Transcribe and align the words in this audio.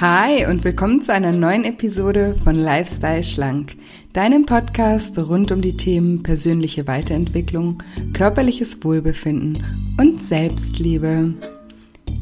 Hi 0.00 0.46
und 0.46 0.62
willkommen 0.62 1.02
zu 1.02 1.12
einer 1.12 1.32
neuen 1.32 1.64
Episode 1.64 2.36
von 2.44 2.54
Lifestyle 2.54 3.24
Schlank, 3.24 3.74
deinem 4.12 4.46
Podcast 4.46 5.18
rund 5.18 5.50
um 5.50 5.60
die 5.60 5.76
Themen 5.76 6.22
persönliche 6.22 6.86
Weiterentwicklung, 6.86 7.82
körperliches 8.12 8.84
Wohlbefinden 8.84 9.96
und 9.98 10.22
Selbstliebe. 10.22 11.34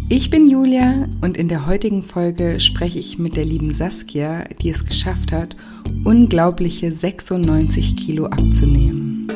Ich 0.08 0.30
bin 0.30 0.48
Julia 0.48 1.06
und 1.20 1.36
in 1.36 1.48
der 1.48 1.66
heutigen 1.66 2.02
Folge 2.02 2.60
spreche 2.60 2.98
ich 2.98 3.18
mit 3.18 3.36
der 3.36 3.44
lieben 3.44 3.74
Saskia, 3.74 4.44
die 4.62 4.70
es 4.70 4.86
geschafft 4.86 5.30
hat, 5.30 5.54
unglaubliche 6.02 6.90
96 6.90 7.94
Kilo 7.94 8.24
abzunehmen. 8.24 9.30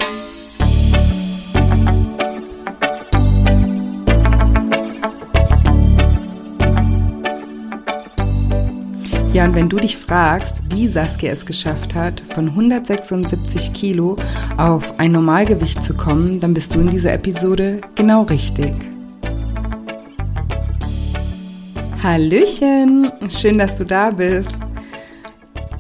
Ja, 9.33 9.45
und 9.45 9.55
wenn 9.55 9.69
du 9.69 9.77
dich 9.77 9.97
fragst, 9.97 10.61
wie 10.71 10.89
Saskia 10.89 11.31
es 11.31 11.47
geschafft 11.47 11.95
hat, 11.95 12.21
von 12.21 12.49
176 12.49 13.73
Kilo 13.73 14.17
auf 14.57 14.99
ein 14.99 15.13
Normalgewicht 15.13 15.85
zu 15.85 15.95
kommen, 15.95 16.41
dann 16.41 16.53
bist 16.53 16.75
du 16.75 16.81
in 16.81 16.91
dieser 16.91 17.13
Episode 17.13 17.81
genau 17.95 18.23
richtig. 18.23 18.75
Hallöchen, 22.03 23.09
schön, 23.29 23.59
dass 23.59 23.77
du 23.77 23.85
da 23.85 24.11
bist. 24.11 24.59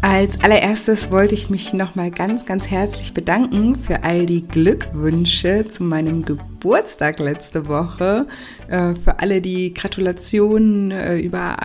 Als 0.02 0.41
allererstes 0.42 1.10
wollte 1.10 1.34
ich 1.34 1.50
mich 1.50 1.72
nochmal 1.72 2.10
ganz, 2.10 2.46
ganz 2.46 2.70
herzlich 2.70 3.12
bedanken 3.12 3.77
für 3.77 4.02
all 4.05 4.27
die 4.27 4.46
Glückwünsche 4.46 5.66
zu 5.69 5.82
meinem 5.82 6.24
Geburtstag 6.24 7.19
letzte 7.19 7.69
Woche. 7.69 8.27
Äh, 8.69 8.94
für 8.94 9.19
alle 9.19 9.41
die 9.41 9.75
Gratulationen 9.75 10.91
äh, 10.91 11.19
über 11.19 11.56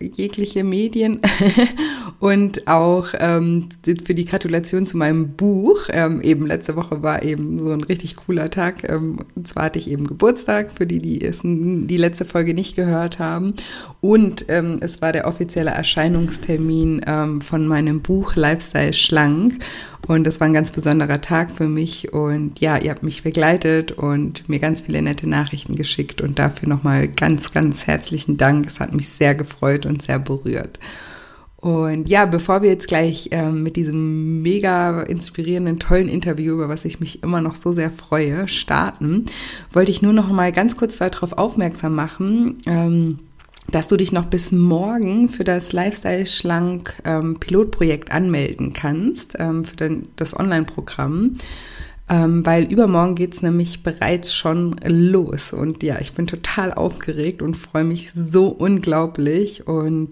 jegliche 0.00 0.64
Medien 0.64 1.20
und 2.20 2.68
auch 2.68 3.08
ähm, 3.18 3.68
für 4.04 4.14
die 4.14 4.24
Gratulation 4.24 4.86
zu 4.86 4.96
meinem 4.96 5.30
Buch. 5.30 5.88
Ähm, 5.90 6.20
eben 6.22 6.46
letzte 6.46 6.76
Woche 6.76 7.02
war 7.02 7.22
eben 7.22 7.58
so 7.58 7.70
ein 7.70 7.82
richtig 7.82 8.16
cooler 8.16 8.50
Tag. 8.50 8.88
Ähm, 8.88 9.18
und 9.34 9.48
zwar 9.48 9.64
hatte 9.64 9.78
ich 9.78 9.90
eben 9.90 10.06
Geburtstag, 10.06 10.72
für 10.72 10.86
die, 10.86 11.00
die 11.00 11.24
es 11.24 11.40
die 11.42 11.96
letzte 11.96 12.24
Folge 12.24 12.54
nicht 12.54 12.76
gehört 12.76 13.18
haben. 13.18 13.54
Und 14.00 14.46
ähm, 14.48 14.78
es 14.80 15.02
war 15.02 15.12
der 15.12 15.26
offizielle 15.26 15.70
Erscheinungstermin 15.70 17.02
ähm, 17.06 17.40
von 17.40 17.66
meinem 17.66 18.00
Buch 18.00 18.36
Lifestyle 18.36 18.92
Schlank. 18.92 19.58
Und 20.08 20.24
das 20.24 20.40
war 20.40 20.48
ein 20.48 20.52
ganz 20.52 20.72
besonderer 20.72 21.20
Tag 21.20 21.52
für 21.52 21.68
mich. 21.68 22.12
Und 22.12 22.60
ja, 22.60 22.76
ihr 22.76 22.90
habt 22.90 23.02
mich 23.02 23.22
begleitet 23.22 23.92
und 23.92 24.48
mir 24.48 24.58
ganz 24.58 24.80
viele 24.80 25.00
nette 25.00 25.28
Nachrichten 25.28 25.76
geschickt. 25.76 26.20
Und 26.20 26.38
dafür 26.38 26.68
nochmal 26.68 27.08
ganz, 27.08 27.52
ganz 27.52 27.86
herzlichen 27.86 28.36
Dank. 28.36 28.66
Es 28.66 28.80
hat 28.80 28.94
mich 28.94 29.08
sehr 29.08 29.34
gefreut 29.34 29.86
und 29.86 30.02
sehr 30.02 30.18
berührt. 30.18 30.78
Und 31.62 32.08
ja, 32.08 32.26
bevor 32.26 32.62
wir 32.62 32.70
jetzt 32.70 32.88
gleich 32.88 33.28
ähm, 33.30 33.62
mit 33.62 33.76
diesem 33.76 34.42
mega 34.42 35.02
inspirierenden, 35.02 35.78
tollen 35.78 36.08
Interview, 36.08 36.54
über 36.54 36.68
was 36.68 36.84
ich 36.84 36.98
mich 36.98 37.22
immer 37.22 37.40
noch 37.40 37.54
so 37.54 37.72
sehr 37.72 37.92
freue, 37.92 38.48
starten, 38.48 39.26
wollte 39.72 39.92
ich 39.92 40.02
nur 40.02 40.12
noch 40.12 40.28
mal 40.28 40.50
ganz 40.50 40.76
kurz 40.76 40.98
darauf 40.98 41.34
aufmerksam 41.34 41.94
machen, 41.94 42.58
ähm, 42.66 43.20
dass 43.70 43.88
du 43.88 43.96
dich 43.96 44.12
noch 44.12 44.26
bis 44.26 44.52
morgen 44.52 45.28
für 45.28 45.44
das 45.44 45.72
Lifestyle 45.72 46.26
Schlank 46.26 47.00
ähm, 47.04 47.38
Pilotprojekt 47.38 48.10
anmelden 48.10 48.72
kannst, 48.72 49.34
ähm, 49.38 49.64
für 49.64 49.76
den, 49.76 50.08
das 50.16 50.38
Online-Programm. 50.38 51.38
Ähm, 52.08 52.44
weil 52.44 52.64
übermorgen 52.64 53.14
geht 53.14 53.34
es 53.34 53.42
nämlich 53.42 53.82
bereits 53.82 54.34
schon 54.34 54.76
los. 54.84 55.52
Und 55.52 55.82
ja, 55.82 56.00
ich 56.00 56.12
bin 56.12 56.26
total 56.26 56.72
aufgeregt 56.72 57.40
und 57.40 57.56
freue 57.56 57.84
mich 57.84 58.12
so 58.12 58.48
unglaublich. 58.48 59.66
Und 59.66 60.10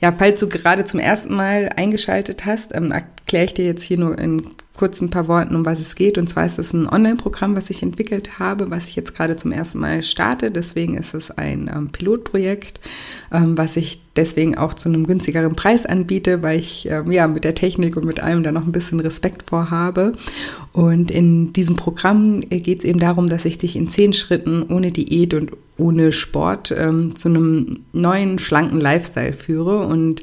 ja, 0.00 0.12
falls 0.12 0.40
du 0.40 0.48
gerade 0.48 0.84
zum 0.84 1.00
ersten 1.00 1.34
Mal 1.34 1.70
eingeschaltet 1.76 2.46
hast, 2.46 2.72
erkläre 3.22 3.44
ich 3.46 3.54
dir 3.54 3.64
jetzt 3.64 3.82
hier 3.82 3.98
nur 3.98 4.18
in 4.18 4.42
kurz 4.74 5.00
ein 5.00 5.10
paar 5.10 5.28
Worten, 5.28 5.54
um 5.54 5.66
was 5.66 5.80
es 5.80 5.94
geht. 5.94 6.16
Und 6.16 6.28
zwar 6.28 6.46
ist 6.46 6.58
es 6.58 6.72
ein 6.72 6.88
Online-Programm, 6.88 7.54
was 7.54 7.70
ich 7.70 7.82
entwickelt 7.82 8.38
habe, 8.38 8.70
was 8.70 8.88
ich 8.88 8.96
jetzt 8.96 9.14
gerade 9.14 9.36
zum 9.36 9.52
ersten 9.52 9.78
Mal 9.78 10.02
starte. 10.02 10.50
Deswegen 10.50 10.96
ist 10.96 11.14
es 11.14 11.30
ein 11.30 11.70
ähm, 11.74 11.90
Pilotprojekt, 11.90 12.80
ähm, 13.30 13.56
was 13.58 13.76
ich 13.76 14.00
deswegen 14.16 14.56
auch 14.56 14.74
zu 14.74 14.88
einem 14.88 15.06
günstigeren 15.06 15.54
Preis 15.54 15.84
anbiete, 15.84 16.42
weil 16.42 16.58
ich 16.58 16.88
ähm, 16.90 17.12
ja 17.12 17.28
mit 17.28 17.44
der 17.44 17.54
Technik 17.54 17.96
und 17.96 18.06
mit 18.06 18.20
allem 18.20 18.42
da 18.42 18.50
noch 18.50 18.66
ein 18.66 18.72
bisschen 18.72 19.00
Respekt 19.00 19.42
vorhabe. 19.42 20.14
Und 20.72 21.10
in 21.10 21.52
diesem 21.52 21.76
Programm 21.76 22.40
geht 22.40 22.78
es 22.78 22.84
eben 22.84 22.98
darum, 22.98 23.26
dass 23.26 23.44
ich 23.44 23.58
dich 23.58 23.76
in 23.76 23.88
zehn 23.88 24.14
Schritten 24.14 24.64
ohne 24.70 24.90
Diät 24.90 25.34
und 25.34 25.52
ohne 25.78 26.12
Sport 26.12 26.74
ähm, 26.76 27.16
zu 27.16 27.28
einem 27.28 27.80
neuen, 27.92 28.38
schlanken 28.38 28.80
Lifestyle 28.80 29.32
führe. 29.32 29.86
Und 29.86 30.22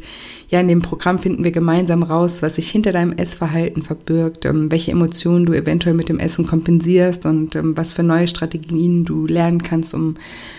ja, 0.49 0.59
in 0.59 0.67
dem 0.67 0.81
Programm 0.81 1.19
finden 1.19 1.43
wir 1.43 1.51
gemeinsam 1.51 2.03
raus, 2.03 2.41
was 2.41 2.55
sich 2.55 2.69
hinter 2.69 2.91
deinem 2.91 3.13
Essverhalten 3.13 3.81
verbirgt, 3.81 4.45
ähm, 4.45 4.71
welche 4.71 4.91
Emotionen 4.91 5.45
du 5.45 5.53
eventuell 5.53 5.95
mit 5.95 6.09
dem 6.09 6.19
Essen 6.19 6.45
kompensierst 6.45 7.25
und 7.25 7.55
ähm, 7.55 7.75
was 7.75 7.93
für 7.93 8.03
neue 8.03 8.27
Strategien 8.27 9.05
du 9.05 9.25
lernen 9.25 9.61
kannst, 9.61 9.93
um 9.93 10.15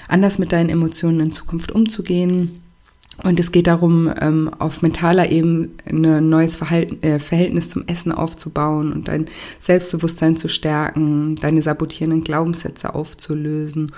anders 0.08 0.38
mit 0.38 0.52
deinen 0.52 0.70
Emotionen 0.70 1.20
in 1.20 1.32
Zukunft 1.32 1.72
umzugehen. 1.72 2.60
Und 3.22 3.38
es 3.38 3.52
geht 3.52 3.66
darum, 3.66 4.10
ähm, 4.20 4.50
auf 4.58 4.80
mentaler 4.80 5.30
Ebene 5.30 5.68
ein 5.86 6.28
neues 6.30 6.56
Verhalten, 6.56 7.02
äh, 7.02 7.18
Verhältnis 7.18 7.68
zum 7.68 7.86
Essen 7.86 8.12
aufzubauen 8.12 8.92
und 8.92 9.08
dein 9.08 9.26
Selbstbewusstsein 9.58 10.36
zu 10.36 10.48
stärken, 10.48 11.36
deine 11.36 11.60
sabotierenden 11.60 12.24
Glaubenssätze 12.24 12.94
aufzulösen 12.94 13.92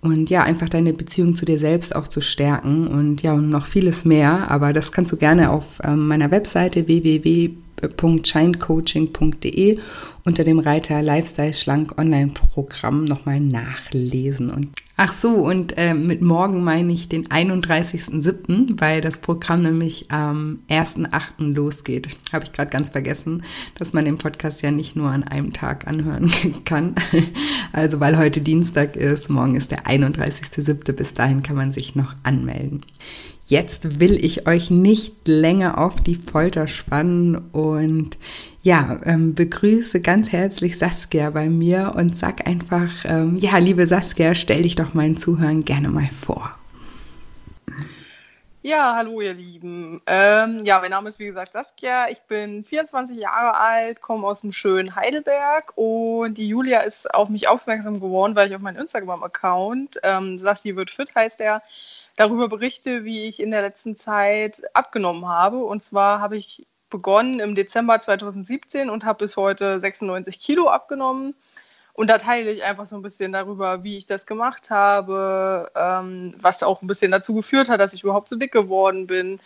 und 0.00 0.30
ja, 0.30 0.44
einfach 0.44 0.68
deine 0.68 0.92
Beziehung 0.92 1.34
zu 1.34 1.44
dir 1.44 1.58
selbst 1.58 1.96
auch 1.96 2.06
zu 2.06 2.20
stärken 2.20 2.86
und 2.86 3.22
ja, 3.22 3.32
und 3.32 3.50
noch 3.50 3.66
vieles 3.66 4.04
mehr. 4.04 4.48
Aber 4.50 4.72
das 4.72 4.92
kannst 4.92 5.12
du 5.12 5.16
gerne 5.16 5.50
auf 5.50 5.80
ähm, 5.82 6.06
meiner 6.06 6.30
Webseite 6.30 6.86
www.shinecoaching.de 6.86 9.78
unter 10.24 10.44
dem 10.44 10.60
Reiter 10.60 11.02
Lifestyle 11.02 11.54
Schlank 11.54 11.98
Online 11.98 12.30
Programm 12.32 13.04
nochmal 13.04 13.40
nachlesen. 13.40 14.50
Und 14.50 14.68
ach 14.98 15.12
so, 15.12 15.30
und 15.30 15.78
äh, 15.78 15.94
mit 15.94 16.20
morgen 16.20 16.62
meine 16.64 16.92
ich 16.92 17.08
den 17.08 17.28
31.07., 17.28 18.80
weil 18.80 19.00
das 19.00 19.20
Programm 19.20 19.62
nämlich 19.62 20.10
am 20.10 20.58
1.08. 20.68 21.54
losgeht. 21.54 22.08
Habe 22.32 22.44
ich 22.44 22.52
gerade 22.52 22.70
ganz 22.70 22.90
vergessen, 22.90 23.44
dass 23.76 23.92
man 23.92 24.04
den 24.04 24.18
Podcast 24.18 24.60
ja 24.60 24.70
nicht 24.70 24.96
nur 24.96 25.08
an 25.08 25.22
einem 25.22 25.52
Tag 25.54 25.86
anhören 25.86 26.30
kann. 26.64 26.94
Also 27.72 28.00
weil 28.00 28.18
heute 28.18 28.40
Dienstag 28.40 28.96
ist, 28.96 29.30
morgen 29.30 29.54
ist 29.54 29.70
der 29.70 29.84
31.07. 29.84 30.92
Bis 30.92 31.14
dahin 31.14 31.42
kann 31.42 31.56
man 31.56 31.72
sich 31.72 31.94
noch 31.94 32.14
anmelden. 32.24 32.84
Jetzt 33.46 34.00
will 34.00 34.22
ich 34.22 34.46
euch 34.46 34.70
nicht 34.70 35.26
länger 35.26 35.78
auf 35.78 36.02
die 36.02 36.16
Folter 36.16 36.68
spannen 36.68 37.36
und 37.52 38.18
ja, 38.62 38.98
ähm, 39.04 39.34
begrüße 39.34 40.00
ganz 40.00 40.32
herzlich 40.32 40.78
Saskia 40.78 41.30
bei 41.30 41.48
mir 41.48 41.92
und 41.96 42.18
sag 42.18 42.46
einfach, 42.46 43.04
ähm, 43.04 43.36
ja, 43.36 43.58
liebe 43.58 43.86
Saskia, 43.86 44.34
stell 44.34 44.62
dich 44.62 44.74
doch 44.74 44.94
meinen 44.94 45.16
Zuhörern 45.16 45.64
gerne 45.64 45.88
mal 45.88 46.08
vor. 46.08 46.58
Ja, 48.62 48.96
hallo 48.96 49.20
ihr 49.20 49.32
Lieben. 49.32 50.02
Ähm, 50.06 50.62
ja, 50.64 50.80
mein 50.80 50.90
Name 50.90 51.08
ist 51.08 51.18
wie 51.20 51.26
gesagt 51.26 51.52
Saskia. 51.52 52.08
Ich 52.10 52.20
bin 52.22 52.64
24 52.64 53.16
Jahre 53.16 53.56
alt, 53.56 54.02
komme 54.02 54.26
aus 54.26 54.40
dem 54.42 54.52
schönen 54.52 54.94
Heidelberg 54.96 55.72
und 55.76 56.36
die 56.36 56.48
Julia 56.48 56.80
ist 56.80 57.14
auf 57.14 57.28
mich 57.28 57.48
aufmerksam 57.48 58.00
geworden, 58.00 58.34
weil 58.34 58.48
ich 58.48 58.56
auf 58.56 58.60
meinem 58.60 58.82
Instagram-Account, 58.82 60.00
ähm, 60.02 60.38
Sassi 60.38 60.74
wird 60.76 60.90
fit 60.90 61.14
heißt 61.14 61.40
der, 61.40 61.62
darüber 62.16 62.48
berichte, 62.48 63.04
wie 63.04 63.22
ich 63.22 63.40
in 63.40 63.52
der 63.52 63.62
letzten 63.62 63.96
Zeit 63.96 64.60
abgenommen 64.74 65.26
habe. 65.26 65.58
Und 65.64 65.84
zwar 65.84 66.20
habe 66.20 66.36
ich 66.36 66.66
begonnen 66.90 67.40
im 67.40 67.54
Dezember 67.54 68.00
2017 68.00 68.90
und 68.90 69.04
habe 69.04 69.24
bis 69.24 69.36
heute 69.36 69.80
96 69.80 70.38
Kilo 70.38 70.68
abgenommen. 70.68 71.34
Und 71.94 72.10
da 72.10 72.18
teile 72.18 72.52
ich 72.52 72.62
einfach 72.62 72.86
so 72.86 72.96
ein 72.96 73.02
bisschen 73.02 73.32
darüber, 73.32 73.82
wie 73.82 73.96
ich 73.96 74.06
das 74.06 74.24
gemacht 74.26 74.70
habe, 74.70 75.70
ähm, 75.74 76.34
was 76.40 76.62
auch 76.62 76.80
ein 76.80 76.86
bisschen 76.86 77.10
dazu 77.10 77.34
geführt 77.34 77.68
hat, 77.68 77.80
dass 77.80 77.92
ich 77.92 78.04
überhaupt 78.04 78.28
so 78.28 78.36
dick 78.36 78.52
geworden 78.52 79.06
bin. 79.08 79.40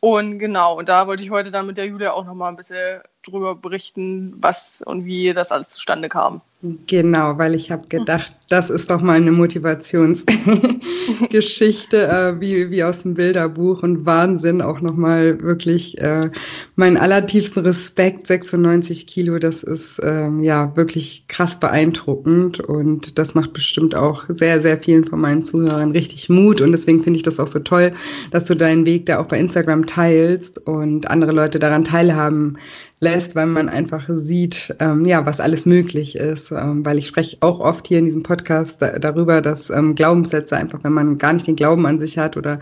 Und 0.00 0.38
genau, 0.38 0.78
und 0.78 0.88
da 0.88 1.06
wollte 1.06 1.22
ich 1.22 1.30
heute 1.30 1.50
dann 1.50 1.66
mit 1.66 1.76
der 1.76 1.86
Julia 1.86 2.12
auch 2.12 2.24
nochmal 2.24 2.50
ein 2.50 2.56
bisschen 2.56 3.02
drüber 3.22 3.54
berichten, 3.54 4.34
was 4.40 4.82
und 4.84 5.04
wie 5.04 5.32
das 5.32 5.52
alles 5.52 5.70
zustande 5.70 6.08
kam. 6.08 6.40
Genau, 6.86 7.38
weil 7.38 7.56
ich 7.56 7.72
habe 7.72 7.88
gedacht, 7.88 8.36
das 8.48 8.70
ist 8.70 8.88
doch 8.88 9.02
mal 9.02 9.16
eine 9.16 9.32
Motivationsgeschichte, 9.32 10.76
äh, 12.06 12.40
wie, 12.40 12.70
wie 12.70 12.84
aus 12.84 13.00
dem 13.00 13.14
Bilderbuch 13.14 13.82
und 13.82 14.06
Wahnsinn. 14.06 14.62
Auch 14.62 14.80
nochmal 14.80 15.42
wirklich 15.42 16.00
äh, 16.00 16.30
meinen 16.76 16.96
allertiefsten 16.96 17.64
Respekt, 17.64 18.28
96 18.28 19.08
Kilo, 19.08 19.40
das 19.40 19.64
ist 19.64 20.00
ähm, 20.04 20.44
ja 20.44 20.70
wirklich 20.76 21.24
krass 21.26 21.58
beeindruckend 21.58 22.60
und 22.60 23.18
das 23.18 23.34
macht 23.34 23.54
bestimmt 23.54 23.96
auch 23.96 24.26
sehr, 24.28 24.62
sehr 24.62 24.78
vielen 24.78 25.04
von 25.04 25.20
meinen 25.20 25.42
Zuhörern 25.42 25.90
richtig 25.90 26.28
Mut 26.28 26.60
und 26.60 26.70
deswegen 26.70 27.02
finde 27.02 27.16
ich 27.16 27.24
das 27.24 27.40
auch 27.40 27.48
so 27.48 27.58
toll, 27.58 27.92
dass 28.30 28.44
du 28.44 28.54
deinen 28.54 28.86
Weg 28.86 29.06
da 29.06 29.18
auch 29.18 29.26
bei 29.26 29.40
Instagram 29.40 29.84
teilst 29.86 30.64
und 30.64 31.10
andere 31.10 31.32
Leute 31.32 31.58
daran 31.58 31.82
teilhaben 31.82 32.56
lässt, 33.02 33.34
weil 33.34 33.46
man 33.46 33.68
einfach 33.68 34.08
sieht, 34.14 34.74
ähm, 34.78 35.04
ja, 35.04 35.26
was 35.26 35.40
alles 35.40 35.66
möglich 35.66 36.14
ist. 36.14 36.52
Ähm, 36.52 36.86
weil 36.86 36.98
ich 36.98 37.08
spreche 37.08 37.36
auch 37.40 37.58
oft 37.58 37.88
hier 37.88 37.98
in 37.98 38.04
diesem 38.04 38.22
Podcast 38.22 38.80
da, 38.80 38.96
darüber, 38.98 39.42
dass 39.42 39.70
ähm, 39.70 39.96
Glaubenssätze 39.96 40.56
einfach, 40.56 40.78
wenn 40.84 40.92
man 40.92 41.18
gar 41.18 41.32
nicht 41.32 41.48
den 41.48 41.56
Glauben 41.56 41.84
an 41.84 41.98
sich 41.98 42.16
hat 42.16 42.36
oder 42.36 42.60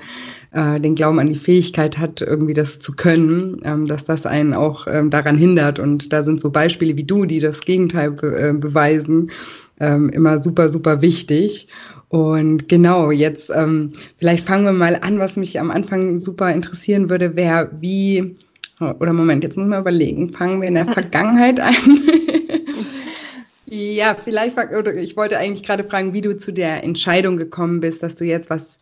äh, 0.52 0.81
den 0.81 0.94
Glauben 0.94 1.19
an 1.19 1.26
die 1.26 1.38
Fähigkeit 1.38 1.98
hat, 1.98 2.22
irgendwie 2.22 2.54
das 2.54 2.81
zu 2.81 2.96
können, 2.96 3.60
ähm, 3.64 3.84
dass 3.84 4.06
das 4.06 4.25
einen 4.25 4.54
auch 4.54 4.87
ähm, 4.87 5.10
daran 5.10 5.37
hindert. 5.37 5.78
Und 5.78 6.10
da 6.10 6.22
sind 6.22 6.40
so 6.40 6.50
Beispiele 6.50 6.96
wie 6.96 7.04
du, 7.04 7.26
die 7.26 7.40
das 7.40 7.60
Gegenteil 7.60 8.12
be 8.12 8.34
äh, 8.34 8.54
beweisen, 8.54 9.31
ähm, 9.78 10.08
immer 10.08 10.40
super, 10.40 10.70
super 10.70 11.02
wichtig. 11.02 11.69
Und 12.08 12.69
genau, 12.69 13.12
jetzt 13.12 13.52
vielleicht 14.19 14.44
fangen 14.44 14.64
wir 14.64 14.72
mal 14.72 14.98
an, 15.00 15.20
was 15.20 15.37
mich 15.37 15.60
am 15.60 15.70
Anfang 15.70 16.19
super 16.19 16.52
interessieren 16.52 17.08
würde, 17.08 17.37
wäre, 17.37 17.70
wie 17.78 18.34
oder 18.80 19.12
Moment, 19.12 19.44
jetzt 19.44 19.56
muss 19.56 19.68
man 19.68 19.80
überlegen, 19.80 20.32
fangen 20.32 20.60
wir 20.60 20.68
in 20.68 20.74
der 20.74 20.92
Vergangenheit 20.92 21.60
an. 21.60 21.74
ja, 23.66 24.14
vielleicht, 24.14 24.56
oder 24.56 24.96
ich 24.96 25.16
wollte 25.16 25.38
eigentlich 25.38 25.66
gerade 25.66 25.84
fragen, 25.84 26.12
wie 26.12 26.22
du 26.22 26.36
zu 26.36 26.52
der 26.52 26.82
Entscheidung 26.82 27.36
gekommen 27.36 27.80
bist, 27.80 28.02
dass 28.02 28.16
du 28.16 28.24
jetzt 28.24 28.50
was 28.50 28.80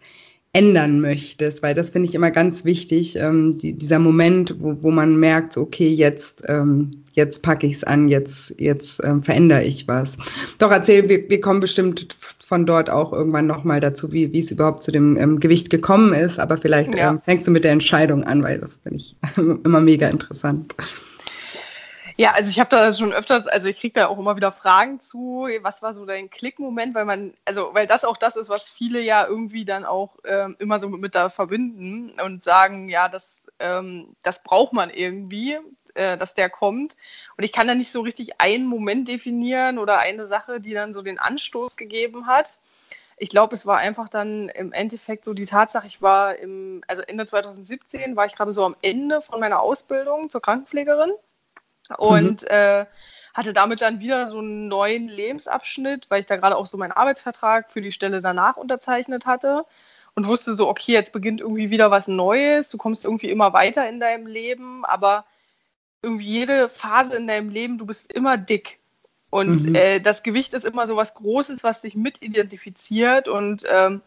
ändern 0.53 1.01
möchtest, 1.01 1.63
weil 1.63 1.75
das 1.75 1.91
finde 1.91 2.09
ich 2.09 2.15
immer 2.15 2.31
ganz 2.31 2.65
wichtig, 2.65 3.17
ähm, 3.17 3.59
die, 3.59 3.75
dieser 3.75 3.99
Moment, 3.99 4.55
wo, 4.59 4.83
wo 4.83 4.91
man 4.91 5.19
merkt, 5.21 5.57
okay, 5.57 5.89
jetzt, 5.89 6.43
ähm, 6.49 7.05
jetzt 7.19 7.43
packe 7.43 7.67
ich 7.67 7.75
es 7.75 7.85
an, 7.85 8.09
jetzt, 8.09 8.55
jetzt 8.59 9.05
ähm, 9.05 9.23
verändere 9.23 9.65
ich 9.65 9.87
was. 9.87 10.17
Doch 10.59 10.71
erzähl, 10.71 11.09
wir, 11.09 11.29
wir 11.29 11.41
kommen 11.43 11.61
bestimmt 11.61 12.17
von 12.39 12.65
dort 12.65 12.89
auch 12.89 13.13
irgendwann 13.13 13.47
nochmal 13.47 13.81
dazu, 13.81 14.11
wie, 14.13 14.33
wie 14.33 14.39
es 14.39 14.51
überhaupt 14.51 14.83
zu 14.83 14.91
dem 14.91 15.19
ähm, 15.19 15.39
Gewicht 15.39 15.69
gekommen 15.69 16.15
ist, 16.15 16.39
aber 16.39 16.57
vielleicht 16.57 16.95
ja. 16.95 17.11
ähm, 17.11 17.21
fängst 17.23 17.47
du 17.47 17.51
mit 17.51 17.65
der 17.65 17.73
Entscheidung 17.73 18.25
an, 18.25 18.43
weil 18.43 18.59
das 18.59 18.79
finde 18.79 19.01
ich 19.01 19.17
immer 19.37 19.81
mega 19.81 20.09
interessant. 20.09 20.75
Ja, 22.21 22.33
also 22.33 22.51
ich 22.51 22.59
habe 22.59 22.69
da 22.69 22.91
schon 22.91 23.13
öfters, 23.13 23.47
also 23.47 23.69
ich 23.69 23.77
kriege 23.77 24.01
da 24.01 24.09
auch 24.09 24.19
immer 24.19 24.35
wieder 24.35 24.51
Fragen 24.51 25.01
zu, 25.01 25.47
was 25.63 25.83
war 25.83 25.95
so 25.95 26.05
dein 26.05 26.31
Klickmoment, 26.31 26.93
weil 26.97 27.05
man, 27.05 27.33
also 27.45 27.71
weil 27.75 27.87
das 27.87 28.05
auch 28.05 28.17
das 28.17 28.35
ist, 28.35 28.49
was 28.49 28.69
viele 28.69 29.01
ja 29.01 29.25
irgendwie 29.25 29.65
dann 29.65 29.85
auch 29.85 30.17
ähm, 30.25 30.57
immer 30.59 30.81
so 30.81 30.89
mit, 30.89 31.01
mit, 31.01 31.15
da 31.15 31.31
verbinden 31.31 32.13
und 32.21 32.43
sagen, 32.43 32.89
ja, 32.89 33.09
das, 33.09 33.47
ähm, 33.61 34.17
das 34.25 34.43
braucht 34.43 34.73
man 34.73 34.91
irgendwie, 34.91 35.59
äh, 35.99 36.17
dass 36.17 36.35
der 36.35 36.49
kommt. 36.49 36.97
Und 37.37 37.45
ich 37.45 37.53
kann 37.53 37.67
da 37.67 37.75
nicht 37.75 37.91
so 37.91 38.01
richtig 38.03 38.41
einen 38.41 38.67
Moment 38.67 39.09
definieren 39.09 39.79
oder 39.79 39.99
eine 39.99 40.29
Sache, 40.29 40.61
die 40.61 40.73
dann 40.73 40.95
so 40.95 41.03
den 41.03 41.19
Anstoß 41.19 41.77
gegeben 41.77 42.27
hat. 42.27 42.57
Ich 43.17 43.31
glaube, 43.31 43.57
es 43.57 43.67
war 43.67 43.79
einfach 43.79 44.09
dann 44.09 44.49
im 44.51 44.73
Endeffekt 44.73 45.25
so 45.25 45.35
die 45.35 45.45
Tatsache, 45.45 45.89
ich 45.89 46.01
war 46.01 46.37
im, 46.37 46.85
also 46.87 47.03
Ende 47.03 47.27
2017 47.27 48.15
war 48.15 48.27
ich 48.27 48.37
gerade 48.37 48.53
so 48.53 48.65
am 48.65 48.77
Ende 48.81 49.21
von 49.21 49.41
meiner 49.41 49.61
Ausbildung 49.61 50.31
zur 50.31 50.41
Krankenpflegerin 50.41 51.11
und 51.97 52.43
mhm. 52.43 52.49
äh, 52.49 52.87
hatte 53.35 53.53
damit 53.53 53.81
dann 53.81 53.99
wieder 53.99 54.29
so 54.29 54.39
einen 54.39 54.69
neuen 54.69 55.09
Lebensabschnitt, 55.09 56.07
weil 56.11 56.21
ich 56.21 56.27
da 56.27 56.37
gerade 56.37 56.57
auch 56.57 56.67
so 56.67 56.77
meinen 56.77 56.93
Arbeitsvertrag 56.93 57.73
für 57.73 57.81
die 57.81 57.93
Stelle 57.93 58.23
danach 58.23 58.57
unterzeichnet 58.57 59.27
hatte 59.27 59.65
und 60.15 60.29
wusste 60.29 60.55
so, 60.55 60.69
okay, 60.69 60.93
jetzt 60.93 61.13
beginnt 61.13 61.41
irgendwie 61.41 61.71
wieder 61.71 61.91
was 61.91 62.07
Neues, 62.07 62.69
du 62.69 62.79
kommst 62.79 63.05
irgendwie 63.05 63.31
immer 63.31 63.53
weiter 63.53 63.89
in 63.89 63.99
deinem 63.99 64.29
Leben, 64.29 64.85
aber 64.85 65.25
irgendwie 66.03 66.27
jede 66.27 66.69
Phase 66.69 67.15
in 67.17 67.27
deinem 67.27 67.51
Leben, 67.51 67.79
du 67.79 67.87
bist 67.87 68.13
immer 68.13 68.37
dick. 68.37 68.79
Und 69.31 69.67
mhm. 69.67 69.75
äh, 69.75 70.01
das 70.01 70.23
Gewicht 70.23 70.55
ist 70.55 70.65
immer 70.65 70.87
so 70.87 70.97
was 70.97 71.15
Großes, 71.15 71.63
was 71.63 71.83
dich 71.83 71.95
mit 71.95 72.23
identifiziert 72.23 73.29
und 73.29 73.65
ähm, 73.71 74.01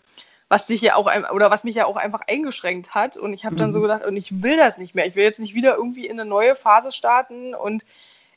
was 0.50 0.66
dich 0.66 0.82
ja 0.82 0.96
auch 0.96 1.10
oder 1.32 1.52
was 1.52 1.64
mich 1.64 1.76
ja 1.76 1.86
auch 1.86 1.96
einfach 1.96 2.22
eingeschränkt 2.28 2.96
hat. 2.96 3.18
Und 3.18 3.34
ich 3.34 3.46
habe 3.46 3.56
dann 3.56 3.70
mhm. 3.70 3.74
so 3.74 3.82
gedacht, 3.82 4.04
und 4.04 4.18
ich 4.18 4.42
will 4.42 4.58
das 4.58 4.78
nicht 4.78 4.96
mehr. 4.96 5.06
Ich 5.06 5.16
will 5.16 5.24
jetzt 5.24 5.40
nicht 5.40 5.54
wieder 5.54 5.76
irgendwie 5.76 6.08
in 6.08 6.20
eine 6.20 6.28
neue 6.28 6.56
Phase 6.56 6.92
starten 6.92 7.54
und 7.54 7.86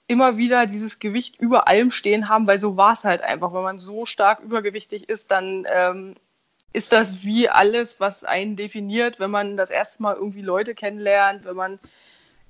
immer 0.06 0.36
wieder 0.36 0.66
dieses 0.66 0.98
Gewicht 0.98 1.40
über 1.40 1.66
allem 1.66 1.90
stehen 1.90 2.28
haben, 2.28 2.46
weil 2.46 2.58
so 2.58 2.76
war 2.76 2.92
es 2.92 3.04
halt 3.04 3.22
einfach. 3.22 3.54
Wenn 3.54 3.62
man 3.62 3.78
so 3.78 4.04
stark 4.04 4.40
übergewichtig 4.40 5.08
ist, 5.08 5.30
dann 5.30 5.66
ähm, 5.72 6.14
ist 6.74 6.92
das 6.92 7.22
wie 7.22 7.48
alles, 7.48 7.98
was 8.00 8.24
einen 8.24 8.56
definiert, 8.56 9.18
wenn 9.18 9.30
man 9.30 9.56
das 9.56 9.70
erste 9.70 10.02
Mal 10.02 10.16
irgendwie 10.16 10.42
Leute 10.42 10.74
kennenlernt, 10.74 11.46
wenn 11.46 11.56
man 11.56 11.78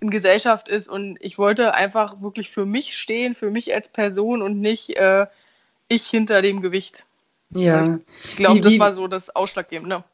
in 0.05 0.11
Gesellschaft 0.11 0.69
ist. 0.69 0.89
Und 0.89 1.17
ich 1.21 1.39
wollte 1.39 1.75
einfach 1.75 2.21
wirklich 2.21 2.51
für 2.51 2.67
mich 2.67 2.97
stehen, 2.97 3.35
für 3.35 3.51
mich 3.51 3.75
als 3.75 3.89
Person 3.89 4.43
und 4.43 4.61
nicht 4.61 4.97
äh, 4.97 5.27
ich 5.89 6.07
hinter 6.07 6.43
dem 6.43 6.61
Gewicht. 6.61 7.05
Ja. 7.51 7.99
Ich 8.25 8.37
glaube, 8.37 8.61
das 8.61 8.79
war 8.79 8.95
so 8.95 9.07
das 9.07 9.35
Ausschlaggebende. 9.35 10.05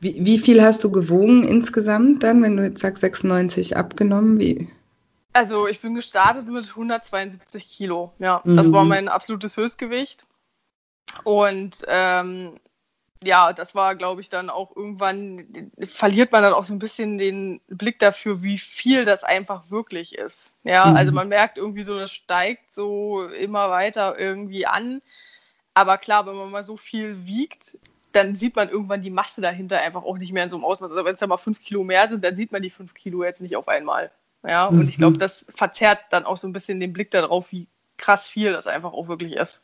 Wie, 0.00 0.24
wie 0.24 0.38
viel 0.38 0.62
hast 0.62 0.84
du 0.84 0.90
gewogen 0.90 1.42
insgesamt 1.42 2.22
dann, 2.22 2.42
wenn 2.42 2.56
du 2.56 2.64
jetzt 2.64 2.80
sagst 2.80 3.00
96 3.00 3.76
abgenommen? 3.76 4.38
Wie? 4.38 4.68
Also 5.32 5.66
ich 5.66 5.80
bin 5.80 5.94
gestartet 5.94 6.48
mit 6.48 6.68
172 6.68 7.68
Kilo. 7.68 8.12
Ja, 8.18 8.40
mhm. 8.44 8.56
das 8.56 8.72
war 8.72 8.84
mein 8.84 9.08
absolutes 9.08 9.56
Höchstgewicht. 9.56 10.26
Und 11.24 11.84
ähm, 11.88 12.52
ja, 13.22 13.52
das 13.52 13.74
war, 13.74 13.96
glaube 13.96 14.20
ich, 14.20 14.30
dann 14.30 14.50
auch 14.50 14.74
irgendwann, 14.76 15.70
verliert 15.90 16.32
man 16.32 16.42
dann 16.42 16.52
auch 16.52 16.64
so 16.64 16.72
ein 16.72 16.78
bisschen 16.78 17.18
den 17.18 17.60
Blick 17.68 17.98
dafür, 17.98 18.42
wie 18.42 18.58
viel 18.58 19.04
das 19.04 19.24
einfach 19.24 19.70
wirklich 19.70 20.16
ist. 20.16 20.52
Ja, 20.64 20.86
mhm. 20.86 20.96
also 20.96 21.12
man 21.12 21.28
merkt 21.28 21.58
irgendwie 21.58 21.82
so, 21.82 21.98
das 21.98 22.12
steigt 22.12 22.72
so 22.72 23.24
immer 23.28 23.70
weiter 23.70 24.18
irgendwie 24.18 24.66
an. 24.66 25.02
Aber 25.74 25.98
klar, 25.98 26.26
wenn 26.26 26.36
man 26.36 26.50
mal 26.50 26.62
so 26.62 26.76
viel 26.76 27.26
wiegt, 27.26 27.76
dann 28.12 28.36
sieht 28.36 28.56
man 28.56 28.68
irgendwann 28.68 29.02
die 29.02 29.10
Masse 29.10 29.40
dahinter 29.40 29.80
einfach 29.80 30.02
auch 30.02 30.18
nicht 30.18 30.32
mehr 30.32 30.44
in 30.44 30.50
so 30.50 30.56
einem 30.56 30.64
Ausmaß. 30.64 30.90
Also 30.90 31.04
wenn 31.04 31.14
es 31.14 31.20
da 31.20 31.26
mal 31.26 31.36
fünf 31.36 31.60
Kilo 31.60 31.84
mehr 31.84 32.06
sind, 32.08 32.24
dann 32.24 32.36
sieht 32.36 32.52
man 32.52 32.62
die 32.62 32.70
fünf 32.70 32.94
Kilo 32.94 33.24
jetzt 33.24 33.40
nicht 33.40 33.56
auf 33.56 33.68
einmal. 33.68 34.10
Ja, 34.46 34.66
und 34.66 34.82
mhm. 34.82 34.88
ich 34.88 34.96
glaube, 34.96 35.18
das 35.18 35.46
verzerrt 35.54 36.00
dann 36.10 36.24
auch 36.24 36.36
so 36.36 36.46
ein 36.46 36.52
bisschen 36.52 36.80
den 36.80 36.92
Blick 36.92 37.10
darauf, 37.10 37.50
wie 37.50 37.66
krass 37.96 38.28
viel 38.28 38.52
das 38.52 38.66
einfach 38.66 38.92
auch 38.92 39.08
wirklich 39.08 39.32
ist. 39.32 39.60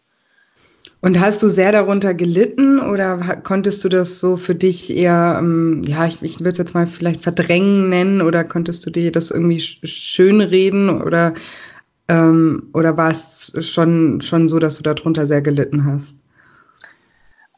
Und 1.01 1.21
hast 1.21 1.43
du 1.43 1.49
sehr 1.49 1.71
darunter 1.71 2.15
gelitten 2.15 2.81
oder 2.81 3.19
konntest 3.43 3.85
du 3.85 3.89
das 3.91 4.21
so 4.21 4.37
für 4.37 4.55
dich 4.55 4.97
eher, 4.97 5.37
ähm, 5.39 5.83
ja, 5.87 6.07
ich, 6.07 6.23
ich 6.23 6.41
würde 6.41 6.51
es 6.51 6.59
jetzt 6.59 6.75
mal 6.75 6.87
vielleicht 6.87 7.23
verdrängen 7.23 7.91
nennen 7.91 8.23
oder 8.23 8.43
konntest 8.43 8.87
du 8.87 8.91
dir 8.91 9.13
das 9.13 9.31
irgendwie 9.31 9.61
schönreden 9.61 11.03
oder 11.03 11.35
ähm, 12.09 12.71
oder 12.75 12.97
war 12.97 13.11
es 13.11 13.55
schon, 13.61 14.21
schon 14.21 14.49
so, 14.49 14.59
dass 14.59 14.77
du 14.77 14.83
darunter 14.83 15.27
sehr 15.27 15.43
gelitten 15.43 15.85
hast? 15.85 16.17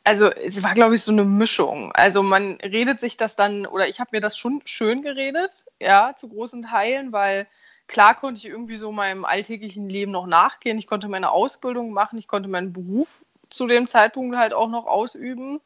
Also 0.05 0.31
es 0.31 0.62
war, 0.62 0.75
glaube 0.75 0.94
ich, 0.94 1.02
so 1.02 1.11
eine 1.11 1.25
Mischung. 1.25 1.90
Also 1.93 2.23
man 2.23 2.58
redet 2.62 3.00
sich 3.00 3.17
das 3.17 3.34
dann, 3.34 3.67
oder 3.67 3.88
ich 3.88 3.99
habe 3.99 4.11
mir 4.12 4.20
das 4.20 4.38
schon 4.38 4.62
schön 4.64 5.02
geredet, 5.02 5.64
ja, 5.81 6.14
zu 6.17 6.28
großen 6.28 6.62
Teilen, 6.62 7.11
weil 7.11 7.49
klar 7.88 8.15
konnte 8.15 8.38
ich 8.38 8.47
irgendwie 8.47 8.77
so 8.77 8.93
meinem 8.93 9.25
alltäglichen 9.25 9.88
Leben 9.88 10.12
noch 10.12 10.27
nachgehen. 10.27 10.79
Ich 10.79 10.87
konnte 10.87 11.09
meine 11.09 11.31
Ausbildung 11.31 11.93
machen, 11.93 12.19
ich 12.19 12.29
konnte 12.29 12.49
meinen 12.49 12.73
Beruf 12.73 13.09
zu 13.50 13.66
dem 13.66 13.87
Zeitpunkt 13.87 14.37
halt 14.37 14.52
auch 14.52 14.69
noch 14.69 14.87
ausüben. 14.87 15.61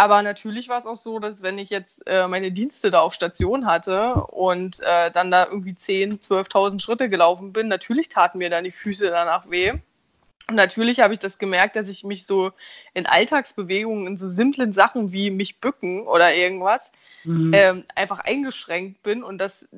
Aber 0.00 0.22
natürlich 0.22 0.68
war 0.68 0.78
es 0.78 0.86
auch 0.86 0.96
so, 0.96 1.18
dass 1.18 1.42
wenn 1.42 1.58
ich 1.58 1.70
jetzt 1.70 2.06
äh, 2.06 2.28
meine 2.28 2.52
Dienste 2.52 2.92
da 2.92 3.00
auf 3.00 3.14
Station 3.14 3.66
hatte 3.66 4.14
und 4.14 4.78
äh, 4.80 5.10
dann 5.10 5.32
da 5.32 5.46
irgendwie 5.46 5.72
10.000, 5.72 6.24
12.000 6.24 6.80
Schritte 6.80 7.08
gelaufen 7.08 7.52
bin, 7.52 7.66
natürlich 7.66 8.08
taten 8.08 8.38
mir 8.38 8.48
dann 8.48 8.62
die 8.62 8.70
Füße 8.70 9.08
danach 9.08 9.50
weh. 9.50 9.72
Und 10.48 10.54
natürlich 10.54 11.00
habe 11.00 11.12
ich 11.12 11.18
das 11.18 11.38
gemerkt, 11.38 11.74
dass 11.74 11.88
ich 11.88 12.04
mich 12.04 12.26
so 12.26 12.52
in 12.94 13.06
Alltagsbewegungen, 13.06 14.06
in 14.06 14.16
so 14.16 14.28
simplen 14.28 14.72
Sachen 14.72 15.12
wie 15.12 15.30
mich 15.30 15.60
bücken 15.60 16.06
oder 16.06 16.32
irgendwas, 16.32 16.92
mhm. 17.24 17.50
ähm, 17.52 17.84
einfach 17.96 18.20
eingeschränkt 18.20 19.02
bin. 19.02 19.24
Und 19.24 19.38
das 19.38 19.68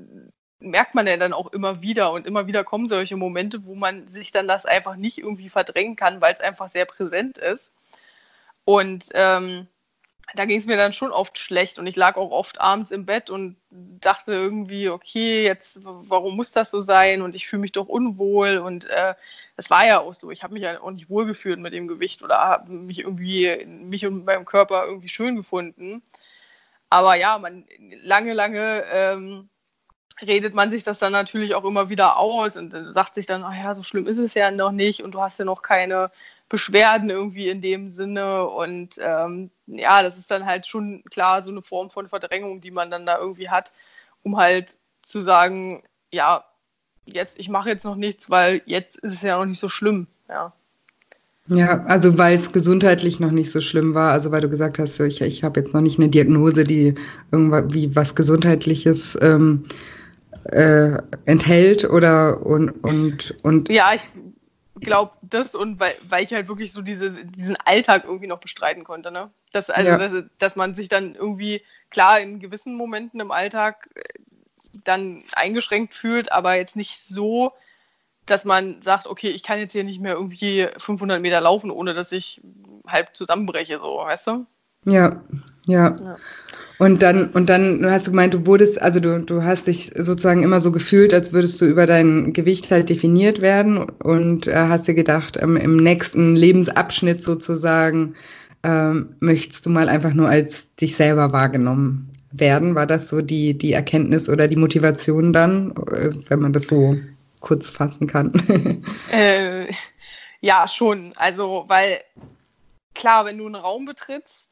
merkt 0.61 0.95
man 0.95 1.07
ja 1.07 1.17
dann 1.17 1.33
auch 1.33 1.52
immer 1.52 1.83
wieder. 1.83 2.12
Und 2.12 2.26
immer 2.26 2.47
wieder 2.47 2.64
kommen 2.64 2.88
solche 2.88 3.17
Momente, 3.17 3.64
wo 3.64 3.75
man 3.75 4.09
sich 4.12 4.33
dann 4.33 4.49
das 4.49 4.67
einfach 4.67 4.97
nicht 4.97 5.19
irgendwie 5.19 5.49
verdrängen 5.49 5.97
kann, 5.97 6.21
weil 6.21 6.35
es 6.35 6.40
einfach 6.40 6.69
sehr 6.69 6.85
präsent 6.85 7.38
ist. 7.38 7.73
Und 8.64 9.09
ähm, 9.14 9.67
da 10.35 10.45
ging 10.45 10.59
es 10.59 10.67
mir 10.67 10.76
dann 10.76 10.93
schon 10.93 11.11
oft 11.11 11.38
schlecht 11.38 11.79
und 11.79 11.87
ich 11.87 11.97
lag 11.97 12.17
auch 12.17 12.31
oft 12.31 12.61
abends 12.61 12.90
im 12.90 13.05
Bett 13.07 13.31
und 13.31 13.57
dachte 13.71 14.33
irgendwie, 14.33 14.88
okay, 14.88 15.45
jetzt, 15.45 15.81
warum 15.83 16.37
muss 16.37 16.52
das 16.52 16.71
so 16.71 16.81
sein 16.81 17.23
und 17.23 17.35
ich 17.35 17.49
fühle 17.49 17.62
mich 17.62 17.73
doch 17.73 17.88
unwohl 17.88 18.59
und 18.59 18.87
äh, 18.87 19.14
das 19.57 19.71
war 19.71 19.87
ja 19.87 20.00
auch 20.00 20.14
so. 20.14 20.31
Ich 20.31 20.43
habe 20.43 20.55
mich 20.55 20.62
ja 20.62 20.81
auch 20.81 20.90
nicht 20.90 21.11
wohlgefühlt 21.11 21.59
mit 21.59 21.73
dem 21.73 21.88
Gewicht 21.88 22.23
oder 22.23 22.38
habe 22.38 22.73
mich 22.73 23.00
irgendwie, 23.00 23.64
mich 23.67 24.07
und 24.07 24.25
meinem 24.25 24.45
Körper 24.45 24.85
irgendwie 24.87 25.09
schön 25.09 25.37
gefunden. 25.37 26.02
Aber 26.90 27.14
ja, 27.17 27.38
man, 27.38 27.67
lange, 28.02 28.33
lange 28.35 28.85
ähm, 28.93 29.49
redet 30.23 30.55
man 30.55 30.71
sich 30.71 30.83
das 30.83 30.99
dann 30.99 31.12
natürlich 31.12 31.55
auch 31.55 31.65
immer 31.65 31.89
wieder 31.89 32.19
aus 32.19 32.57
und 32.57 32.75
sagt 32.95 33.15
sich 33.15 33.27
dann, 33.27 33.43
ach 33.43 33.55
ja, 33.55 33.75
so 33.75 33.83
schlimm 33.83 34.07
ist 34.07 34.19
es 34.19 34.35
ja 34.35 34.50
noch 34.50 34.73
nicht 34.73 35.03
und 35.03 35.12
du 35.12 35.21
hast 35.21 35.39
ja 35.39 35.45
noch 35.45 35.62
keine 35.62 36.11
Beschwerden 36.49 37.11
irgendwie 37.11 37.49
in 37.49 37.62
dem 37.62 37.91
Sinne. 37.91 38.47
Und 38.47 38.97
ähm, 38.99 39.50
ja, 39.67 40.03
das 40.03 40.19
ist 40.19 40.31
dann 40.31 40.45
halt 40.45 40.67
schon 40.67 41.03
klar 41.11 41.43
so 41.43 41.50
eine 41.50 41.62
Form 41.62 41.91
von 41.91 42.09
Verdrängung, 42.09 42.61
die 42.61 42.71
man 42.71 42.91
dann 42.91 43.07
da 43.07 43.19
irgendwie 43.19 43.49
hat, 43.49 43.73
um 44.23 44.37
halt 44.37 44.79
zu 45.03 45.23
sagen, 45.23 45.83
ja, 46.11 46.45
jetzt, 47.07 47.39
ich 47.39 47.49
mache 47.49 47.71
jetzt 47.71 47.85
noch 47.85 47.97
nichts, 47.97 48.29
weil 48.31 48.62
jetzt 48.67 48.99
ist 48.99 49.15
es 49.15 49.23
ja 49.23 49.39
noch 49.39 49.47
nicht 49.47 49.61
so 49.61 49.69
schlimm, 49.69 50.07
ja. 50.29 50.53
Ja, 51.47 51.85
also 51.87 52.17
weil 52.17 52.37
es 52.37 52.53
gesundheitlich 52.53 53.19
noch 53.19 53.33
nicht 53.33 53.50
so 53.50 53.61
schlimm 53.61 53.95
war, 53.95 54.12
also 54.12 54.31
weil 54.31 54.41
du 54.41 54.49
gesagt 54.49 54.79
hast, 54.79 55.00
ich, 55.00 55.21
ich 55.21 55.43
habe 55.43 55.59
jetzt 55.59 55.75
noch 55.75 55.81
nicht 55.81 55.99
eine 55.99 56.09
Diagnose, 56.09 56.62
die 56.62 56.95
irgendwie 57.33 57.97
was 57.97 58.15
Gesundheitliches 58.15 59.19
ähm, 59.21 59.65
äh, 60.52 60.99
enthält 61.26 61.85
oder 61.85 62.45
und, 62.45 62.71
und, 62.83 63.35
und. 63.42 63.69
Ja, 63.69 63.92
ich 63.95 64.02
glaube 64.80 65.12
das 65.23 65.54
und 65.54 65.78
weil, 65.78 65.95
weil 66.09 66.25
ich 66.25 66.33
halt 66.33 66.49
wirklich 66.49 66.73
so 66.73 66.83
diese, 66.83 67.25
diesen 67.25 67.57
Alltag 67.57 68.04
irgendwie 68.04 68.26
noch 68.26 68.40
bestreiten 68.40 68.85
konnte, 68.85 69.11
ne? 69.11 69.30
Dass, 69.52 69.71
also, 69.71 69.90
ja. 69.90 69.99
dass, 69.99 70.25
dass 70.38 70.57
man 70.57 70.75
sich 70.75 70.88
dann 70.88 71.14
irgendwie, 71.14 71.62
klar, 71.90 72.21
in 72.21 72.40
gewissen 72.40 72.75
Momenten 72.75 73.21
im 73.21 73.30
Alltag 73.30 73.88
äh, 73.95 74.00
dann 74.85 75.23
eingeschränkt 75.35 75.95
fühlt, 75.95 76.33
aber 76.33 76.54
jetzt 76.54 76.76
nicht 76.76 77.07
so, 77.07 77.52
dass 78.26 78.45
man 78.45 78.80
sagt, 78.83 79.07
okay, 79.07 79.28
ich 79.28 79.42
kann 79.42 79.59
jetzt 79.59 79.73
hier 79.73 79.85
nicht 79.85 80.00
mehr 80.00 80.14
irgendwie 80.14 80.69
500 80.76 81.21
Meter 81.21 81.40
laufen, 81.40 81.71
ohne 81.71 81.95
dass 81.95 82.12
ich 82.12 82.40
halb 82.87 83.14
zusammenbreche, 83.16 83.80
so, 83.80 83.97
weißt 83.99 84.26
du? 84.28 84.47
Ja, 84.85 85.23
ja. 85.66 85.97
ja. 85.97 86.16
Und 86.81 87.03
dann, 87.03 87.29
und 87.33 87.51
dann 87.51 87.85
hast 87.85 88.07
du 88.07 88.11
gemeint, 88.11 88.33
du 88.33 88.47
wurdest, 88.47 88.81
also 88.81 89.01
du, 89.01 89.21
du 89.21 89.45
hast 89.45 89.67
dich 89.67 89.93
sozusagen 89.95 90.43
immer 90.43 90.63
so 90.63 90.73
gefühlt, 90.73 91.13
als 91.13 91.31
würdest 91.31 91.61
du 91.61 91.67
über 91.67 91.85
dein 91.85 92.33
Gewicht 92.33 92.71
halt 92.71 92.89
definiert 92.89 93.43
werden 93.43 93.81
und 94.03 94.47
äh, 94.47 94.55
hast 94.55 94.89
dir 94.89 94.95
gedacht, 94.95 95.37
ähm, 95.43 95.59
im 95.59 95.77
nächsten 95.77 96.35
Lebensabschnitt 96.35 97.23
sozusagen 97.23 98.15
ähm, 98.63 99.15
möchtest 99.21 99.67
du 99.67 99.71
mal 99.71 99.91
einfach 99.91 100.15
nur 100.15 100.31
als 100.31 100.75
dich 100.77 100.97
selber 100.97 101.33
wahrgenommen 101.33 102.15
werden. 102.33 102.75
War 102.75 102.87
das 102.87 103.11
so 103.11 103.21
die, 103.21 103.53
die 103.53 103.75
Erkenntnis 103.75 104.31
oder 104.31 104.49
die 104.49 104.57
Motivation 104.57 105.35
dann, 105.35 105.73
äh, 105.93 106.13
wenn 106.29 106.41
man 106.41 106.55
das 106.55 106.67
so 106.67 106.97
kurz 107.41 107.69
fassen 107.69 108.07
kann? 108.07 108.33
äh, 109.13 109.67
ja, 110.41 110.67
schon. 110.67 111.13
Also, 111.17 111.67
weil 111.69 111.99
klar, 112.95 113.27
wenn 113.27 113.37
du 113.37 113.45
einen 113.45 113.57
Raum 113.57 113.85
betrittst, 113.85 114.50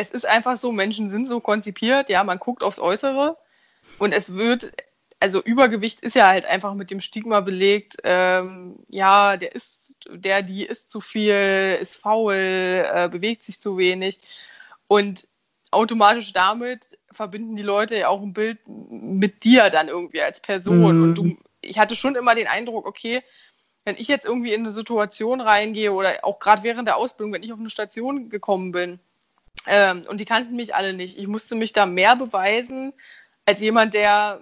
es 0.00 0.10
ist 0.10 0.26
einfach 0.26 0.56
so, 0.56 0.72
Menschen 0.72 1.10
sind 1.10 1.28
so 1.28 1.40
konzipiert, 1.40 2.08
ja, 2.08 2.24
man 2.24 2.38
guckt 2.38 2.62
aufs 2.62 2.78
Äußere. 2.78 3.36
Und 3.98 4.12
es 4.12 4.32
wird, 4.32 4.72
also 5.20 5.42
Übergewicht 5.42 6.00
ist 6.00 6.14
ja 6.14 6.28
halt 6.28 6.46
einfach 6.46 6.72
mit 6.74 6.90
dem 6.90 7.00
Stigma 7.00 7.40
belegt, 7.40 7.98
ähm, 8.04 8.76
ja, 8.88 9.36
der 9.36 9.54
ist, 9.54 9.96
der, 10.08 10.40
die 10.42 10.64
isst 10.64 10.90
zu 10.90 11.02
viel, 11.02 11.78
ist 11.80 11.96
faul, 11.96 12.34
äh, 12.34 13.08
bewegt 13.10 13.44
sich 13.44 13.60
zu 13.60 13.76
wenig. 13.76 14.20
Und 14.88 15.28
automatisch 15.70 16.32
damit 16.32 16.98
verbinden 17.12 17.56
die 17.56 17.62
Leute 17.62 17.98
ja 17.98 18.08
auch 18.08 18.22
ein 18.22 18.32
Bild 18.32 18.58
mit 18.66 19.44
dir 19.44 19.68
dann 19.68 19.88
irgendwie 19.88 20.22
als 20.22 20.40
Person. 20.40 20.96
Mhm. 20.96 21.02
und 21.02 21.14
du, 21.14 21.36
ich 21.60 21.78
hatte 21.78 21.94
schon 21.94 22.16
immer 22.16 22.34
den 22.34 22.46
Eindruck, 22.46 22.86
okay, 22.86 23.22
wenn 23.84 23.96
ich 23.96 24.08
jetzt 24.08 24.24
irgendwie 24.24 24.54
in 24.54 24.60
eine 24.60 24.70
Situation 24.70 25.42
reingehe 25.42 25.92
oder 25.92 26.24
auch 26.24 26.38
gerade 26.38 26.62
während 26.62 26.88
der 26.88 26.96
Ausbildung, 26.96 27.34
wenn 27.34 27.42
ich 27.42 27.52
auf 27.52 27.58
eine 27.58 27.70
Station 27.70 28.30
gekommen 28.30 28.72
bin 28.72 28.98
ähm, 29.66 30.04
und 30.08 30.20
die 30.20 30.24
kannten 30.24 30.56
mich 30.56 30.74
alle 30.74 30.94
nicht, 30.94 31.18
ich 31.18 31.26
musste 31.26 31.54
mich 31.54 31.72
da 31.72 31.86
mehr 31.86 32.16
beweisen 32.16 32.92
als 33.46 33.60
jemand, 33.60 33.94
der 33.94 34.40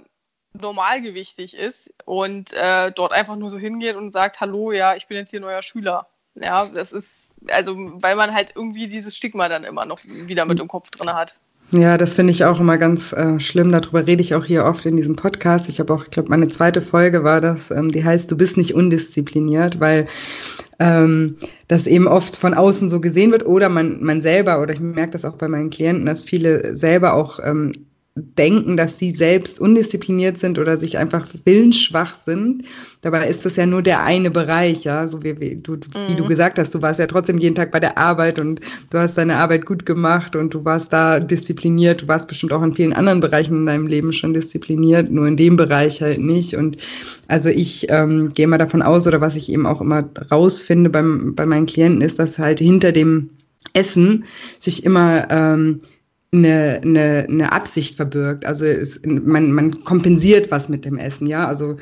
normalgewichtig 0.53 1.55
ist 1.55 1.93
und 2.05 2.53
äh, 2.53 2.91
dort 2.93 3.13
einfach 3.13 3.37
nur 3.37 3.51
so 3.51 3.59
hingeht 3.59 3.97
und 3.97 4.13
sagt, 4.13 4.41
hallo, 4.41 4.73
ja, 4.73 4.95
ich 4.95 5.07
bin 5.07 5.17
jetzt 5.17 5.31
hier 5.31 5.41
neuer 5.41 5.63
Schüler. 5.63 6.09
Ja, 6.35 6.67
das 6.67 6.93
ist, 6.93 7.33
also, 7.49 7.75
weil 7.77 8.17
man 8.17 8.35
halt 8.35 8.53
irgendwie 8.55 8.89
dieses 8.89 9.17
Stigma 9.17 9.49
dann 9.49 9.65
immer 9.65 9.85
noch 9.85 10.01
wieder 10.05 10.45
mit 10.45 10.61
im 10.61 10.69
Kopf 10.69 10.91
drin 10.91 11.13
hat. 11.13 11.39
Ja, 11.71 11.99
das 11.99 12.15
finde 12.15 12.31
ich 12.31 12.47
auch 12.47 12.61
immer 12.61 12.79
ganz 12.79 13.13
äh, 13.13 13.39
schlimm. 13.39 13.71
Darüber 13.71 14.07
rede 14.07 14.23
ich 14.23 14.35
auch 14.35 14.45
hier 14.47 14.65
oft 14.65 14.87
in 14.87 14.97
diesem 14.97 15.17
Podcast. 15.17 15.69
Ich 15.69 15.81
habe 15.81 15.93
auch, 15.93 16.05
ich 16.05 16.11
glaube, 16.11 16.31
meine 16.31 16.49
zweite 16.49 16.81
Folge 16.81 17.25
war 17.25 17.43
das, 17.43 17.71
ähm, 17.71 17.93
die 17.93 18.03
heißt, 18.03 18.31
du 18.31 18.39
bist 18.39 18.57
nicht 18.57 18.75
undiszipliniert, 18.75 19.79
weil 19.79 20.07
ähm, 20.79 21.37
das 21.67 21.87
eben 21.87 22.07
oft 22.09 22.37
von 22.39 22.55
außen 22.55 22.89
so 22.89 23.03
gesehen 23.03 23.33
wird 23.33 23.45
oder 23.45 23.69
man, 23.69 24.03
man 24.03 24.23
selber, 24.23 24.63
oder 24.63 24.73
ich 24.73 24.81
merke 24.81 25.11
das 25.11 25.27
auch 25.27 25.35
bei 25.35 25.47
meinen 25.47 25.69
Klienten, 25.69 26.07
dass 26.07 26.23
viele 26.23 26.75
selber 26.75 27.13
auch 27.13 27.39
ähm, 27.45 27.73
denken, 28.19 28.77
dass 28.77 28.99
sie 28.99 29.13
selbst 29.13 29.61
undiszipliniert 29.61 30.39
sind 30.39 30.59
oder 30.59 30.77
sich 30.77 30.99
einfach 30.99 31.27
willensschwach 31.45 32.15
sind. 32.15 32.65
Dabei 33.01 33.29
ist 33.29 33.45
das 33.45 33.57
ja 33.57 33.67
nur 33.67 33.83
der 33.83 34.03
eine 34.03 34.31
Bereich, 34.31 34.85
ja, 34.85 35.07
so 35.07 35.23
wie, 35.23 35.41
wie, 35.41 35.57
du, 35.57 35.73
mhm. 35.73 35.81
wie 36.09 36.15
du 36.15 36.25
mhm. 36.25 36.29
gesagt 36.29 36.59
hast, 36.59 36.75
du 36.75 36.83
warst 36.83 36.99
ja 36.99 37.07
trotzdem 37.07 37.39
jeden 37.39 37.55
Tag 37.55 37.71
bei 37.71 37.81
der 37.81 37.97
Arbeit 37.97 38.39
und 38.39 38.61
du 38.91 38.99
hast 38.99 39.17
deine 39.17 39.37
Arbeit 39.37 39.67
gut 39.67 39.87
gemacht 39.87 40.35
und 40.37 40.53
du 40.53 40.65
warst 40.65 40.93
da 40.93 41.21
diszipliniert. 41.21 42.03
Du 42.03 42.09
warst 42.09 42.29
bestimmt 42.29 42.53
auch 42.53 42.63
in 42.63 42.75
vielen 42.75 42.93
anderen 42.93 43.21
Bereichen 43.21 43.55
in 43.55 43.67
deinem 43.67 43.87
Leben 43.87 44.13
schon 44.13 44.35
diszipliniert, 44.35 45.11
nur 45.11 45.27
in 45.27 45.37
dem 45.37 45.57
Bereich 45.57 46.03
halt 46.03 46.21
nicht. 46.21 46.55
Und 46.55 46.77
also 47.29 47.49
ich 47.49 47.87
ähm, 47.89 48.31
gehe 48.35 48.47
mal 48.47 48.59
davon 48.59 48.83
aus, 48.83 49.07
oder 49.07 49.21
was 49.21 49.37
ich 49.37 49.53
eben 49.53 49.67
auch 49.67 49.81
immer 49.81 50.09
rausfinde 50.31 50.91
beim, 50.91 51.35
bei 51.35 51.47
meinen 51.47 51.67
Klienten, 51.67 52.03
ist, 52.03 52.19
dass 52.19 52.39
halt 52.39 52.59
hinter 52.59 52.93
dem 52.93 53.31
Essen 53.75 54.25
sich 54.59 54.85
immer 54.85 55.31
ähm, 55.31 55.81
eine, 56.33 56.81
eine, 56.83 57.27
eine 57.29 57.53
Absicht 57.53 57.97
verbirgt. 57.97 58.45
Also 58.45 58.65
es, 58.65 59.01
man, 59.05 59.53
man 59.53 59.85
kompensiert 59.85 60.51
was 60.51 60.69
mit 60.69 60.85
dem 60.85 60.99
Essen, 60.99 61.27
ja. 61.27 61.47
Also 61.47 61.77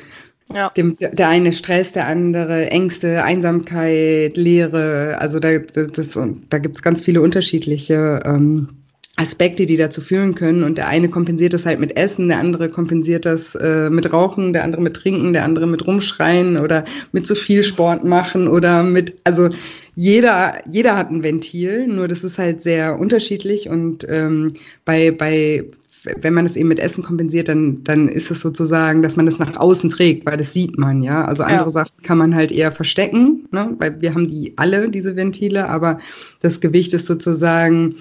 ja. 0.53 0.69
Dem, 0.69 0.95
der 0.97 1.27
eine 1.27 1.51
Stress, 1.51 1.91
der 1.91 2.07
andere 2.07 2.69
Ängste, 2.71 3.23
Einsamkeit, 3.23 4.37
Leere. 4.37 5.17
Also 5.19 5.39
da, 5.39 5.57
das, 5.59 6.17
da 6.49 6.57
gibt 6.57 6.77
es 6.77 6.81
ganz 6.81 7.01
viele 7.01 7.21
unterschiedliche 7.21 8.21
ähm, 8.25 8.69
Aspekte, 9.17 9.65
die 9.65 9.75
dazu 9.75 9.99
führen 9.99 10.35
können. 10.35 10.63
Und 10.63 10.77
der 10.77 10.87
eine 10.87 11.09
kompensiert 11.09 11.53
das 11.53 11.65
halt 11.65 11.79
mit 11.79 11.97
Essen, 11.97 12.29
der 12.29 12.37
andere 12.37 12.69
kompensiert 12.69 13.25
das 13.25 13.55
äh, 13.55 13.89
mit 13.89 14.13
Rauchen, 14.13 14.53
der 14.53 14.63
andere 14.63 14.81
mit 14.81 14.95
Trinken, 14.95 15.33
der 15.33 15.43
andere 15.43 15.67
mit 15.67 15.85
Rumschreien 15.85 16.57
oder 16.57 16.85
mit 17.11 17.27
zu 17.27 17.35
viel 17.35 17.63
Sport 17.63 18.05
machen 18.05 18.47
oder 18.47 18.83
mit, 18.83 19.15
also 19.25 19.49
jeder, 19.97 20.61
jeder 20.71 20.95
hat 20.95 21.09
ein 21.09 21.23
Ventil, 21.23 21.87
nur 21.87 22.07
das 22.07 22.23
ist 22.23 22.37
halt 22.37 22.61
sehr 22.61 22.99
unterschiedlich 22.99 23.67
und 23.67 24.05
ähm, 24.07 24.53
bei, 24.85 25.09
bei 25.09 25.65
wenn 26.21 26.35
man 26.35 26.45
es 26.45 26.55
eben 26.55 26.69
mit 26.69 26.77
Essen 26.77 27.03
kompensiert, 27.03 27.49
dann, 27.49 27.83
dann 27.83 28.07
ist 28.07 28.29
es 28.29 28.39
sozusagen, 28.41 29.01
dass 29.01 29.15
man 29.17 29.25
das 29.25 29.39
nach 29.39 29.57
außen 29.57 29.89
trägt, 29.89 30.25
weil 30.27 30.37
das 30.37 30.53
sieht 30.53 30.77
man, 30.77 31.01
ja. 31.01 31.25
Also 31.25 31.43
andere 31.43 31.65
ja. 31.65 31.69
Sachen 31.71 32.01
kann 32.03 32.19
man 32.19 32.35
halt 32.35 32.51
eher 32.51 32.71
verstecken, 32.71 33.47
ne? 33.51 33.75
weil 33.79 33.99
wir 33.99 34.13
haben 34.13 34.27
die 34.27 34.53
alle, 34.55 34.87
diese 34.87 35.15
Ventile, 35.15 35.67
aber 35.67 35.97
das 36.41 36.61
Gewicht 36.61 36.93
ist 36.93 37.07
sozusagen 37.07 37.95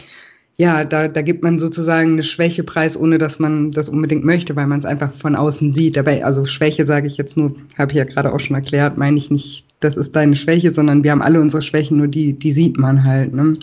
ja, 0.59 0.85
da, 0.85 1.09
da 1.09 1.21
gibt 1.21 1.43
man 1.43 1.59
sozusagen 1.59 2.13
eine 2.13 2.23
Schwäche 2.23 2.65
preis, 2.65 2.99
ohne 2.99 3.19
dass 3.19 3.39
man 3.39 3.73
das 3.73 3.91
unbedingt 3.91 4.25
möchte, 4.25 4.57
weil 4.57 4.67
man 4.67 4.79
es 4.79 4.87
einfach 4.87 5.13
von 5.13 5.37
außen 5.37 5.73
sieht. 5.73 5.97
Dabei, 5.97 6.25
also 6.25 6.47
Schwäche 6.47 6.87
sage 6.87 7.07
ich 7.07 7.19
jetzt 7.19 7.37
nur, 7.37 7.55
habe 7.77 7.93
ich 7.93 7.99
ja 7.99 8.05
gerade 8.05 8.33
auch 8.33 8.41
schon 8.41 8.57
erklärt, 8.57 8.97
meine 8.97 9.19
ich 9.19 9.31
nicht, 9.31 9.67
das 9.81 9.99
ist 9.99 10.17
deine 10.17 10.35
Schwäche, 10.35 10.73
sondern 10.73 11.05
wir 11.05 11.11
haben 11.11 11.21
alle 11.21 11.43
unsere 11.43 11.61
Schwächen, 11.61 11.99
nur 11.99 12.09
die, 12.09 12.33
die 12.33 12.53
sieht 12.53 12.79
man 12.79 13.05
halt. 13.05 13.35
Ne? 13.35 13.43
Mhm. 13.43 13.59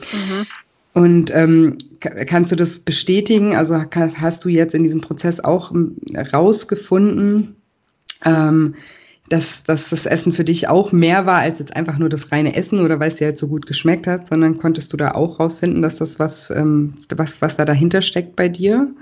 Und 0.93 1.31
ähm, 1.33 1.77
kannst 1.99 2.51
du 2.51 2.55
das 2.55 2.77
bestätigen? 2.77 3.55
Also 3.55 3.75
hast 3.75 4.45
du 4.45 4.49
jetzt 4.49 4.75
in 4.75 4.83
diesem 4.83 5.01
Prozess 5.01 5.39
auch 5.39 5.71
rausgefunden, 6.31 7.55
ähm, 8.23 8.75
dass, 9.29 9.63
dass 9.63 9.89
das 9.89 10.05
Essen 10.05 10.33
für 10.33 10.43
dich 10.43 10.67
auch 10.67 10.91
mehr 10.91 11.25
war 11.25 11.39
als 11.39 11.59
jetzt 11.59 11.75
einfach 11.75 11.97
nur 11.97 12.09
das 12.09 12.31
reine 12.31 12.55
Essen 12.55 12.79
oder 12.79 12.99
weil 12.99 13.07
es 13.07 13.15
dir 13.15 13.27
halt 13.27 13.37
so 13.37 13.47
gut 13.47 13.65
geschmeckt 13.65 14.05
hat, 14.05 14.27
sondern 14.27 14.57
konntest 14.57 14.91
du 14.91 14.97
da 14.97 15.11
auch 15.11 15.39
rausfinden, 15.39 15.81
dass 15.81 15.97
das 15.97 16.19
was, 16.19 16.49
ähm, 16.49 16.97
was, 17.15 17.41
was 17.41 17.55
da 17.55 17.65
dahinter 17.65 18.01
steckt 18.01 18.35
bei 18.35 18.49
dir? 18.49 18.93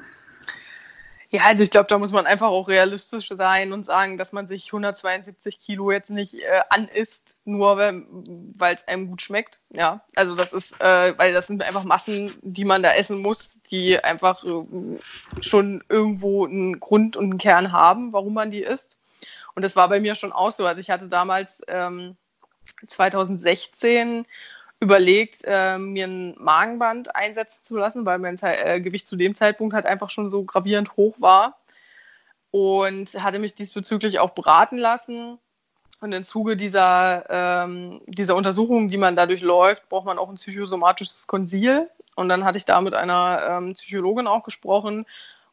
Ja, 1.32 1.44
also 1.46 1.63
ich 1.63 1.72
glaube, 1.72 1.88
da 1.88 1.98
muss 1.98 2.12
man 2.12 2.25
einfach 2.25 2.50
auch 2.50 2.68
realistisch 2.68 3.30
sein 3.30 3.72
und 3.72 3.86
sagen, 3.86 4.18
dass 4.18 4.34
man 4.34 4.48
sich 4.48 4.66
172 4.68 5.62
Kilo 5.62 5.90
jetzt 5.90 6.10
nicht 6.10 6.34
äh, 6.34 6.62
anisst, 6.70 7.38
nur 7.46 7.78
weil 7.78 8.75
es 8.75 8.86
einem 8.86 9.08
gut 9.08 9.22
schmeckt. 9.22 9.62
Ja, 9.70 10.04
also 10.16 10.36
das 10.36 10.51
ist, 10.51 10.74
äh, 10.82 11.18
weil 11.18 11.32
das 11.32 11.48
sind 11.48 11.63
einfach 11.63 11.86
Massen, 11.86 12.34
die 12.42 12.66
man 12.66 12.84
da 12.84 12.92
essen 12.94 13.22
muss, 13.22 13.62
die 13.72 13.98
einfach 14.04 14.44
äh, 14.44 15.00
schon 15.40 15.82
irgendwo 15.88 16.46
einen 16.46 16.82
Grund 16.82 17.16
und 17.16 17.32
einen 17.32 17.38
Kern 17.38 17.72
haben, 17.72 18.12
warum 18.12 18.34
man 18.34 18.51
die 18.51 18.63
isst. 18.63 18.98
Und 19.55 19.63
das 19.63 19.75
war 19.75 19.89
bei 19.89 20.00
mir 20.00 20.15
schon 20.15 20.31
auch 20.31 20.51
so. 20.51 20.65
Also 20.65 20.79
ich 20.79 20.89
hatte 20.89 21.10
damals 21.10 21.62
ähm, 21.67 22.15
2016 22.88 24.25
überlegt, 24.79 25.41
äh, 25.43 25.77
mir 25.77 26.08
ein 26.08 26.36
Magenband 26.39 27.15
einsetzen 27.15 27.63
zu 27.63 27.77
lassen, 27.77 28.05
weil 28.05 28.17
mein 28.20 28.38
Ze 28.38 28.58
äh, 28.58 28.81
Gewicht 28.81 29.08
zu 29.08 29.15
dem 29.15 29.36
Zeitpunkt 29.36 29.74
halt 29.74 29.86
einfach 29.86 30.10
schon 30.10 30.29
so 30.29 30.43
gravierend 30.43 30.98
hoch 30.98 31.15
war. 31.20 31.58
Und 32.50 33.13
hatte 33.22 33.39
mich 33.39 33.55
diesbezüglich 33.55 34.20
auch 34.20 34.31
beraten 34.31 34.77
lassen. 34.77 35.38
Und 36.01 36.12
im 36.13 36.24
Zuge 36.24 36.58
dieser, 36.58 37.25
ähm, 37.29 38.01
dieser 38.08 38.36
Untersuchung, 38.36 38.89
die 38.89 38.98
man 38.98 39.15
dadurch 39.15 39.41
läuft, 39.41 39.88
braucht 39.88 40.05
man 40.05 40.17
auch 40.17 40.29
ein 40.29 40.36
psychosomatisches 40.36 41.27
Konsil. 41.27 41.89
Und 42.15 42.27
dann 42.27 42.43
hatte 42.43 42.58
ich 42.58 42.65
da 42.65 42.81
mit 42.81 42.96
einer 42.96 43.41
ähm, 43.48 43.74
Psychologin 43.74 44.27
auch 44.27 44.43
gesprochen 44.43 45.05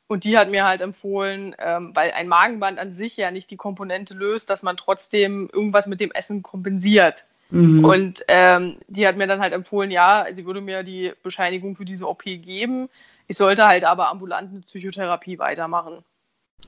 und 0.08 0.24
die 0.24 0.38
hat 0.38 0.50
mir 0.50 0.64
halt 0.64 0.80
empfohlen, 0.80 1.54
ähm, 1.58 1.92
weil 1.94 2.12
ein 2.12 2.28
Magenband 2.28 2.78
an 2.78 2.92
sich 2.92 3.16
ja 3.16 3.30
nicht 3.30 3.50
die 3.50 3.56
Komponente 3.56 4.14
löst, 4.14 4.48
dass 4.48 4.62
man 4.62 4.76
trotzdem 4.76 5.50
irgendwas 5.52 5.86
mit 5.86 6.00
dem 6.00 6.10
Essen 6.12 6.42
kompensiert. 6.42 7.24
Mhm. 7.50 7.84
Und 7.84 8.24
ähm, 8.28 8.78
die 8.88 9.06
hat 9.06 9.16
mir 9.16 9.26
dann 9.26 9.40
halt 9.40 9.52
empfohlen, 9.52 9.90
ja, 9.90 10.26
sie 10.32 10.46
würde 10.46 10.62
mir 10.62 10.82
die 10.82 11.12
Bescheinigung 11.22 11.76
für 11.76 11.84
diese 11.84 12.08
OP 12.08 12.24
geben. 12.24 12.88
Ich 13.26 13.36
sollte 13.36 13.66
halt 13.66 13.84
aber 13.84 14.08
ambulante 14.08 14.60
Psychotherapie 14.60 15.38
weitermachen. 15.38 16.02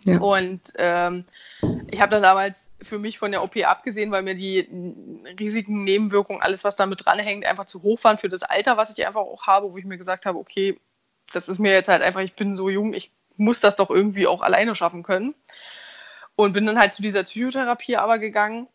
Ja. 0.05 0.19
Und 0.21 0.61
ähm, 0.77 1.25
ich 1.91 2.01
habe 2.01 2.11
dann 2.11 2.23
damals 2.23 2.67
für 2.83 2.99
mich 2.99 3.19
von 3.19 3.31
der 3.31 3.43
OP 3.43 3.57
abgesehen, 3.57 4.11
weil 4.11 4.23
mir 4.23 4.35
die 4.35 4.69
Risiken, 5.39 5.85
Nebenwirkungen, 5.85 6.43
alles, 6.43 6.65
was 6.65 6.77
damit 6.77 7.05
dranhängt, 7.05 7.47
einfach 7.47 7.67
zu 7.67 7.83
hoch 7.83 8.03
waren 8.05 8.19
für 8.19 8.29
das 8.29 8.43
Alter, 8.43 8.77
was 8.77 8.97
ich 8.97 9.07
einfach 9.07 9.21
auch 9.21 9.47
habe, 9.47 9.73
wo 9.73 9.79
ich 9.79 9.85
mir 9.85 9.99
gesagt 9.99 10.27
habe, 10.27 10.39
okay, 10.39 10.79
das 11.33 11.49
ist 11.49 11.59
mir 11.59 11.73
jetzt 11.73 11.89
halt 11.89 12.03
einfach, 12.03 12.21
ich 12.21 12.35
bin 12.35 12.57
so 12.57 12.71
jung, 12.71 12.95
ich 12.95 13.13
muss 13.41 13.61
das 13.61 13.77
doch 13.77 13.91
irgendwie 13.91 14.27
auch 14.27 14.43
alleine 14.43 14.75
schaffen 14.75 15.03
können. 15.03 15.35
Und 16.37 16.53
bin 16.53 16.67
dann 16.67 16.79
halt 16.79 16.95
zu 16.95 17.03
dieser 17.03 17.25
Psychotherapie 17.25 17.97
aber 17.97 18.19
gegangen 18.19 18.69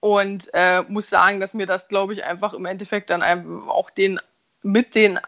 und 0.00 0.50
äh, 0.52 0.82
muss 0.82 1.08
sagen, 1.08 1.38
dass 1.38 1.54
mir 1.54 1.66
das, 1.66 1.86
glaube 1.88 2.12
ich, 2.12 2.24
einfach 2.24 2.54
im 2.54 2.64
Endeffekt 2.64 3.10
dann 3.10 3.22
auch 3.68 3.90
den 3.90 4.18
mit 4.62 4.94
den 4.94 5.20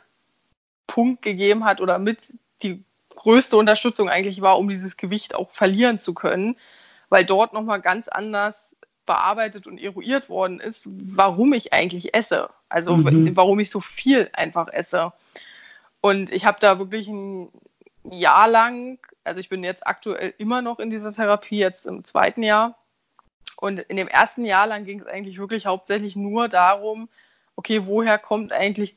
Punkt 0.86 1.22
gegeben 1.22 1.64
hat 1.64 1.80
oder 1.80 1.98
mit 1.98 2.34
die 2.62 2.82
größte 3.10 3.56
Unterstützung 3.56 4.08
eigentlich 4.08 4.40
war, 4.40 4.58
um 4.58 4.68
dieses 4.68 4.96
Gewicht 4.96 5.34
auch 5.34 5.50
verlieren 5.50 5.98
zu 5.98 6.14
können, 6.14 6.56
weil 7.08 7.24
dort 7.24 7.52
nochmal 7.52 7.80
ganz 7.80 8.08
anders 8.08 8.74
bearbeitet 9.06 9.66
und 9.66 9.78
eruiert 9.78 10.28
worden 10.28 10.60
ist, 10.60 10.88
warum 10.88 11.52
ich 11.52 11.72
eigentlich 11.72 12.14
esse. 12.14 12.48
Also 12.68 12.96
mhm. 12.96 13.36
warum 13.36 13.60
ich 13.60 13.70
so 13.70 13.80
viel 13.80 14.28
einfach 14.32 14.68
esse. 14.68 15.12
Und 16.00 16.32
ich 16.32 16.44
habe 16.44 16.58
da 16.60 16.78
wirklich 16.78 17.08
ein 17.08 17.50
Jahr 18.04 18.48
lang, 18.48 18.98
also 19.24 19.40
ich 19.40 19.48
bin 19.48 19.64
jetzt 19.64 19.86
aktuell 19.86 20.34
immer 20.38 20.62
noch 20.62 20.78
in 20.78 20.90
dieser 20.90 21.12
Therapie, 21.12 21.58
jetzt 21.58 21.86
im 21.86 22.04
zweiten 22.04 22.42
Jahr. 22.42 22.78
Und 23.56 23.80
in 23.80 23.96
dem 23.96 24.08
ersten 24.08 24.44
Jahr 24.44 24.66
lang 24.66 24.84
ging 24.84 25.00
es 25.00 25.06
eigentlich 25.06 25.38
wirklich 25.38 25.66
hauptsächlich 25.66 26.16
nur 26.16 26.48
darum, 26.48 27.08
okay, 27.56 27.86
woher 27.86 28.18
kommt 28.18 28.52
eigentlich 28.52 28.96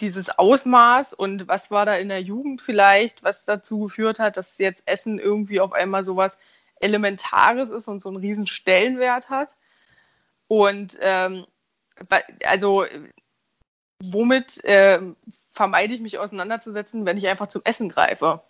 dieses 0.00 0.30
Ausmaß 0.30 1.12
und 1.12 1.48
was 1.48 1.70
war 1.70 1.84
da 1.84 1.96
in 1.96 2.08
der 2.08 2.22
Jugend 2.22 2.62
vielleicht, 2.62 3.22
was 3.22 3.44
dazu 3.44 3.80
geführt 3.80 4.20
hat, 4.20 4.36
dass 4.36 4.58
jetzt 4.58 4.82
Essen 4.86 5.18
irgendwie 5.18 5.60
auf 5.60 5.72
einmal 5.72 6.04
sowas 6.04 6.38
Elementares 6.80 7.70
ist 7.70 7.88
und 7.88 8.00
so 8.00 8.08
einen 8.08 8.18
riesen 8.18 8.46
Stellenwert 8.46 9.28
hat. 9.28 9.56
Und 10.46 10.96
ähm, 11.00 11.46
also 12.44 12.86
womit 14.00 14.62
äh, 14.64 15.00
vermeide 15.58 15.92
ich 15.92 16.00
mich 16.00 16.18
auseinanderzusetzen, 16.18 17.04
wenn 17.04 17.18
ich 17.18 17.26
einfach 17.28 17.48
zum 17.48 17.62
Essen 17.64 17.88
greife. 17.88 18.40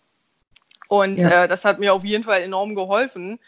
Und 0.89 1.17
ja. 1.17 1.45
äh, 1.45 1.49
das 1.49 1.65
hat 1.65 1.81
mir 1.81 1.95
auf 1.95 2.05
jeden 2.05 2.23
Fall 2.23 2.43
enorm 2.43 2.75
geholfen, 2.75 3.41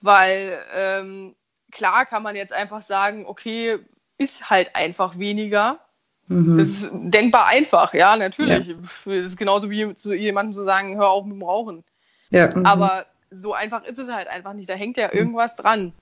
weil 0.00 0.58
ähm, 0.74 1.34
klar 1.72 2.04
kann 2.04 2.22
man 2.22 2.36
jetzt 2.36 2.52
einfach 2.52 2.82
sagen, 2.82 3.24
okay, 3.26 3.78
ist 4.18 4.50
halt 4.50 4.76
einfach 4.76 5.18
weniger. 5.18 5.80
Mhm. 6.28 6.58
Das 6.58 6.68
ist 6.68 6.90
denkbar 6.92 7.46
einfach, 7.46 7.94
ja, 7.94 8.14
natürlich. 8.16 8.68
Ja. 8.68 8.74
Das 9.06 9.30
ist 9.30 9.38
genauso 9.38 9.70
wie 9.70 9.94
zu 9.94 10.12
jemandem 10.12 10.54
zu 10.54 10.64
sagen, 10.64 10.96
hör 10.96 11.08
auf 11.08 11.24
mit 11.24 11.36
dem 11.36 11.42
Rauchen. 11.42 11.82
Ja, 12.28 12.54
mhm. 12.54 12.66
Aber 12.66 13.06
so 13.30 13.54
einfach 13.54 13.84
ist 13.84 13.98
es 13.98 14.10
halt 14.10 14.28
einfach 14.28 14.52
nicht. 14.52 14.68
Da 14.68 14.74
hängt 14.74 14.98
ja 14.98 15.12
irgendwas 15.12 15.56
dran. 15.56 15.94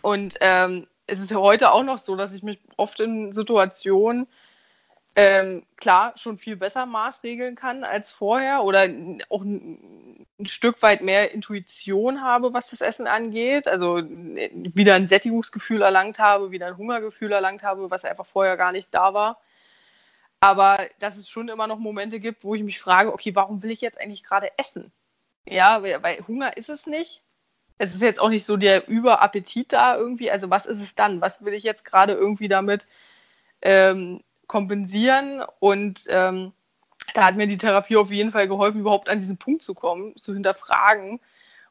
Und 0.00 0.36
ähm, 0.40 0.86
es 1.06 1.18
ist 1.18 1.30
ja 1.30 1.36
heute 1.36 1.72
auch 1.72 1.82
noch 1.82 1.98
so, 1.98 2.16
dass 2.16 2.32
ich 2.32 2.42
mich 2.42 2.58
oft 2.78 3.00
in 3.00 3.34
Situationen 3.34 4.26
ähm, 5.16 5.66
klar 5.76 6.12
schon 6.16 6.38
viel 6.38 6.56
besser 6.56 6.86
maßregeln 6.86 7.56
kann 7.56 7.84
als 7.84 8.12
vorher 8.12 8.62
oder 8.62 8.88
auch 9.28 9.42
ein, 9.42 10.26
Stück 10.46 10.80
weit 10.80 11.02
mehr 11.02 11.32
Intuition 11.32 12.22
habe, 12.22 12.54
was 12.54 12.70
das 12.70 12.80
Essen 12.80 13.06
angeht. 13.06 13.68
Also 13.68 13.98
äh, 13.98 14.50
wieder 14.52 14.94
ein 14.94 15.06
Sättigungsgefühl 15.06 15.82
erlangt 15.82 16.18
habe, 16.18 16.50
wieder 16.50 16.66
ein 16.68 16.78
Hungergefühl 16.78 17.32
erlangt 17.32 17.62
habe, 17.62 17.90
was 17.90 18.06
einfach 18.06 18.24
vorher 18.24 18.56
gar 18.56 18.72
nicht 18.72 18.88
da 18.94 19.12
war. 19.12 19.40
Aber 20.40 20.86
dass 20.98 21.16
es 21.16 21.28
schon 21.28 21.48
immer 21.48 21.66
noch 21.66 21.78
Momente 21.78 22.20
gibt, 22.20 22.44
wo 22.44 22.54
ich 22.54 22.62
mich 22.62 22.80
frage, 22.80 23.12
okay, 23.12 23.34
warum 23.34 23.62
will 23.62 23.70
ich 23.70 23.82
jetzt 23.82 24.00
eigentlich 24.00 24.24
gerade 24.24 24.50
essen? 24.56 24.90
Ja, 25.46 25.82
weil 25.82 26.26
Hunger 26.26 26.56
ist 26.56 26.70
es 26.70 26.86
nicht. 26.86 27.22
Es 27.78 27.94
ist 27.94 28.02
jetzt 28.02 28.20
auch 28.20 28.30
nicht 28.30 28.44
so 28.44 28.56
der 28.56 28.88
Überappetit 28.88 29.72
da 29.72 29.96
irgendwie. 29.96 30.30
Also 30.30 30.48
was 30.50 30.66
ist 30.66 30.80
es 30.80 30.94
dann? 30.94 31.20
Was 31.20 31.44
will 31.44 31.54
ich 31.54 31.64
jetzt 31.64 31.84
gerade 31.84 32.14
irgendwie 32.14 32.48
damit 32.48 32.86
ähm, 33.62 34.22
kompensieren? 34.50 35.42
Und 35.60 36.02
ähm, 36.08 36.52
da 37.14 37.24
hat 37.24 37.36
mir 37.36 37.46
die 37.46 37.56
Therapie 37.56 37.96
auf 37.96 38.10
jeden 38.10 38.32
Fall 38.32 38.48
geholfen, 38.48 38.80
überhaupt 38.80 39.08
an 39.08 39.20
diesen 39.20 39.36
Punkt 39.36 39.62
zu 39.62 39.74
kommen, 39.74 40.16
zu 40.16 40.34
hinterfragen 40.34 41.20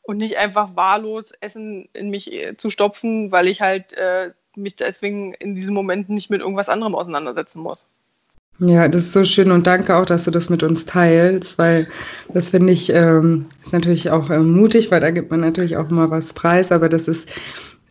und 0.02 0.18
nicht 0.18 0.38
einfach 0.38 0.76
wahllos 0.76 1.34
Essen 1.42 1.90
in 1.94 2.10
mich 2.10 2.32
äh, 2.32 2.56
zu 2.56 2.70
stopfen, 2.70 3.32
weil 3.34 3.48
ich 3.48 3.62
halt 3.62 3.94
äh, 3.94 4.32
mich 4.56 4.78
deswegen 4.78 5.34
in 5.34 5.56
diesem 5.56 5.74
Moment 5.74 6.10
nicht 6.10 6.30
mit 6.30 6.40
irgendwas 6.40 6.70
anderem 6.70 6.96
auseinandersetzen 6.96 7.62
muss. 7.62 7.86
Ja, 8.60 8.88
das 8.90 9.04
ist 9.04 9.14
so 9.14 9.24
schön 9.24 9.52
und 9.52 9.68
danke 9.68 9.96
auch, 9.96 10.06
dass 10.06 10.26
du 10.26 10.32
das 10.32 10.50
mit 10.50 10.64
uns 10.64 10.86
teilst, 10.86 11.58
weil 11.58 11.88
das 12.34 12.50
finde 12.50 12.74
ich 12.74 12.92
ähm, 12.94 13.46
ist 13.62 13.72
natürlich 13.72 14.10
auch 14.10 14.30
ähm, 14.30 14.52
mutig, 14.52 14.92
weil 14.92 15.00
da 15.00 15.12
gibt 15.12 15.32
man 15.32 15.40
natürlich 15.42 15.78
auch 15.78 15.90
mal 15.90 16.10
was 16.10 16.34
preis, 16.34 16.72
aber 16.72 16.90
das 16.90 17.08
ist 17.08 17.30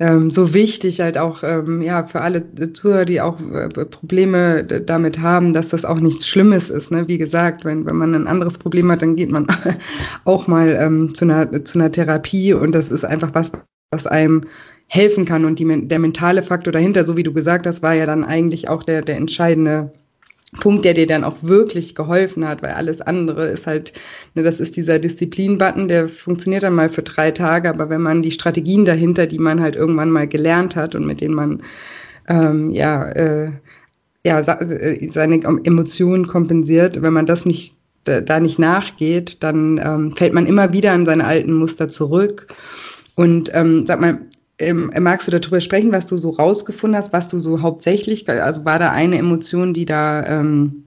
ähm, 0.00 0.30
so 0.30 0.54
wichtig 0.54 1.00
halt 1.00 1.18
auch 1.18 1.42
ähm, 1.42 1.82
ja 1.82 2.06
für 2.06 2.20
alle 2.20 2.72
Zuhörer, 2.72 3.04
die 3.04 3.20
auch 3.20 3.40
äh, 3.52 3.68
Probleme 3.68 4.64
damit 4.64 5.18
haben, 5.18 5.52
dass 5.52 5.68
das 5.68 5.84
auch 5.84 5.98
nichts 5.98 6.26
Schlimmes 6.26 6.70
ist. 6.70 6.90
Ne? 6.90 7.08
Wie 7.08 7.18
gesagt, 7.18 7.64
wenn, 7.64 7.84
wenn 7.87 7.96
man 7.96 8.14
ein 8.14 8.26
anderes 8.26 8.58
Problem 8.58 8.90
hat, 8.90 9.02
dann 9.02 9.16
geht 9.16 9.30
man 9.30 9.46
auch 10.24 10.46
mal 10.46 10.76
ähm, 10.80 11.14
zu, 11.14 11.24
einer, 11.24 11.64
zu 11.64 11.78
einer 11.78 11.90
Therapie 11.90 12.52
und 12.52 12.74
das 12.74 12.92
ist 12.92 13.04
einfach 13.04 13.34
was, 13.34 13.50
was 13.90 14.06
einem 14.06 14.42
helfen 14.87 15.24
kann 15.24 15.44
und 15.44 15.58
die, 15.58 15.88
der 15.88 15.98
mentale 15.98 16.42
Faktor 16.42 16.72
dahinter, 16.72 17.04
so 17.04 17.16
wie 17.16 17.22
du 17.22 17.32
gesagt 17.32 17.66
hast, 17.66 17.82
war 17.82 17.94
ja 17.94 18.06
dann 18.06 18.24
eigentlich 18.24 18.68
auch 18.68 18.82
der, 18.82 19.02
der 19.02 19.16
entscheidende 19.16 19.92
Punkt, 20.61 20.84
der 20.84 20.94
dir 20.94 21.06
dann 21.06 21.24
auch 21.24 21.37
wirklich 21.42 21.94
geholfen 21.94 22.48
hat, 22.48 22.62
weil 22.62 22.72
alles 22.72 23.02
andere 23.02 23.48
ist 23.48 23.66
halt, 23.66 23.92
ne, 24.34 24.42
das 24.42 24.61
ist 24.61 24.76
dieser 24.76 24.98
Disziplin-Button, 24.98 25.88
der 25.88 26.08
funktioniert 26.08 26.62
dann 26.62 26.74
mal 26.74 26.88
für 26.88 27.02
drei 27.02 27.30
Tage, 27.30 27.68
aber 27.68 27.90
wenn 27.90 28.00
man 28.00 28.22
die 28.22 28.30
Strategien 28.30 28.87
dahinter, 28.87 29.26
die 29.26 29.38
man 29.38 29.61
halt 29.61 29.76
irgendwann 29.76 30.11
mal 30.11 30.26
gelernt 30.26 30.74
hat 30.74 30.94
und 30.94 31.06
mit 31.06 31.20
denen 31.20 31.34
man 31.34 31.62
ähm, 32.28 32.70
ja, 32.70 33.11
äh, 33.11 33.50
ja 34.24 34.40
äh, 34.40 35.11
seine 35.11 35.42
Emotionen 35.64 36.26
kompensiert, 36.26 37.02
wenn 37.02 37.12
man 37.12 37.26
das 37.26 37.44
nicht 37.44 37.74
da 38.04 38.40
nicht 38.40 38.58
nachgeht, 38.58 39.42
dann 39.42 39.78
ähm, 39.84 40.12
fällt 40.12 40.32
man 40.32 40.46
immer 40.46 40.72
wieder 40.72 40.94
in 40.94 41.04
seine 41.04 41.24
alten 41.24 41.52
Muster 41.52 41.90
zurück. 41.90 42.46
Und 43.16 43.50
ähm, 43.52 43.84
sag 43.87 44.00
mal, 44.00 44.20
ähm, 44.58 44.92
magst 44.98 45.28
du 45.28 45.38
darüber 45.38 45.60
sprechen, 45.60 45.92
was 45.92 46.06
du 46.06 46.16
so 46.16 46.30
rausgefunden 46.30 46.96
hast, 46.96 47.12
was 47.12 47.28
du 47.28 47.38
so 47.38 47.62
hauptsächlich, 47.62 48.28
also 48.28 48.64
war 48.64 48.78
da 48.78 48.90
eine 48.90 49.18
Emotion, 49.18 49.74
die 49.74 49.86
da 49.86 50.24
ähm, 50.26 50.84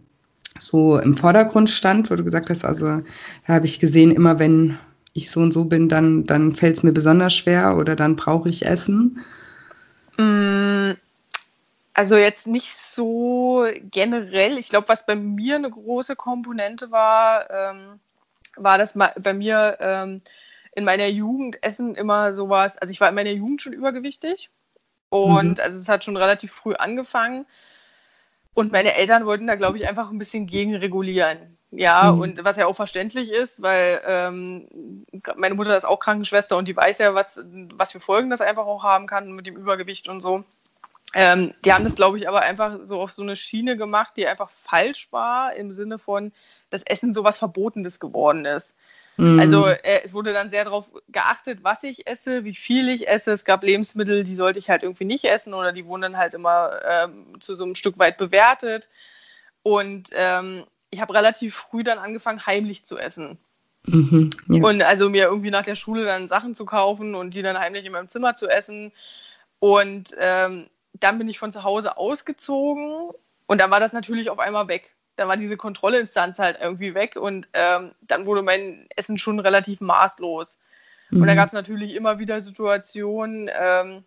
so 0.60 0.99
im 0.99 1.15
Vordergrund 1.15 1.69
stand, 1.69 2.12
wo 2.12 2.15
du 2.15 2.23
gesagt 2.23 2.49
hast, 2.49 2.65
also 2.65 2.86
da 2.86 3.03
habe 3.47 3.65
ich 3.65 3.79
gesehen, 3.79 4.12
immer 4.12 4.39
wenn 4.39 4.77
ich 5.13 5.31
so 5.31 5.41
und 5.41 5.51
so 5.51 5.65
bin, 5.65 5.89
dann, 5.89 6.25
dann 6.25 6.55
fällt 6.55 6.77
es 6.77 6.84
mir 6.84 6.93
besonders 6.93 7.34
schwer 7.34 7.77
oder 7.77 7.95
dann 7.95 8.15
brauche 8.15 8.49
ich 8.49 8.65
Essen? 8.65 9.19
Mm, 10.17 10.91
also 11.93 12.15
jetzt 12.15 12.47
nicht 12.47 12.75
so 12.75 13.65
generell. 13.91 14.57
Ich 14.57 14.69
glaube, 14.69 14.88
was 14.89 15.05
bei 15.05 15.15
mir 15.15 15.55
eine 15.55 15.69
große 15.69 16.15
Komponente 16.15 16.91
war, 16.91 17.49
ähm, 17.49 17.99
war, 18.55 18.77
dass 18.77 18.93
bei 18.93 19.34
mir 19.34 19.77
ähm, 19.79 20.21
in 20.73 20.84
meiner 20.84 21.07
Jugend 21.07 21.63
Essen 21.63 21.95
immer 21.95 22.34
sowas, 22.34 22.77
also 22.77 22.91
ich 22.91 23.01
war 23.01 23.10
in 23.10 23.15
meiner 23.15 23.31
Jugend 23.31 23.62
schon 23.62 23.73
übergewichtig 23.73 24.49
und 25.10 25.57
mhm. 25.57 25.63
also 25.63 25.79
es 25.79 25.89
hat 25.89 26.03
schon 26.03 26.17
relativ 26.17 26.51
früh 26.53 26.73
angefangen. 26.73 27.45
Und 28.53 28.71
meine 28.71 28.95
Eltern 28.95 29.25
wollten 29.25 29.47
da, 29.47 29.55
glaube 29.55 29.77
ich, 29.77 29.88
einfach 29.88 30.10
ein 30.10 30.17
bisschen 30.17 30.45
gegenregulieren. 30.45 31.57
Ja, 31.71 32.12
mhm. 32.12 32.21
und 32.21 32.43
was 32.43 32.57
ja 32.57 32.65
auch 32.65 32.75
verständlich 32.75 33.31
ist, 33.31 33.62
weil 33.62 34.01
ähm, 34.05 35.05
meine 35.38 35.55
Mutter 35.55 35.77
ist 35.77 35.86
auch 35.86 35.99
Krankenschwester 35.99 36.57
und 36.57 36.67
die 36.67 36.75
weiß 36.75 36.97
ja, 36.97 37.15
was, 37.15 37.41
was 37.73 37.93
für 37.93 38.01
Folgen 38.01 38.29
das 38.29 38.41
einfach 38.41 38.65
auch 38.65 38.84
haben 38.84 39.07
kann 39.07 39.31
mit 39.31 39.47
dem 39.47 39.55
Übergewicht 39.55 40.10
und 40.10 40.19
so. 40.19 40.43
Ähm, 41.13 41.53
die 41.65 41.73
haben 41.73 41.84
das, 41.84 41.95
glaube 41.95 42.17
ich, 42.17 42.27
aber 42.27 42.41
einfach 42.41 42.79
so 42.86 42.99
auf 42.99 43.12
so 43.12 43.21
eine 43.21 43.36
Schiene 43.36 43.77
gemacht, 43.77 44.13
die 44.17 44.27
einfach 44.27 44.49
falsch 44.49 45.12
war, 45.12 45.53
im 45.55 45.73
Sinne 45.73 45.97
von, 45.97 46.31
dass 46.69 46.84
Essen 46.84 47.13
so 47.13 47.23
was 47.23 47.38
Verbotenes 47.38 47.99
geworden 47.99 48.45
ist. 48.45 48.73
Also 49.21 49.67
mhm. 49.67 49.75
äh, 49.84 50.01
es 50.03 50.13
wurde 50.13 50.34
dann 50.34 50.49
sehr 50.49 50.63
darauf 50.63 50.86
geachtet, 51.10 51.60
was 51.63 51.84
ich 51.84 52.07
esse, 52.07 52.43
wie 52.43 52.55
viel 52.55 52.89
ich 52.89 53.07
esse. 53.07 53.31
Es 53.31 53.45
gab 53.45 53.63
Lebensmittel, 53.63 54.23
die 54.23 54.36
sollte 54.36 54.57
ich 54.57 54.69
halt 54.69 54.84
irgendwie 54.84 55.05
nicht 55.05 55.25
essen 55.25 55.53
oder 55.53 55.71
die 55.71 55.86
wurden 55.86 56.01
dann 56.01 56.17
halt 56.17 56.34
immer 56.34 56.79
ähm, 56.88 57.39
zu 57.39 57.53
so 57.53 57.63
einem 57.63 57.75
Stück 57.75 57.99
weit 57.99 58.17
bewertet. 58.17 58.89
Und 59.63 60.10
ähm, 60.13 60.65
ich 60.89 61.01
habe 61.01 61.13
relativ 61.13 61.55
früh 61.55 61.84
dann 61.84 61.99
angefangen, 61.99 62.45
heimlich 62.45 62.86
zu 62.86 62.97
essen. 62.97 63.38
Mhm, 63.86 64.31
ja. 64.49 64.63
Und 64.63 64.81
also 64.81 65.10
mir 65.10 65.25
irgendwie 65.25 65.51
nach 65.51 65.63
der 65.63 65.75
Schule 65.75 66.05
dann 66.05 66.27
Sachen 66.27 66.55
zu 66.55 66.65
kaufen 66.65 67.13
und 67.13 67.36
die 67.36 67.41
dann 67.41 67.60
heimlich 67.60 67.86
in 67.86 67.91
meinem 67.91 68.10
Zimmer 68.10 68.36
zu 68.36 68.47
essen. 68.47 68.91
Und 69.60 70.15
ähm, 70.19 70.65
dann 70.93 71.17
bin 71.17 71.29
ich 71.29 71.38
von 71.38 71.51
zu 71.51 71.63
Hause 71.63 71.97
ausgezogen 71.97 73.12
und 73.45 73.62
dann 73.62 73.71
war 73.71 73.79
das 73.79 73.93
natürlich 73.93 74.29
auf 74.29 74.39
einmal 74.39 74.67
weg 74.67 74.91
da 75.15 75.28
war 75.28 75.38
diese 75.38 75.58
Kontrollinstanz 75.58 76.39
halt 76.39 76.58
irgendwie 76.62 76.93
weg 76.93 77.15
und 77.15 77.47
ähm, 77.54 77.93
dann 78.02 78.26
wurde 78.26 78.41
mein 78.41 78.88
Essen 78.95 79.17
schon 79.17 79.39
relativ 79.39 79.82
maßlos. 79.82 80.58
Mhm. 81.10 81.21
Und 81.21 81.28
da 81.28 81.36
gab 81.36 81.47
es 81.47 81.54
natürlich 81.54 81.93
immer 81.95 82.19
wieder 82.19 82.41
Situationen, 82.41 83.50
ähm, 83.54 84.04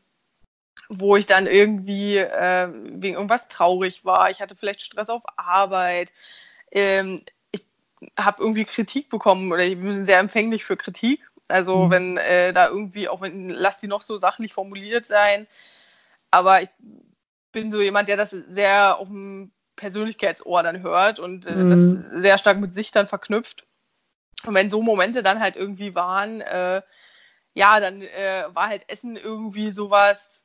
wo 0.88 1.16
ich 1.16 1.26
dann 1.26 1.46
irgendwie 1.46 2.16
äh, 2.16 2.68
wegen 2.72 3.14
irgendwas 3.14 3.48
traurig 3.48 4.04
war. 4.04 4.30
Ich 4.30 4.40
hatte 4.40 4.56
vielleicht 4.56 4.82
Stress 4.82 5.08
auf 5.08 5.22
Arbeit. 5.36 6.12
Ähm, 6.70 7.22
ich 7.52 7.64
habe 8.18 8.42
irgendwie 8.42 8.64
Kritik 8.64 9.08
bekommen 9.08 9.52
oder 9.52 9.64
ich 9.64 9.78
bin 9.78 10.04
sehr 10.04 10.18
empfänglich 10.18 10.64
für 10.64 10.76
Kritik. 10.76 11.28
Also 11.48 11.84
mhm. 11.84 11.90
wenn 11.90 12.16
äh, 12.16 12.52
da 12.52 12.68
irgendwie, 12.68 13.08
auch 13.08 13.20
wenn, 13.20 13.50
lass 13.50 13.80
die 13.80 13.86
noch 13.86 14.02
so 14.02 14.16
sachlich 14.16 14.54
formuliert 14.54 15.04
sein, 15.04 15.46
aber 16.30 16.62
ich 16.62 16.68
bin 17.52 17.70
so 17.70 17.80
jemand, 17.80 18.08
der 18.08 18.16
das 18.16 18.30
sehr 18.30 18.98
auf 18.98 19.08
dem 19.08 19.52
Persönlichkeitsohr 19.76 20.62
dann 20.62 20.82
hört 20.82 21.18
und 21.18 21.46
äh, 21.46 21.54
mhm. 21.54 21.70
das 22.12 22.22
sehr 22.22 22.38
stark 22.38 22.58
mit 22.58 22.74
sich 22.74 22.90
dann 22.90 23.06
verknüpft. 23.06 23.66
Und 24.44 24.54
wenn 24.54 24.70
so 24.70 24.82
Momente 24.82 25.22
dann 25.22 25.40
halt 25.40 25.56
irgendwie 25.56 25.94
waren, 25.94 26.40
äh, 26.40 26.82
ja, 27.54 27.80
dann 27.80 28.02
äh, 28.02 28.44
war 28.52 28.68
halt 28.68 28.88
Essen 28.88 29.16
irgendwie 29.16 29.70
sowas, 29.70 30.42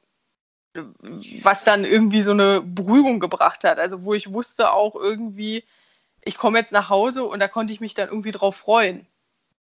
was 1.42 1.63
dann 1.63 1.84
irgendwie 1.84 2.22
so 2.22 2.32
eine 2.32 2.62
Beruhigung 2.62 3.20
gebracht 3.20 3.63
hat. 3.63 3.80
Also 3.80 4.04
wo 4.04 4.13
ich 4.13 4.32
wusste 4.32 4.72
auch 4.72 4.96
irgendwie, 4.96 5.63
ich 6.22 6.38
komme 6.38 6.60
jetzt 6.60 6.72
nach 6.72 6.89
Hause 6.89 7.26
und 7.26 7.39
da 7.39 7.48
konnte 7.48 7.74
ich 7.74 7.82
mich 7.82 7.96
dann 7.96 8.10
irgendwie 8.10 8.32
drauf 8.32 8.56
freuen. 8.56 9.08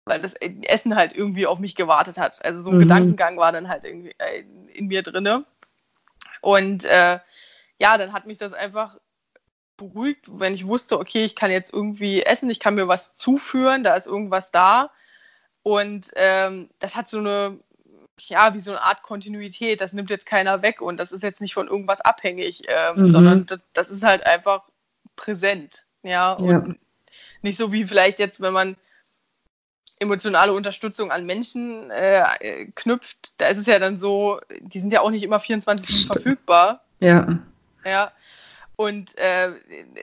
Weil 0.05 0.21
das 0.21 0.35
Essen 0.35 0.97
halt 0.97 1.15
irgendwie 1.15 1.47
auf 1.47 1.59
mich 1.59 1.75
gewartet 1.75 2.19
hat. 2.19 2.45
Also 2.45 2.63
so 2.63 2.71
ein 2.71 2.77
mhm. 2.77 2.81
Gedankengang 2.83 3.37
war 3.37 3.53
dann 3.53 3.69
halt 3.69 3.85
irgendwie 3.85 4.15
äh, 4.19 4.43
in 4.73 4.87
mir 4.87 5.03
drinne. 5.03 5.45
Und 6.41 6.85
äh, 6.85 7.21
ja, 7.79 7.99
dann 7.99 8.13
hat 8.13 8.27
mich 8.27 8.39
das 8.39 8.53
einfach 8.53 8.99
beruhigt, 9.79 10.27
wenn 10.29 10.53
ich 10.53 10.67
wusste, 10.67 10.99
okay, 10.99 11.25
ich 11.25 11.35
kann 11.35 11.51
jetzt 11.51 11.73
irgendwie 11.73 12.23
essen, 12.23 12.51
ich 12.51 12.61
kann 12.61 12.75
mir 12.75 12.89
was 12.89 13.17
zuführen, 13.17 13.83
da 13.83 13.95
ist 13.95 14.07
irgendwas 14.07 14.51
da. 14.51 14.91
Und 15.63 16.11
ähm, 16.17 16.69
das 16.79 16.95
hat 16.95 17.09
so 17.09 17.19
eine, 17.19 17.59
ja, 18.19 18.53
wie 18.53 18.61
so 18.61 18.73
eine 18.73 18.83
Art 18.83 19.03
Kontinuität, 19.03 19.81
das 19.81 19.95
nimmt 19.95 20.11
jetzt 20.11 20.27
keiner 20.27 20.61
weg 20.61 20.83
und 20.83 20.99
das 20.99 21.13
ist 21.13 21.23
jetzt 21.23 21.41
nicht 21.41 21.55
von 21.55 21.69
irgendwas 21.69 22.01
abhängig, 22.03 22.65
ähm, 22.69 23.07
mhm. 23.07 23.13
sondern 23.13 23.47
das, 23.47 23.61
das, 23.73 23.89
ist 23.89 24.03
halt 24.03 24.27
einfach 24.27 24.65
präsent. 25.17 25.85
Ja, 26.03 26.37
ja. 26.41 26.65
nicht 27.43 27.59
so 27.59 27.73
wie 27.73 27.85
vielleicht 27.85 28.19
jetzt, 28.19 28.41
wenn 28.41 28.53
man 28.53 28.77
emotionale 30.01 30.53
Unterstützung 30.53 31.11
an 31.11 31.27
Menschen 31.27 31.91
äh, 31.91 32.67
knüpft, 32.75 33.35
da 33.39 33.49
ist 33.49 33.59
es 33.59 33.67
ja 33.67 33.79
dann 33.79 33.99
so, 33.99 34.41
die 34.61 34.81
sind 34.81 34.93
ja 34.93 35.01
auch 35.01 35.11
nicht 35.11 35.23
immer 35.23 35.41
24 35.41 35.89
Stunden 35.89 36.13
verfügbar. 36.13 36.85
Ja. 37.01 37.39
Ja. 37.85 38.13
Und 38.81 39.19
äh, 39.19 39.51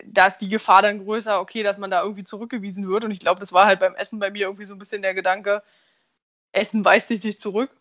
da 0.03 0.27
ist 0.27 0.39
die 0.39 0.49
Gefahr 0.49 0.81
dann 0.81 1.05
größer, 1.05 1.39
okay, 1.39 1.63
dass 1.63 1.77
man 1.77 1.89
da 1.89 2.03
irgendwie 2.03 2.25
zurückgewiesen 2.25 2.89
wird. 2.89 3.05
Und 3.05 3.11
ich 3.11 3.21
glaube, 3.21 3.39
das 3.39 3.53
war 3.53 3.67
halt 3.67 3.79
beim 3.79 3.95
Essen 3.95 4.19
bei 4.19 4.29
mir 4.31 4.47
irgendwie 4.47 4.65
so 4.65 4.75
ein 4.75 4.79
bisschen 4.79 5.01
der 5.01 5.13
Gedanke, 5.13 5.63
Essen 6.51 6.83
weist 6.83 7.09
dich 7.09 7.23
nicht 7.23 7.39
zurück. 7.39 7.71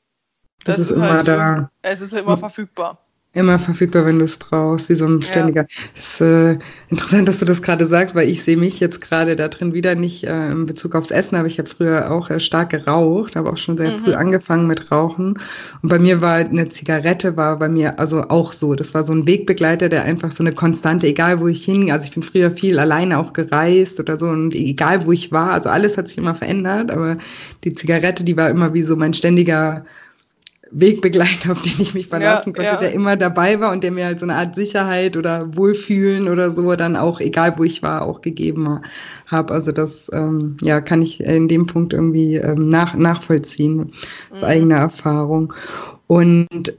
Das, 0.64 0.76
das 0.76 0.78
ist, 0.78 0.90
ist, 0.92 0.96
immer 0.98 1.12
halt, 1.12 1.26
da. 1.26 1.70
Es 1.82 2.00
ist 2.00 2.12
immer 2.12 2.38
verfügbar 2.38 3.03
immer 3.34 3.58
verfügbar, 3.58 4.06
wenn 4.06 4.18
du 4.18 4.24
es 4.24 4.36
brauchst, 4.36 4.88
wie 4.88 4.94
so 4.94 5.06
ein 5.06 5.20
ständiger. 5.20 5.66
Es 5.96 6.20
ja. 6.20 6.52
ist 6.52 6.56
äh, 6.56 6.58
interessant, 6.88 7.28
dass 7.28 7.40
du 7.40 7.44
das 7.44 7.62
gerade 7.62 7.86
sagst, 7.86 8.14
weil 8.14 8.28
ich 8.28 8.44
sehe 8.44 8.56
mich 8.56 8.78
jetzt 8.80 9.00
gerade 9.00 9.34
da 9.34 9.48
drin 9.48 9.74
wieder 9.74 9.94
nicht 9.96 10.24
äh, 10.24 10.50
in 10.50 10.66
Bezug 10.66 10.94
aufs 10.94 11.10
Essen, 11.10 11.36
aber 11.36 11.46
ich 11.46 11.58
habe 11.58 11.68
früher 11.68 12.10
auch 12.10 12.30
äh, 12.30 12.38
stark 12.38 12.70
geraucht, 12.70 13.34
habe 13.34 13.50
auch 13.50 13.56
schon 13.56 13.76
sehr 13.76 13.90
mhm. 13.90 13.98
früh 13.98 14.12
angefangen 14.14 14.66
mit 14.68 14.90
Rauchen. 14.92 15.38
Und 15.82 15.88
bei 15.88 15.98
mir 15.98 16.20
war 16.20 16.36
eine 16.36 16.68
Zigarette, 16.68 17.36
war 17.36 17.58
bei 17.58 17.68
mir 17.68 17.98
also 17.98 18.22
auch 18.22 18.52
so. 18.52 18.74
Das 18.76 18.94
war 18.94 19.02
so 19.02 19.12
ein 19.12 19.26
Wegbegleiter, 19.26 19.88
der 19.88 20.04
einfach 20.04 20.30
so 20.30 20.44
eine 20.44 20.52
Konstante, 20.52 21.08
egal 21.08 21.40
wo 21.40 21.48
ich 21.48 21.64
hing, 21.64 21.90
also 21.90 22.06
ich 22.06 22.12
bin 22.12 22.22
früher 22.22 22.52
viel 22.52 22.78
alleine 22.78 23.18
auch 23.18 23.32
gereist 23.32 23.98
oder 23.98 24.16
so 24.16 24.26
und 24.26 24.54
egal 24.54 25.06
wo 25.06 25.12
ich 25.12 25.32
war, 25.32 25.50
also 25.50 25.68
alles 25.70 25.98
hat 25.98 26.08
sich 26.08 26.18
immer 26.18 26.34
verändert, 26.34 26.90
aber 26.92 27.16
die 27.64 27.74
Zigarette, 27.74 28.22
die 28.22 28.36
war 28.36 28.48
immer 28.50 28.74
wie 28.74 28.82
so 28.82 28.94
mein 28.94 29.12
ständiger 29.12 29.84
Wegbegleiter, 30.74 31.52
auf 31.52 31.62
den 31.62 31.74
ich 31.78 31.94
mich 31.94 32.08
verlassen 32.08 32.50
ja, 32.50 32.54
konnte, 32.54 32.62
ja. 32.62 32.76
der 32.76 32.92
immer 32.92 33.16
dabei 33.16 33.60
war 33.60 33.72
und 33.72 33.84
der 33.84 33.92
mir 33.92 34.06
halt 34.06 34.18
so 34.18 34.26
eine 34.26 34.34
Art 34.34 34.54
Sicherheit 34.56 35.16
oder 35.16 35.56
Wohlfühlen 35.56 36.28
oder 36.28 36.50
so 36.50 36.74
dann 36.74 36.96
auch, 36.96 37.20
egal 37.20 37.54
wo 37.56 37.64
ich 37.64 37.82
war, 37.82 38.02
auch 38.02 38.20
gegeben 38.20 38.80
habe. 39.26 39.54
Also 39.54 39.72
das 39.72 40.10
ähm, 40.12 40.56
ja, 40.62 40.80
kann 40.80 41.00
ich 41.00 41.20
in 41.20 41.48
dem 41.48 41.66
Punkt 41.66 41.92
irgendwie 41.92 42.36
ähm, 42.36 42.68
nach, 42.68 42.94
nachvollziehen, 42.94 43.92
aus 44.32 44.40
mhm. 44.40 44.46
eigener 44.46 44.76
Erfahrung. 44.76 45.52
Und 46.06 46.74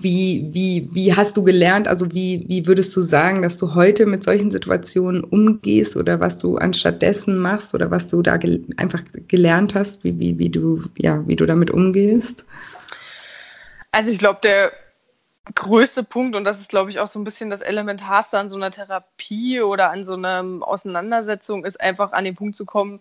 wie, 0.00 0.48
wie, 0.52 0.88
wie 0.92 1.14
hast 1.14 1.36
du 1.36 1.42
gelernt, 1.42 1.88
also 1.88 2.06
wie, 2.12 2.44
wie 2.48 2.66
würdest 2.66 2.96
du 2.96 3.00
sagen, 3.00 3.42
dass 3.42 3.56
du 3.56 3.74
heute 3.74 4.06
mit 4.06 4.22
solchen 4.22 4.50
Situationen 4.50 5.22
umgehst 5.22 5.96
oder 5.96 6.20
was 6.20 6.38
du 6.38 6.56
anstattdessen 6.56 7.38
machst 7.38 7.74
oder 7.74 7.90
was 7.90 8.06
du 8.06 8.22
da 8.22 8.36
gel 8.36 8.64
einfach 8.76 9.02
gelernt 9.28 9.74
hast, 9.74 10.02
wie, 10.02 10.18
wie, 10.18 10.38
wie, 10.38 10.48
du, 10.48 10.82
ja, 10.98 11.22
wie 11.26 11.36
du 11.36 11.46
damit 11.46 11.70
umgehst? 11.70 12.44
Also 13.94 14.10
ich 14.10 14.18
glaube, 14.18 14.40
der 14.42 14.72
größte 15.54 16.02
Punkt, 16.02 16.34
und 16.34 16.44
das 16.44 16.58
ist, 16.58 16.70
glaube 16.70 16.90
ich, 16.90 16.98
auch 16.98 17.06
so 17.06 17.20
ein 17.20 17.24
bisschen 17.24 17.48
das 17.48 17.60
Elementarste 17.60 18.38
an 18.38 18.50
so 18.50 18.56
einer 18.56 18.72
Therapie 18.72 19.60
oder 19.60 19.90
an 19.90 20.04
so 20.04 20.14
einer 20.14 20.42
Auseinandersetzung, 20.62 21.64
ist 21.64 21.80
einfach 21.80 22.12
an 22.12 22.24
den 22.24 22.34
Punkt 22.34 22.56
zu 22.56 22.64
kommen, 22.64 23.00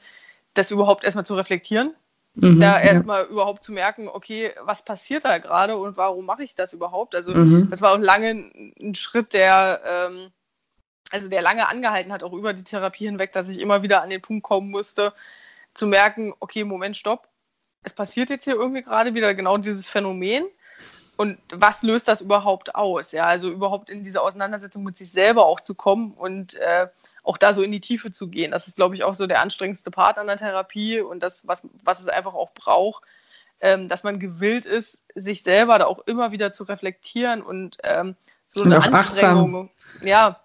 das 0.53 0.69
überhaupt 0.69 1.03
erstmal 1.03 1.25
zu 1.25 1.35
reflektieren. 1.35 1.95
Mhm, 2.35 2.59
da 2.59 2.79
erstmal 2.79 3.23
ja. 3.23 3.29
überhaupt 3.29 3.63
zu 3.63 3.71
merken, 3.71 4.07
okay, 4.07 4.51
was 4.61 4.83
passiert 4.83 5.25
da 5.25 5.37
gerade 5.39 5.77
und 5.77 5.97
warum 5.97 6.25
mache 6.25 6.43
ich 6.43 6.55
das 6.55 6.73
überhaupt? 6.73 7.15
Also 7.15 7.33
mhm. 7.33 7.69
das 7.71 7.81
war 7.81 7.93
auch 7.93 7.99
lange 7.99 8.51
ein 8.79 8.95
Schritt, 8.95 9.33
der, 9.33 9.81
ähm, 9.85 10.31
also 11.11 11.27
der 11.27 11.41
lange 11.41 11.67
angehalten 11.67 12.11
hat, 12.11 12.23
auch 12.23 12.33
über 12.33 12.53
die 12.53 12.63
Therapie 12.63 13.05
hinweg, 13.05 13.33
dass 13.33 13.49
ich 13.49 13.59
immer 13.59 13.83
wieder 13.83 14.01
an 14.01 14.09
den 14.09 14.21
Punkt 14.21 14.43
kommen 14.43 14.69
musste, 14.69 15.13
zu 15.73 15.87
merken, 15.87 16.33
okay, 16.39 16.63
Moment, 16.63 16.97
stopp, 16.97 17.27
es 17.83 17.93
passiert 17.93 18.29
jetzt 18.29 18.45
hier 18.45 18.55
irgendwie 18.55 18.81
gerade 18.81 19.13
wieder 19.13 19.33
genau 19.33 19.57
dieses 19.57 19.89
Phänomen 19.89 20.45
und 21.15 21.37
was 21.51 21.83
löst 21.83 22.07
das 22.07 22.21
überhaupt 22.21 22.75
aus? 22.75 23.11
Ja, 23.11 23.25
also 23.25 23.49
überhaupt 23.49 23.89
in 23.89 24.03
diese 24.03 24.21
Auseinandersetzung 24.21 24.83
mit 24.83 24.97
sich 24.97 25.11
selber 25.11 25.45
auch 25.45 25.59
zu 25.59 25.75
kommen 25.75 26.11
und 26.11 26.55
äh, 26.55 26.87
auch 27.23 27.37
da 27.37 27.53
so 27.53 27.61
in 27.61 27.71
die 27.71 27.79
Tiefe 27.79 28.11
zu 28.11 28.27
gehen. 28.27 28.51
Das 28.51 28.67
ist, 28.67 28.75
glaube 28.75 28.95
ich, 28.95 29.03
auch 29.03 29.15
so 29.15 29.27
der 29.27 29.41
anstrengendste 29.41 29.91
Part 29.91 30.17
an 30.17 30.27
der 30.27 30.37
Therapie 30.37 30.99
und 30.99 31.21
das, 31.23 31.47
was, 31.47 31.61
was 31.83 31.99
es 31.99 32.07
einfach 32.07 32.33
auch 32.33 32.51
braucht, 32.53 33.03
ähm, 33.61 33.87
dass 33.87 34.03
man 34.03 34.19
gewillt 34.19 34.65
ist, 34.65 35.01
sich 35.15 35.43
selber 35.43 35.79
da 35.79 35.85
auch 35.85 35.99
immer 36.05 36.31
wieder 36.31 36.51
zu 36.51 36.63
reflektieren 36.63 37.41
und 37.41 37.77
ähm, 37.83 38.15
so 38.47 38.61
und 38.61 38.73
eine 38.73 38.83
Anstrengung. 38.83 39.69
Achtsam. 39.69 40.07
Ja. 40.07 40.39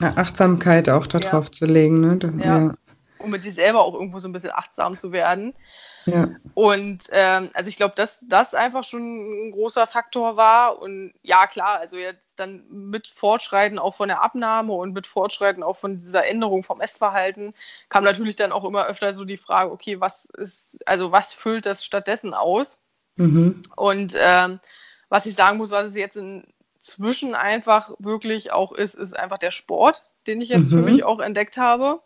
Achtsamkeit 0.00 0.88
auch 0.88 1.06
darauf 1.06 1.46
ja. 1.46 1.52
zu 1.52 1.66
legen. 1.66 2.00
Ne? 2.00 2.18
Ja. 2.42 2.58
ja. 2.60 2.74
Um 3.18 3.30
mit 3.30 3.42
sich 3.42 3.54
selber 3.54 3.80
auch 3.82 3.94
irgendwo 3.94 4.18
so 4.18 4.28
ein 4.28 4.32
bisschen 4.32 4.50
achtsam 4.52 4.98
zu 4.98 5.12
werden. 5.12 5.54
Ja. 6.06 6.28
Und 6.54 7.04
ähm, 7.12 7.50
also 7.54 7.68
ich 7.68 7.76
glaube, 7.76 7.94
dass 7.94 8.18
das 8.28 8.54
einfach 8.54 8.84
schon 8.84 9.48
ein 9.48 9.52
großer 9.52 9.86
Faktor 9.86 10.36
war. 10.36 10.80
Und 10.80 11.14
ja, 11.22 11.46
klar, 11.46 11.78
also 11.78 11.96
jetzt 11.96 12.20
dann 12.36 12.64
mit 12.68 13.06
Fortschreiten 13.06 13.78
auch 13.78 13.94
von 13.94 14.08
der 14.08 14.22
Abnahme 14.22 14.72
und 14.72 14.92
mit 14.92 15.06
Fortschreiten 15.06 15.62
auch 15.62 15.76
von 15.76 16.00
dieser 16.00 16.26
Änderung 16.26 16.62
vom 16.62 16.80
Essverhalten 16.80 17.54
kam 17.88 18.04
natürlich 18.04 18.36
dann 18.36 18.52
auch 18.52 18.64
immer 18.64 18.86
öfter 18.86 19.14
so 19.14 19.24
die 19.24 19.36
Frage, 19.36 19.70
okay, 19.70 20.00
was 20.00 20.26
ist, 20.26 20.78
also 20.86 21.12
was 21.12 21.32
füllt 21.32 21.66
das 21.66 21.84
stattdessen 21.84 22.34
aus? 22.34 22.80
Mhm. 23.16 23.62
Und 23.76 24.16
ähm, 24.18 24.60
was 25.08 25.26
ich 25.26 25.34
sagen 25.34 25.58
muss, 25.58 25.70
was 25.70 25.86
es 25.86 25.96
jetzt 25.96 26.16
inzwischen 26.16 27.34
einfach 27.34 27.92
wirklich 27.98 28.52
auch 28.52 28.72
ist, 28.72 28.94
ist 28.94 29.16
einfach 29.16 29.38
der 29.38 29.52
Sport, 29.52 30.02
den 30.26 30.40
ich 30.40 30.48
jetzt 30.48 30.72
mhm. 30.72 30.78
für 30.78 30.90
mich 30.90 31.04
auch 31.04 31.20
entdeckt 31.20 31.56
habe. 31.56 32.00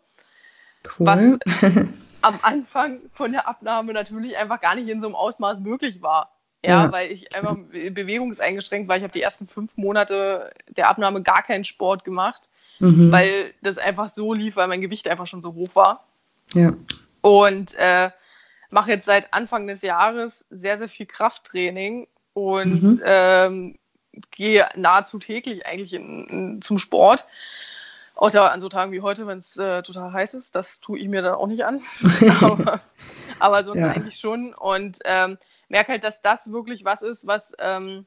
Cool. 0.85 1.07
Was 1.07 1.21
am 2.21 2.39
Anfang 2.41 3.01
von 3.13 3.31
der 3.31 3.47
Abnahme 3.47 3.93
natürlich 3.93 4.37
einfach 4.37 4.59
gar 4.59 4.75
nicht 4.75 4.87
in 4.87 5.01
so 5.01 5.07
einem 5.07 5.15
Ausmaß 5.15 5.59
möglich 5.59 6.01
war. 6.01 6.31
Ja, 6.65 6.83
ja. 6.83 6.91
weil 6.91 7.09
ich 7.11 7.33
einfach 7.37 7.55
bewegungseingeschränkt 7.71 8.89
war. 8.89 8.97
Ich 8.97 9.03
habe 9.03 9.13
die 9.13 9.21
ersten 9.21 9.47
fünf 9.47 9.77
Monate 9.77 10.51
der 10.67 10.89
Abnahme 10.89 11.21
gar 11.21 11.41
keinen 11.41 11.63
Sport 11.63 12.03
gemacht, 12.03 12.49
mhm. 12.79 13.13
weil 13.13 13.53
das 13.61 13.77
einfach 13.77 14.11
so 14.13 14.33
lief, 14.33 14.57
weil 14.57 14.67
mein 14.67 14.81
Gewicht 14.81 15.07
einfach 15.07 15.25
schon 15.25 15.41
so 15.41 15.53
hoch 15.53 15.69
war. 15.73 16.05
Ja. 16.53 16.73
Und 17.21 17.75
äh, 17.75 18.09
mache 18.69 18.91
jetzt 18.91 19.05
seit 19.05 19.33
Anfang 19.33 19.67
des 19.67 19.81
Jahres 19.81 20.45
sehr, 20.49 20.77
sehr 20.77 20.89
viel 20.89 21.05
Krafttraining 21.05 22.07
und 22.33 22.83
mhm. 22.83 23.01
ähm, 23.05 23.79
gehe 24.31 24.67
nahezu 24.75 25.19
täglich 25.19 25.65
eigentlich 25.65 25.93
in, 25.93 26.27
in, 26.27 26.61
zum 26.61 26.77
Sport. 26.77 27.25
Außer 28.19 28.51
an 28.51 28.59
so 28.59 28.67
Tagen 28.67 28.91
wie 28.91 28.99
heute, 28.99 29.27
wenn 29.27 29.37
es 29.37 29.55
äh, 29.55 29.81
total 29.81 30.11
heiß 30.11 30.33
ist. 30.33 30.53
Das 30.53 30.81
tue 30.81 30.99
ich 30.99 31.07
mir 31.07 31.21
dann 31.21 31.35
auch 31.35 31.47
nicht 31.47 31.63
an. 31.63 31.81
aber, 32.41 32.81
aber 33.39 33.63
sonst 33.63 33.79
ja. 33.79 33.87
eigentlich 33.87 34.19
schon. 34.19 34.53
Und 34.53 34.99
ähm, 35.05 35.37
merke 35.69 35.93
halt, 35.93 36.03
dass 36.03 36.21
das 36.21 36.51
wirklich 36.51 36.83
was 36.83 37.01
ist, 37.01 37.27
was, 37.27 37.53
ähm, 37.59 38.05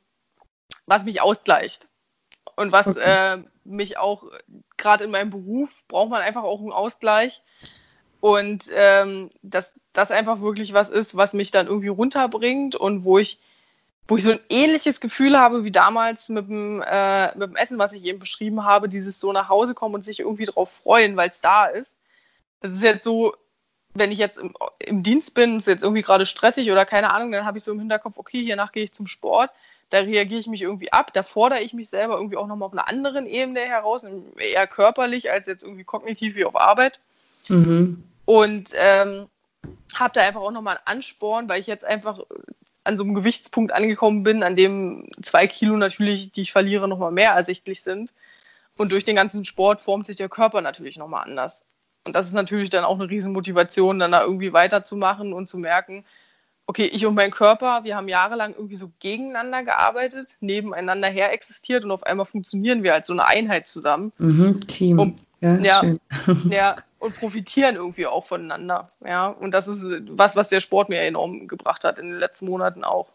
was 0.85 1.07
mich 1.07 1.23
ausgleicht. 1.23 1.89
Und 2.57 2.73
was 2.73 2.89
okay. 2.89 3.37
äh, 3.39 3.45
mich 3.65 3.97
auch, 3.97 4.25
gerade 4.77 5.05
in 5.05 5.11
meinem 5.11 5.31
Beruf, 5.31 5.71
braucht 5.89 6.11
man 6.11 6.21
einfach 6.21 6.43
auch 6.43 6.61
einen 6.61 6.73
Ausgleich. 6.73 7.43
Und 8.21 8.67
ähm, 8.75 9.31
dass 9.41 9.73
das 9.95 10.11
einfach 10.11 10.43
wirklich 10.43 10.75
was 10.75 10.91
ist, 10.91 11.17
was 11.17 11.33
mich 11.33 11.53
dann 11.53 11.69
irgendwie 11.69 11.89
runterbringt 11.89 12.77
und 12.77 13.05
wo 13.05 13.17
ich 13.17 13.41
wo 14.13 14.19
ich 14.19 14.25
so 14.25 14.33
ein 14.33 14.41
ähnliches 14.51 15.01
Gefühl 15.01 15.39
habe 15.39 15.65
wie 15.65 15.71
damals 15.71 16.29
mit 16.29 16.47
dem, 16.47 16.83
äh, 16.83 17.29
mit 17.29 17.49
dem 17.49 17.57
Essen, 17.57 17.79
was 17.79 17.95
ich 17.95 18.05
eben 18.05 18.19
beschrieben 18.19 18.63
habe, 18.63 18.91
dieses 18.91 19.19
so 19.19 19.33
nach 19.33 19.49
Hause 19.49 19.73
kommen 19.73 19.95
und 19.95 20.05
sich 20.05 20.21
irgendwie 20.21 20.45
drauf 20.45 20.71
freuen, 20.71 21.17
weil 21.17 21.31
es 21.31 21.41
da 21.41 21.65
ist. 21.65 21.97
Das 22.61 22.73
ist 22.73 22.83
jetzt 22.83 23.05
so, 23.05 23.35
wenn 23.95 24.13
ich 24.13 24.19
jetzt 24.19 24.37
im, 24.37 24.53
im 24.81 25.03
Dienst 25.03 25.33
bin, 25.33 25.57
ist 25.57 25.67
jetzt 25.67 25.83
irgendwie 25.83 26.03
gerade 26.03 26.27
stressig 26.27 26.71
oder 26.71 26.85
keine 26.85 27.11
Ahnung, 27.11 27.33
dann 27.33 27.47
habe 27.47 27.57
ich 27.57 27.65
so 27.65 27.73
im 27.73 27.79
Hinterkopf, 27.79 28.19
okay, 28.19 28.45
hiernach 28.45 28.73
gehe 28.73 28.85
ich 28.85 28.93
zum 28.93 29.07
Sport, 29.07 29.55
da 29.89 30.01
reagiere 30.01 30.41
ich 30.41 30.47
mich 30.47 30.61
irgendwie 30.61 30.93
ab, 30.93 31.15
da 31.15 31.23
fordere 31.23 31.63
ich 31.63 31.73
mich 31.73 31.89
selber 31.89 32.17
irgendwie 32.17 32.37
auch 32.37 32.47
nochmal 32.47 32.67
auf 32.67 32.75
einer 32.75 32.89
anderen 32.89 33.27
Ebene 33.27 33.61
heraus, 33.61 34.05
eher 34.37 34.67
körperlich 34.67 35.31
als 35.31 35.47
jetzt 35.47 35.65
irgendwie 35.65 35.85
kognitiv 35.85 36.35
wie 36.35 36.45
auf 36.45 36.57
Arbeit. 36.57 37.01
Mhm. 37.49 38.05
Und 38.27 38.75
ähm, 38.77 39.31
habe 39.95 40.13
da 40.13 40.21
einfach 40.21 40.43
auch 40.43 40.51
nochmal 40.51 40.77
einen 40.85 40.99
Ansporn, 40.99 41.49
weil 41.49 41.63
ich 41.63 41.67
jetzt 41.67 41.87
einfach 41.87 42.21
an 42.85 42.97
so 42.97 43.05
einem 43.05 43.15
Gewichtspunkt 43.15 43.73
angekommen 43.73 44.23
bin, 44.23 44.43
an 44.43 44.57
dem 44.57 45.09
zwei 45.23 45.47
Kilo 45.47 45.77
natürlich, 45.77 46.33
die 46.33 46.43
ich 46.43 46.53
verliere, 46.53 46.89
nochmal 46.89 47.13
mehr 47.13 47.33
ersichtlich 47.33 47.83
sind. 47.83 48.13
Und 48.77 48.93
durch 48.93 49.05
den 49.05 49.17
ganzen 49.17 49.45
Sport 49.45 49.81
formt 49.81 50.07
sich 50.07 50.17
der 50.17 50.29
Körper 50.29 50.61
natürlich 50.61 50.97
nochmal 50.97 51.25
anders. 51.25 51.65
Und 52.05 52.17
das 52.17 52.27
ist 52.27 52.33
natürlich 52.33 52.71
dann 52.71 52.85
auch 52.85 52.99
eine 52.99 53.09
Riesenmotivation, 53.09 53.99
dann 53.99 54.13
da 54.13 54.23
irgendwie 54.23 54.53
weiterzumachen 54.53 55.33
und 55.33 55.49
zu 55.49 55.59
merken, 55.59 56.05
okay, 56.67 56.87
ich 56.87 57.05
und 57.07 57.15
mein 57.15 57.31
Körper, 57.31 57.85
wir 57.85 57.97
haben 57.97 58.09
jahrelang 58.09 58.55
irgendwie 58.55 58.77
so 58.77 58.91
gegeneinander 58.99 59.63
gearbeitet, 59.63 60.37
nebeneinander 60.41 61.09
her 61.09 61.33
existiert 61.33 61.85
und 61.85 61.91
auf 61.91 62.05
einmal 62.05 62.27
funktionieren 62.27 62.83
wir 62.83 62.95
als 62.95 63.07
so 63.07 63.13
eine 63.13 63.27
Einheit 63.27 63.69
zusammen. 63.69 64.13
Mhm, 64.19 64.61
Team. 64.61 64.99
Und, 64.99 65.21
ja, 65.43 65.57
ja, 65.59 65.83
ja, 66.49 66.77
und 67.01 67.17
profitieren 67.17 67.75
irgendwie 67.75 68.07
auch 68.07 68.27
voneinander. 68.27 68.89
Ja, 69.05 69.29
und 69.29 69.53
das 69.53 69.67
ist 69.67 69.83
was, 70.11 70.37
was 70.37 70.49
der 70.49 70.61
Sport 70.61 70.89
mir 70.89 71.01
enorm 71.01 71.49
gebracht 71.49 71.85
hat 71.85 71.99
in 71.99 72.11
den 72.11 72.19
letzten 72.19 72.47
Monaten 72.47 72.85
auch. 72.85 73.09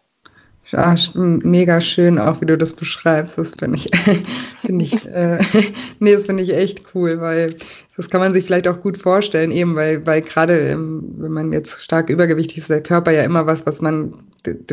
Ja, 0.71 0.95
mega 1.13 1.79
schön, 1.79 2.19
auch 2.19 2.41
wie 2.41 2.45
du 2.45 2.57
das 2.57 2.73
beschreibst. 2.73 3.37
Das 3.37 3.55
finde 3.55 3.77
ich, 3.77 3.89
finde 4.61 4.83
ich, 4.83 5.05
äh, 5.05 5.39
nee, 5.99 6.11
das 6.11 6.25
finde 6.25 6.43
ich 6.43 6.53
echt 6.53 6.81
cool, 6.93 7.21
weil 7.21 7.55
das 7.95 8.09
kann 8.09 8.19
man 8.19 8.33
sich 8.33 8.45
vielleicht 8.45 8.67
auch 8.67 8.81
gut 8.81 8.97
vorstellen, 8.97 9.51
eben 9.51 9.75
weil, 9.75 10.05
weil 10.05 10.21
gerade, 10.21 10.59
ähm, 10.59 11.15
wenn 11.17 11.31
man 11.31 11.53
jetzt 11.53 11.81
stark 11.81 12.09
übergewichtig 12.09 12.57
ist, 12.57 12.69
der 12.69 12.83
Körper 12.83 13.11
ja 13.11 13.23
immer 13.23 13.45
was, 13.45 13.65
was 13.65 13.79
man, 13.79 14.13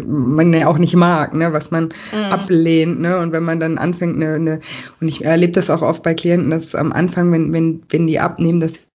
man 0.06 0.52
ja 0.52 0.66
auch 0.66 0.78
nicht 0.78 0.96
mag, 0.96 1.34
ne, 1.34 1.52
was 1.52 1.70
man 1.70 1.84
mhm. 2.12 2.24
ablehnt, 2.30 3.00
ne, 3.00 3.18
und 3.18 3.32
wenn 3.32 3.44
man 3.44 3.60
dann 3.60 3.78
anfängt, 3.78 4.16
eine, 4.16 4.34
eine 4.34 4.60
und 5.00 5.08
ich 5.08 5.24
erlebe 5.24 5.52
das 5.52 5.70
auch 5.70 5.82
oft 5.82 6.02
bei 6.02 6.14
Klienten, 6.14 6.50
dass 6.50 6.74
am 6.74 6.92
Anfang, 6.92 7.32
wenn, 7.32 7.52
wenn, 7.52 7.82
wenn 7.90 8.06
die 8.06 8.20
abnehmen, 8.20 8.60
dass 8.60 8.88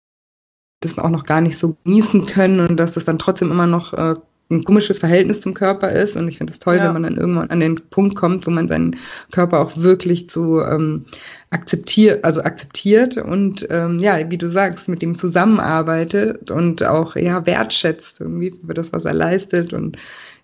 das 0.81 0.97
auch 0.97 1.09
noch 1.09 1.25
gar 1.25 1.41
nicht 1.41 1.57
so 1.57 1.75
genießen 1.83 2.25
können 2.25 2.59
und 2.61 2.77
dass 2.77 2.93
das 2.93 3.05
dann 3.05 3.19
trotzdem 3.19 3.51
immer 3.51 3.67
noch 3.67 3.93
äh, 3.93 4.15
ein 4.51 4.63
komisches 4.63 4.99
Verhältnis 4.99 5.41
zum 5.41 5.53
Körper 5.53 5.91
ist. 5.91 6.15
Und 6.15 6.27
ich 6.27 6.37
finde 6.39 6.51
es 6.51 6.59
toll, 6.59 6.77
ja. 6.77 6.85
wenn 6.85 6.93
man 6.93 7.03
dann 7.03 7.17
irgendwann 7.17 7.51
an 7.51 7.59
den 7.59 7.75
Punkt 7.89 8.15
kommt, 8.15 8.47
wo 8.47 8.51
man 8.51 8.67
seinen 8.67 8.95
Körper 9.31 9.59
auch 9.59 9.77
wirklich 9.77 10.29
zu 10.29 10.61
ähm, 10.61 11.05
akzeptiert, 11.51 12.23
also 12.25 12.41
akzeptiert 12.41 13.17
und 13.17 13.67
ähm, 13.69 13.99
ja, 13.99 14.17
wie 14.29 14.37
du 14.37 14.49
sagst, 14.49 14.89
mit 14.89 15.03
ihm 15.03 15.13
zusammenarbeitet 15.13 16.49
und 16.49 16.83
auch 16.83 17.15
ja 17.15 17.45
wertschätzt 17.45 18.21
irgendwie 18.21 18.53
für 18.65 18.73
das, 18.73 18.91
was 18.91 19.05
er 19.05 19.13
leistet 19.13 19.73
und 19.73 19.97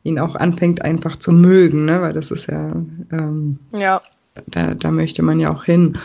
ihn 0.05 0.19
auch 0.19 0.35
anfängt 0.35 0.83
einfach 0.83 1.17
zu 1.17 1.33
mögen, 1.33 1.85
ne? 1.85 2.01
Weil 2.01 2.13
das 2.13 2.31
ist 2.31 2.47
ja, 2.47 2.71
ähm, 3.11 3.59
ja. 3.73 4.01
Da, 4.47 4.73
da 4.73 4.91
möchte 4.91 5.23
man 5.23 5.39
ja 5.39 5.51
auch 5.51 5.63
hin. 5.63 5.97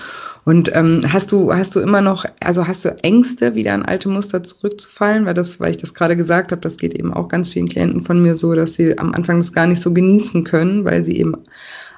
Und 0.45 0.71
ähm, 0.75 1.03
hast 1.07 1.33
du, 1.33 1.53
hast 1.53 1.75
du 1.75 1.81
immer 1.81 2.01
noch, 2.01 2.25
also 2.41 2.67
hast 2.67 2.85
du 2.85 2.97
Ängste, 3.03 3.55
wieder 3.55 3.75
an 3.75 3.85
alte 3.85 4.09
Muster 4.09 4.43
zurückzufallen? 4.43 5.27
Weil 5.27 5.35
das, 5.35 5.61
weil 5.61 5.73
ich 5.73 5.77
das 5.77 5.95
gerade 5.95 6.17
gesagt 6.17 6.53
habe, 6.53 6.63
das 6.63 6.77
geht 6.77 6.95
eben 6.95 7.13
auch 7.13 7.29
ganz 7.29 7.51
vielen 7.51 7.69
Klienten 7.69 8.03
von 8.03 8.23
mir 8.23 8.37
so, 8.37 8.55
dass 8.55 8.75
sie 8.75 8.97
am 8.99 9.13
Anfang 9.15 9.39
das 9.39 9.53
gar 9.53 9.67
nicht 9.67 9.83
so 9.83 9.93
genießen 9.93 10.45
können, 10.45 10.85
weil 10.85 11.05
sie 11.05 11.19
eben 11.19 11.37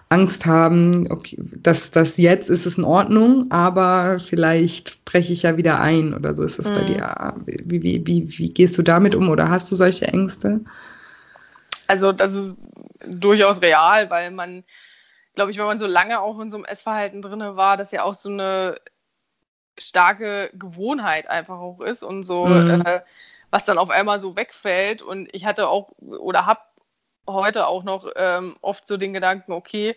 Angst 0.09 0.45
haben, 0.45 1.07
okay, 1.11 1.38
dass 1.62 1.91
das 1.91 2.17
jetzt 2.19 2.51
ist 2.51 2.67
es 2.67 2.77
in 2.77 2.85
Ordnung, 2.85 3.47
aber 3.51 4.19
vielleicht 4.19 5.05
breche 5.05 5.33
ich 5.33 5.43
ja 5.43 5.57
wieder 5.57 5.81
ein 5.81 6.12
oder 6.12 6.35
so 6.35 6.43
ist 6.43 6.59
es 6.59 6.71
mhm. 6.71 6.75
bei 6.75 6.85
dir. 6.85 7.35
Wie, 7.65 7.83
wie, 7.83 8.07
wie, 8.07 8.38
wie 8.38 8.51
gehst 8.51 8.77
du 8.77 8.83
damit 8.83 9.15
um 9.15 9.29
oder 9.29 9.49
hast 9.49 9.71
du 9.71 9.75
solche 9.75 10.07
Ängste? 10.07 10.61
Also 11.87 12.12
das 12.12 12.33
ist 12.33 12.55
durchaus 13.05 13.61
real, 13.62 14.11
weil 14.11 14.31
man 14.31 14.64
glaube 15.35 15.51
ich, 15.51 15.59
wenn 15.59 15.66
man 15.66 15.79
so 15.79 15.87
lange 15.87 16.21
auch 16.21 16.38
in 16.40 16.51
so 16.51 16.57
einem 16.57 16.64
Essverhalten 16.64 17.23
drin 17.23 17.57
war, 17.57 17.77
dass 17.77 17.90
ja 17.90 18.03
auch 18.03 18.14
so 18.14 18.31
eine 18.31 18.81
starke 19.79 20.51
Gewohnheit 20.53 21.29
einfach 21.29 21.59
auch 21.59 21.81
ist 21.81 22.03
und 22.03 22.25
so, 22.25 22.47
mhm. 22.47 22.83
äh, 22.85 23.01
was 23.51 23.64
dann 23.64 23.79
auf 23.79 23.90
einmal 23.90 24.18
so 24.21 24.37
wegfällt. 24.37 25.03
Und 25.03 25.29
ich 25.35 25.45
hatte 25.45 25.68
auch 25.68 25.92
oder 25.99 26.47
habe 26.47 26.61
heute 27.27 27.66
auch 27.66 27.85
noch 27.85 28.11
ähm, 28.16 28.57
oft 28.61 28.87
so 28.87 28.97
den 28.97 29.12
Gedanken, 29.12 29.53
okay, 29.53 29.97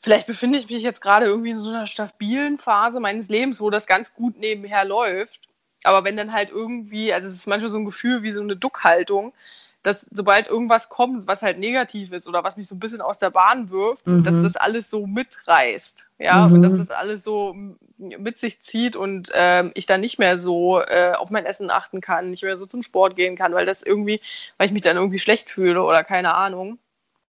vielleicht 0.00 0.26
befinde 0.26 0.58
ich 0.58 0.70
mich 0.70 0.82
jetzt 0.82 1.00
gerade 1.00 1.26
irgendwie 1.26 1.50
in 1.50 1.58
so 1.58 1.70
einer 1.70 1.86
stabilen 1.86 2.58
Phase 2.58 3.00
meines 3.00 3.28
Lebens, 3.28 3.60
wo 3.60 3.70
das 3.70 3.86
ganz 3.86 4.14
gut 4.14 4.38
nebenher 4.38 4.84
läuft. 4.84 5.48
Aber 5.84 6.04
wenn 6.04 6.16
dann 6.16 6.32
halt 6.32 6.50
irgendwie, 6.50 7.12
also 7.12 7.28
es 7.28 7.34
ist 7.34 7.46
manchmal 7.46 7.70
so 7.70 7.78
ein 7.78 7.84
Gefühl 7.84 8.22
wie 8.22 8.32
so 8.32 8.40
eine 8.40 8.56
Duckhaltung, 8.56 9.32
dass 9.82 10.06
sobald 10.10 10.48
irgendwas 10.48 10.88
kommt, 10.88 11.26
was 11.28 11.42
halt 11.42 11.58
negativ 11.58 12.12
ist 12.12 12.28
oder 12.28 12.42
was 12.42 12.56
mich 12.56 12.66
so 12.66 12.74
ein 12.74 12.80
bisschen 12.80 13.00
aus 13.00 13.18
der 13.18 13.30
Bahn 13.30 13.70
wirft, 13.70 14.06
mhm. 14.06 14.24
dass 14.24 14.34
das 14.42 14.56
alles 14.56 14.90
so 14.90 15.06
mitreißt. 15.06 16.06
Ja, 16.18 16.48
mhm. 16.48 16.54
und 16.54 16.62
dass 16.62 16.76
das 16.76 16.90
alles 16.90 17.22
so 17.22 17.54
mit 17.96 18.38
sich 18.38 18.60
zieht 18.62 18.96
und 18.96 19.30
äh, 19.34 19.70
ich 19.74 19.86
dann 19.86 20.00
nicht 20.00 20.18
mehr 20.18 20.36
so 20.36 20.80
äh, 20.80 21.12
auf 21.16 21.30
mein 21.30 21.46
Essen 21.46 21.70
achten 21.70 22.00
kann, 22.00 22.30
nicht 22.30 22.42
mehr 22.42 22.56
so 22.56 22.66
zum 22.66 22.82
Sport 22.82 23.14
gehen 23.14 23.36
kann, 23.36 23.54
weil 23.54 23.66
das 23.66 23.82
irgendwie, 23.82 24.20
weil 24.56 24.66
ich 24.66 24.72
mich 24.72 24.82
dann 24.82 24.96
irgendwie 24.96 25.20
schlecht 25.20 25.48
fühle 25.48 25.82
oder 25.84 26.02
keine 26.02 26.34
Ahnung. 26.34 26.78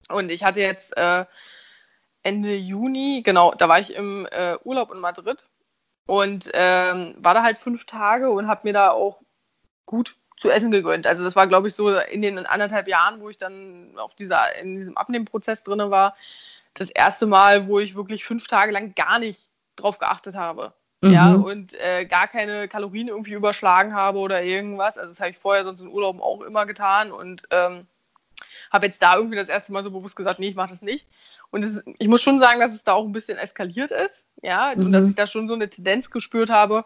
Und 0.10 0.30
ich 0.30 0.44
hatte 0.44 0.60
jetzt 0.60 0.98
äh, 0.98 1.26
Ende 2.24 2.56
Juni, 2.56 3.22
genau, 3.24 3.54
da 3.54 3.70
war 3.70 3.80
ich 3.80 3.96
im 3.96 4.28
äh, 4.32 4.58
Urlaub 4.64 4.94
in 4.94 5.00
Madrid 5.00 5.48
und 6.08 6.52
ähm, 6.54 7.16
war 7.20 7.34
da 7.34 7.44
halt 7.44 7.58
fünf 7.60 7.86
Tage 7.86 8.30
und 8.32 8.48
habe 8.48 8.62
mir 8.64 8.74
da 8.74 8.92
auch 8.92 9.22
gut 9.86 10.18
zu 10.44 10.52
essen 10.52 10.72
gegönnt. 10.72 11.08
Also 11.08 11.24
das 11.24 11.38
war, 11.38 11.48
glaube 11.48 11.70
ich, 11.70 11.74
so 11.74 11.98
in 11.98 12.22
den 12.22 12.38
anderthalb 12.38 12.90
Jahren, 12.90 13.22
wo 13.22 13.30
ich 13.30 13.38
dann 13.38 13.94
auf 13.96 14.14
dieser, 14.14 14.54
in 14.58 14.76
diesem 14.76 14.98
Abnehmprozess 14.98 15.64
drin 15.64 15.90
war, 15.90 16.18
das 16.74 16.90
erste 16.90 17.28
Mal, 17.28 17.70
wo 17.70 17.80
ich 17.80 17.96
wirklich 17.96 18.26
fünf 18.26 18.48
Tage 18.48 18.74
lang 18.74 18.94
gar 18.94 19.20
nicht 19.20 19.48
drauf 19.78 20.00
geachtet 20.00 20.36
habe. 20.36 20.74
Mhm. 21.00 21.14
Ja, 21.14 21.34
und 21.34 21.76
äh, 21.80 22.04
gar 22.04 22.28
keine 22.28 22.68
Kalorien 22.68 23.08
irgendwie 23.08 23.32
überschlagen 23.32 23.96
habe 23.96 24.20
oder 24.20 24.44
irgendwas. 24.44 24.98
Also 24.98 25.12
das 25.12 25.22
habe 25.22 25.30
ich 25.30 25.38
vorher 25.38 25.64
sonst 25.64 25.82
in 25.82 25.88
Urlauben 25.88 26.20
auch 26.20 26.42
immer 26.42 26.66
getan 26.66 27.14
und 27.14 27.44
ähm, 27.52 27.88
habe 28.70 28.88
jetzt 28.88 29.02
da 29.02 29.16
irgendwie 29.16 29.38
das 29.38 29.48
erste 29.48 29.72
Mal 29.72 29.82
so 29.82 29.92
bewusst 29.92 30.18
gesagt, 30.18 30.42
nee, 30.42 30.50
ich 30.50 30.56
mache 30.56 30.72
das 30.72 30.82
nicht. 30.82 31.08
Und 31.52 31.64
es, 31.64 31.82
ich 32.00 32.10
muss 32.10 32.22
schon 32.22 32.42
sagen, 32.42 32.60
dass 32.60 32.74
es 32.74 32.84
da 32.84 32.92
auch 32.92 33.06
ein 33.06 33.14
bisschen 33.14 33.38
eskaliert 33.38 33.92
ist, 33.92 34.26
ja, 34.42 34.74
mhm. 34.76 34.88
und 34.88 34.92
dass 34.92 35.08
ich 35.08 35.16
da 35.16 35.26
schon 35.26 35.48
so 35.48 35.54
eine 35.54 35.70
Tendenz 35.70 36.10
gespürt 36.10 36.50
habe, 36.50 36.84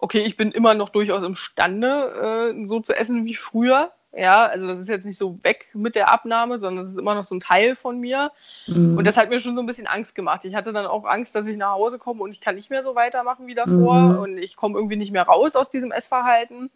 okay, 0.00 0.20
ich 0.20 0.36
bin 0.36 0.52
immer 0.52 0.74
noch 0.74 0.88
durchaus 0.88 1.22
imstande, 1.22 2.54
äh, 2.56 2.66
so 2.68 2.80
zu 2.80 2.94
essen 2.94 3.24
wie 3.24 3.34
früher. 3.34 3.92
Ja, 4.12 4.46
also 4.46 4.66
das 4.66 4.80
ist 4.80 4.88
jetzt 4.88 5.04
nicht 5.04 5.18
so 5.18 5.38
weg 5.44 5.68
mit 5.72 5.94
der 5.94 6.10
Abnahme, 6.10 6.58
sondern 6.58 6.84
es 6.84 6.90
ist 6.90 6.98
immer 6.98 7.14
noch 7.14 7.22
so 7.22 7.36
ein 7.36 7.40
Teil 7.40 7.76
von 7.76 8.00
mir. 8.00 8.32
Mhm. 8.66 8.98
Und 8.98 9.06
das 9.06 9.16
hat 9.16 9.30
mir 9.30 9.38
schon 9.38 9.54
so 9.54 9.62
ein 9.62 9.66
bisschen 9.66 9.86
Angst 9.86 10.16
gemacht. 10.16 10.44
Ich 10.44 10.56
hatte 10.56 10.72
dann 10.72 10.86
auch 10.86 11.04
Angst, 11.04 11.36
dass 11.36 11.46
ich 11.46 11.56
nach 11.56 11.74
Hause 11.74 11.98
komme 11.98 12.24
und 12.24 12.32
ich 12.32 12.40
kann 12.40 12.56
nicht 12.56 12.70
mehr 12.70 12.82
so 12.82 12.96
weitermachen 12.96 13.46
wie 13.46 13.54
davor 13.54 13.94
mhm. 13.94 14.18
und 14.18 14.38
ich 14.38 14.56
komme 14.56 14.76
irgendwie 14.76 14.96
nicht 14.96 15.12
mehr 15.12 15.22
raus 15.22 15.54
aus 15.54 15.70
diesem 15.70 15.92
Essverhalten. 15.92 16.70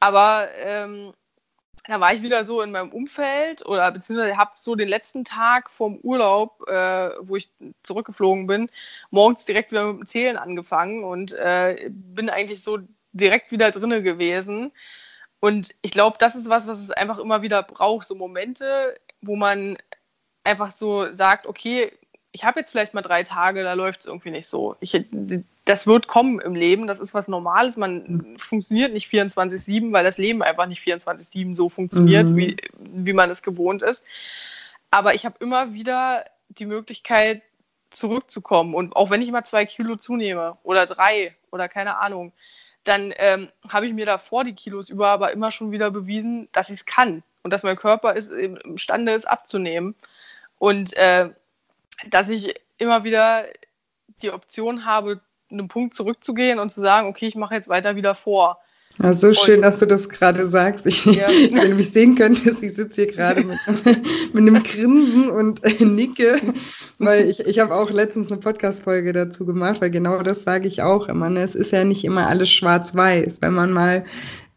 Aber 0.00 0.48
ähm, 0.58 1.12
da 1.88 2.00
war 2.00 2.12
ich 2.12 2.22
wieder 2.22 2.44
so 2.44 2.60
in 2.62 2.72
meinem 2.72 2.90
Umfeld 2.90 3.64
oder 3.64 3.90
beziehungsweise 3.92 4.36
habe 4.36 4.52
so 4.58 4.74
den 4.74 4.88
letzten 4.88 5.24
Tag 5.24 5.70
vom 5.70 5.98
Urlaub, 5.98 6.68
äh, 6.68 7.10
wo 7.20 7.36
ich 7.36 7.50
zurückgeflogen 7.82 8.46
bin, 8.46 8.70
morgens 9.10 9.44
direkt 9.44 9.70
wieder 9.70 9.92
mit 9.92 10.00
dem 10.00 10.06
Zählen 10.06 10.36
angefangen 10.36 11.04
und 11.04 11.32
äh, 11.32 11.88
bin 11.90 12.30
eigentlich 12.30 12.62
so 12.62 12.78
direkt 13.12 13.50
wieder 13.52 13.70
drinne 13.70 14.02
gewesen. 14.02 14.72
Und 15.40 15.74
ich 15.82 15.92
glaube, 15.92 16.16
das 16.18 16.34
ist 16.34 16.48
was, 16.48 16.66
was 16.66 16.80
es 16.80 16.90
einfach 16.90 17.18
immer 17.18 17.42
wieder 17.42 17.62
braucht, 17.62 18.06
so 18.06 18.14
Momente, 18.14 18.98
wo 19.20 19.36
man 19.36 19.78
einfach 20.44 20.70
so 20.70 21.14
sagt, 21.14 21.46
okay, 21.46 21.92
ich 22.32 22.44
habe 22.44 22.60
jetzt 22.60 22.70
vielleicht 22.70 22.94
mal 22.94 23.02
drei 23.02 23.22
Tage, 23.22 23.62
da 23.62 23.74
läuft 23.74 24.00
es 24.00 24.06
irgendwie 24.06 24.30
nicht 24.30 24.46
so. 24.46 24.76
Ich, 24.80 24.92
das 25.66 25.86
wird 25.86 26.06
kommen 26.06 26.40
im 26.40 26.54
Leben, 26.54 26.86
das 26.86 27.00
ist 27.00 27.12
was 27.12 27.28
Normales. 27.28 27.76
Man 27.76 28.36
funktioniert 28.38 28.92
nicht 28.92 29.12
24-7, 29.12 29.92
weil 29.92 30.04
das 30.04 30.16
Leben 30.16 30.42
einfach 30.42 30.66
nicht 30.66 30.82
24-7 30.82 31.54
so 31.54 31.68
funktioniert, 31.68 32.26
mhm. 32.26 32.36
wie, 32.36 32.56
wie 32.78 33.12
man 33.12 33.30
es 33.30 33.42
gewohnt 33.42 33.82
ist. 33.82 34.04
Aber 34.90 35.14
ich 35.14 35.26
habe 35.26 35.36
immer 35.40 35.74
wieder 35.74 36.24
die 36.48 36.66
Möglichkeit, 36.66 37.42
zurückzukommen. 37.90 38.74
Und 38.74 38.94
auch 38.94 39.10
wenn 39.10 39.22
ich 39.22 39.30
mal 39.30 39.44
zwei 39.44 39.64
Kilo 39.64 39.96
zunehme 39.96 40.56
oder 40.62 40.86
drei 40.86 41.34
oder 41.50 41.68
keine 41.68 41.98
Ahnung, 41.98 42.32
dann 42.84 43.12
ähm, 43.16 43.48
habe 43.68 43.86
ich 43.86 43.94
mir 43.94 44.06
davor 44.06 44.44
die 44.44 44.54
Kilos 44.54 44.90
über 44.90 45.08
aber 45.08 45.32
immer 45.32 45.50
schon 45.50 45.72
wieder 45.72 45.90
bewiesen, 45.90 46.48
dass 46.52 46.68
ich 46.68 46.80
es 46.80 46.86
kann 46.86 47.22
und 47.42 47.52
dass 47.52 47.62
mein 47.62 47.76
Körper 47.76 48.14
ist, 48.14 48.30
imstande 48.30 49.12
ist 49.12 49.26
abzunehmen. 49.26 49.94
Und 50.58 50.96
äh, 50.96 51.30
dass 52.08 52.28
ich 52.28 52.54
immer 52.78 53.04
wieder 53.04 53.46
die 54.22 54.30
Option 54.30 54.84
habe, 54.84 55.20
einen 55.50 55.68
Punkt 55.68 55.94
zurückzugehen 55.94 56.58
und 56.58 56.70
zu 56.70 56.80
sagen, 56.80 57.08
okay, 57.08 57.26
ich 57.26 57.36
mache 57.36 57.54
jetzt 57.54 57.68
weiter 57.68 57.96
wieder 57.96 58.14
vor. 58.14 58.58
Ja, 59.02 59.12
so 59.12 59.34
schön, 59.34 59.60
dass 59.60 59.78
du 59.78 59.86
das 59.86 60.08
gerade 60.08 60.48
sagst. 60.48 60.86
Ich, 60.86 61.04
ja. 61.04 61.28
Wenn 61.52 61.70
du 61.70 61.76
mich 61.76 61.92
sehen 61.92 62.14
könntest, 62.14 62.62
ich 62.62 62.74
sitze 62.74 63.02
hier 63.02 63.12
gerade 63.12 63.42
mit, 63.42 63.58
mit, 64.32 64.36
einem 64.36 64.62
Grinsen 64.62 65.28
und 65.28 65.62
äh, 65.64 65.84
nicke, 65.84 66.36
weil 66.98 67.28
ich, 67.28 67.40
ich 67.40 67.58
habe 67.58 67.74
auch 67.74 67.90
letztens 67.90 68.32
eine 68.32 68.40
Podcast-Folge 68.40 69.12
dazu 69.12 69.44
gemacht, 69.44 69.82
weil 69.82 69.90
genau 69.90 70.22
das 70.22 70.44
sage 70.44 70.66
ich 70.66 70.82
auch 70.82 71.08
immer. 71.08 71.28
Ne? 71.28 71.42
Es 71.42 71.54
ist 71.54 71.72
ja 71.72 71.84
nicht 71.84 72.04
immer 72.04 72.26
alles 72.26 72.50
schwarz-weiß. 72.50 73.38
Wenn 73.42 73.52
man 73.52 73.72
mal 73.72 74.04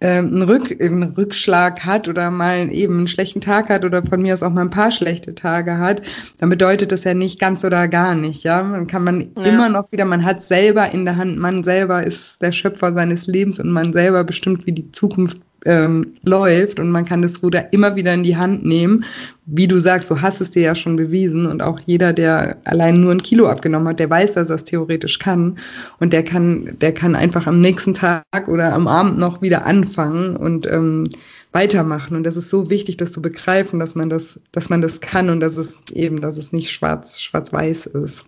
einen, 0.02 0.44
Rück, 0.44 0.82
einen 0.82 1.04
Rückschlag 1.04 1.86
hat 1.86 2.08
oder 2.08 2.32
mal 2.32 2.72
eben 2.72 3.00
einen 3.00 3.08
schlechten 3.08 3.42
Tag 3.42 3.70
hat 3.70 3.84
oder 3.84 4.02
von 4.04 4.22
mir 4.22 4.34
aus 4.34 4.44
auch 4.44 4.52
mal 4.52 4.62
ein 4.62 4.70
paar 4.70 4.92
schlechte 4.92 5.36
Tage 5.36 5.78
hat, 5.78 6.02
dann 6.38 6.50
bedeutet 6.50 6.92
das 6.92 7.04
ja 7.04 7.14
nicht 7.14 7.40
ganz 7.40 7.66
oder 7.66 7.88
gar 7.88 8.16
nicht. 8.16 8.44
Ja, 8.44 8.60
dann 8.62 8.88
kann 8.88 9.04
man 9.04 9.30
ja. 9.38 9.44
immer 9.44 9.68
noch 9.68 9.92
wieder, 9.92 10.06
man 10.06 10.24
hat 10.24 10.42
selber 10.42 10.92
in 10.92 11.04
der 11.04 11.18
Hand, 11.18 11.38
man 11.38 11.64
selber 11.64 12.06
ist 12.06 12.42
der 12.42 12.54
Schöpfer 12.54 12.94
seines 12.94 13.28
Lebens 13.28 13.60
und 13.60 13.72
man 13.72 13.92
selber 13.92 14.24
bestimmt, 14.24 14.66
wie 14.66 14.72
die 14.72 14.92
Zukunft 14.92 15.42
ähm, 15.66 16.14
läuft 16.24 16.80
und 16.80 16.92
man 16.92 17.06
kann 17.06 17.22
das 17.22 17.42
Ruder 17.44 17.72
immer 17.74 17.96
wieder 17.96 18.14
in 18.14 18.24
die 18.24 18.38
Hand 18.38 18.66
nehmen. 18.66 19.06
Wie 19.46 19.68
du 19.68 19.80
sagst, 19.80 20.08
so 20.08 20.22
hast 20.22 20.42
es 20.42 20.52
dir 20.52 20.62
ja 20.62 20.76
schon 20.76 20.96
bewiesen 20.96 21.46
und 21.46 21.62
auch 21.62 21.80
jeder, 21.86 22.14
der 22.14 22.58
allein 22.66 23.02
nur 23.02 23.12
ein 23.12 23.24
Kilo 23.24 23.48
abgenommen 23.48 23.90
hat, 23.90 24.00
der 24.00 24.10
weiß, 24.10 24.34
dass 24.34 24.50
er 24.50 24.56
es 24.56 24.64
theoretisch 24.64 25.20
kann 25.20 25.58
und 26.00 26.14
der 26.14 26.24
kann, 26.24 26.78
der 26.80 26.94
kann 26.94 27.16
einfach 27.16 27.48
am 27.48 27.60
nächsten 27.60 27.94
Tag 27.94 28.48
oder 28.48 28.74
am 28.74 28.88
Abend 28.88 29.18
noch 29.18 29.42
wieder 29.42 29.66
anfangen 29.66 30.36
und 30.36 30.68
ähm, 30.68 31.10
weitermachen. 31.52 32.16
Und 32.16 32.24
das 32.24 32.38
ist 32.38 32.50
so 32.50 32.70
wichtig, 32.70 32.98
das 32.98 33.12
zu 33.12 33.22
begreifen, 33.22 33.80
dass 33.80 33.96
man 33.96 34.10
das, 34.10 34.40
dass 34.52 34.70
man 34.70 34.82
das 34.82 35.02
kann 35.02 35.30
und 35.30 35.40
dass 35.40 35.58
es 35.58 35.80
eben, 35.94 36.22
dass 36.22 36.38
es 36.38 36.52
nicht 36.52 36.72
schwarz, 36.72 37.20
schwarz-weiß 37.20 37.88
ist. 37.88 38.26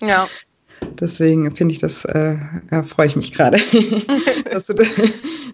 Ja. 0.00 0.26
Deswegen 1.00 1.50
finde 1.54 1.72
ich 1.72 1.80
das, 1.80 2.04
äh, 2.04 2.36
ja, 2.70 2.82
freue 2.82 3.06
ich 3.06 3.16
mich 3.16 3.32
gerade, 3.32 3.58
dass, 4.50 4.66
du 4.66 4.74
das, 4.74 4.88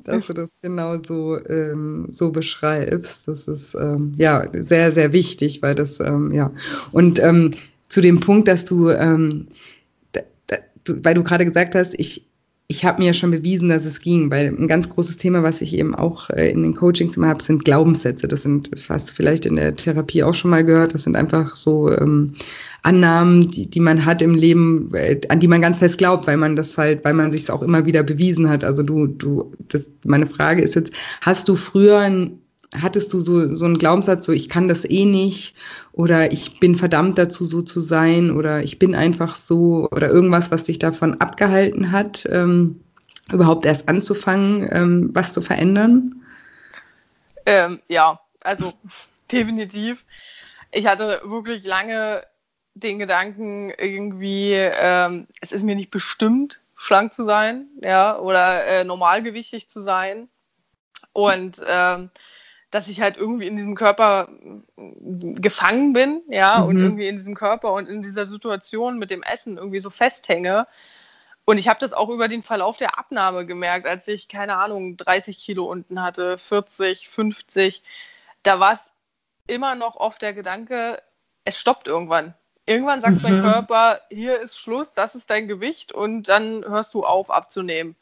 dass 0.05 0.27
du 0.27 0.33
das 0.33 0.57
genau 0.61 0.99
so, 1.03 1.39
ähm, 1.47 2.07
so 2.11 2.31
beschreibst. 2.31 3.27
Das 3.27 3.49
ist 3.49 3.75
ähm, 3.75 4.15
ja 4.17 4.47
sehr, 4.53 4.93
sehr 4.93 5.13
wichtig, 5.13 5.63
weil 5.63 5.75
das, 5.75 6.01
ähm, 6.01 6.33
ja. 6.33 6.53
Und 6.93 7.19
ähm, 7.21 7.53
zu 7.89 8.01
dem 8.01 8.21
Punkt, 8.21 8.49
dass 8.49 8.65
du, 8.65 8.91
ähm, 8.91 9.49
da, 10.13 10.21
da, 10.47 10.59
du 10.85 11.05
weil 11.05 11.15
du 11.15 11.23
gerade 11.23 11.45
gesagt 11.45 11.75
hast, 11.75 11.95
ich, 11.99 12.30
ich 12.71 12.85
habe 12.85 13.03
mir 13.03 13.13
schon 13.13 13.33
bewiesen, 13.33 13.69
dass 13.69 13.85
es 13.85 14.01
ging, 14.01 14.31
weil 14.31 14.47
ein 14.47 14.69
ganz 14.69 14.89
großes 14.89 15.17
Thema, 15.17 15.43
was 15.43 15.61
ich 15.61 15.75
eben 15.75 15.93
auch 15.93 16.31
äh, 16.31 16.53
in 16.53 16.63
den 16.63 16.77
Coachings 16.77 17.17
immer 17.17 17.27
habe, 17.27 17.43
sind 17.43 17.65
Glaubenssätze. 17.65 18.29
Das 18.29 18.43
sind, 18.43 18.73
das 18.73 18.89
hast 18.89 19.11
du 19.11 19.15
vielleicht 19.15 19.45
in 19.45 19.57
der 19.57 19.75
Therapie 19.75 20.23
auch 20.23 20.35
schon 20.35 20.53
mal 20.53 20.65
gehört, 20.65 20.95
das 20.95 21.03
sind 21.03 21.17
einfach 21.17 21.57
so 21.57 21.91
ähm, 21.91 22.33
Annahmen, 22.83 23.51
die, 23.51 23.69
die 23.69 23.81
man 23.81 24.05
hat 24.05 24.23
im 24.23 24.37
Leben, 24.37 24.95
äh, 24.95 25.21
an 25.31 25.41
die 25.41 25.49
man 25.49 25.61
ganz 25.61 25.79
fest 25.79 25.99
glaubt, 25.99 26.29
weil 26.29 26.37
man 26.37 26.55
das 26.55 26.79
halt, 26.79 27.05
weil 27.05 27.15
man 27.15 27.33
sich 27.33 27.51
auch 27.51 27.63
immer 27.63 27.87
wieder 27.87 28.05
bewiesen 28.05 28.49
hat. 28.49 28.63
Also 28.63 28.85
du, 28.85 29.09
du, 29.09 29.53
das, 29.67 29.91
meine 30.05 30.27
Frage 30.27 30.63
ist 30.63 30.77
jetzt, 30.77 30.93
hast 31.23 31.49
du 31.49 31.57
früher 31.57 31.99
ein 31.99 32.39
hattest 32.79 33.13
du 33.13 33.21
so, 33.21 33.55
so 33.55 33.65
einen 33.65 33.79
Glaubenssatz, 33.79 34.27
so 34.27 34.33
ich 34.33 34.49
kann 34.49 34.69
das 34.69 34.89
eh 34.89 35.05
nicht 35.05 35.57
oder 35.93 36.33
ich 36.33 36.61
bin 36.61 36.75
verdammt 36.75 37.19
dazu, 37.19 37.45
so 37.45 37.63
zu 37.63 37.81
sein 37.81 38.31
oder 38.31 38.63
ich 38.63 38.79
bin 38.79 38.95
einfach 38.95 39.35
so 39.35 39.89
oder 39.91 40.09
irgendwas, 40.09 40.51
was 40.51 40.65
dich 40.65 40.79
davon 40.79 41.21
abgehalten 41.21 41.91
hat, 41.91 42.27
ähm, 42.31 42.81
überhaupt 43.33 43.67
erst 43.67 43.89
anzufangen, 43.89 44.69
ähm, 44.71 45.11
was 45.13 45.33
zu 45.33 45.41
verändern? 45.41 46.23
Ähm, 47.47 47.81
ja, 47.89 48.21
also 48.43 48.73
definitiv. 49.33 50.05
Ich 50.71 50.87
hatte 50.87 51.21
wirklich 51.25 51.65
lange 51.65 52.23
den 52.75 52.99
Gedanken, 53.01 53.73
irgendwie, 53.77 54.53
ähm, 54.55 55.27
es 55.41 55.51
ist 55.51 55.65
mir 55.65 55.75
nicht 55.75 55.91
bestimmt, 55.91 56.61
schlank 56.77 57.13
zu 57.13 57.25
sein, 57.25 57.67
ja, 57.83 58.17
oder 58.19 58.65
äh, 58.65 58.85
normalgewichtig 58.85 59.69
zu 59.69 59.81
sein. 59.81 60.29
Und 61.13 61.61
ähm, 61.69 62.11
dass 62.71 62.89
ich 62.89 63.01
halt 63.01 63.17
irgendwie 63.17 63.47
in 63.47 63.57
diesem 63.57 63.75
Körper 63.75 64.29
gefangen 64.77 65.93
bin, 65.93 66.23
ja, 66.29 66.61
mhm. 66.61 66.69
und 66.69 66.79
irgendwie 66.79 67.09
in 67.09 67.17
diesem 67.17 67.35
Körper 67.35 67.73
und 67.73 67.89
in 67.89 68.03
dieser 68.03 68.27
Situation 68.27 68.99
mit 68.99 69.11
dem 69.11 69.23
Essen 69.23 69.57
irgendwie 69.57 69.81
so 69.81 69.91
festhänge. 69.91 70.67
Und 71.45 71.59
ich 71.59 71.69
habe 71.69 71.81
das 71.81 71.93
auch 71.93 72.11
über 72.11 72.29
den 72.29 72.43
Verlauf 72.43 72.77
der 72.77 72.99
Abnahme 72.99 73.45
gemerkt, 73.45 73.87
als 73.87 74.07
ich, 74.07 74.29
keine 74.29 74.57
Ahnung, 74.57 74.97
30 74.97 75.39
Kilo 75.39 75.65
unten 75.65 76.01
hatte, 76.03 76.39
40, 76.39 77.09
50. 77.09 77.83
Da 78.45 78.61
war 78.61 78.73
es 78.73 78.93
immer 79.49 79.75
noch 79.75 79.97
oft 79.97 80.23
der 80.23 80.33
Gedanke, 80.33 81.03
es 81.45 81.59
stoppt 81.59 81.89
irgendwann. 81.89 82.35
Irgendwann 82.67 83.01
sagt 83.01 83.17
mhm. 83.17 83.23
mein 83.23 83.43
Körper, 83.43 84.01
hier 84.11 84.39
ist 84.39 84.57
Schluss, 84.57 84.93
das 84.93 85.17
ist 85.17 85.29
dein 85.29 85.49
Gewicht 85.49 85.91
und 85.93 86.29
dann 86.29 86.65
hörst 86.65 86.95
du 86.95 87.05
auf 87.05 87.31
abzunehmen. 87.31 87.97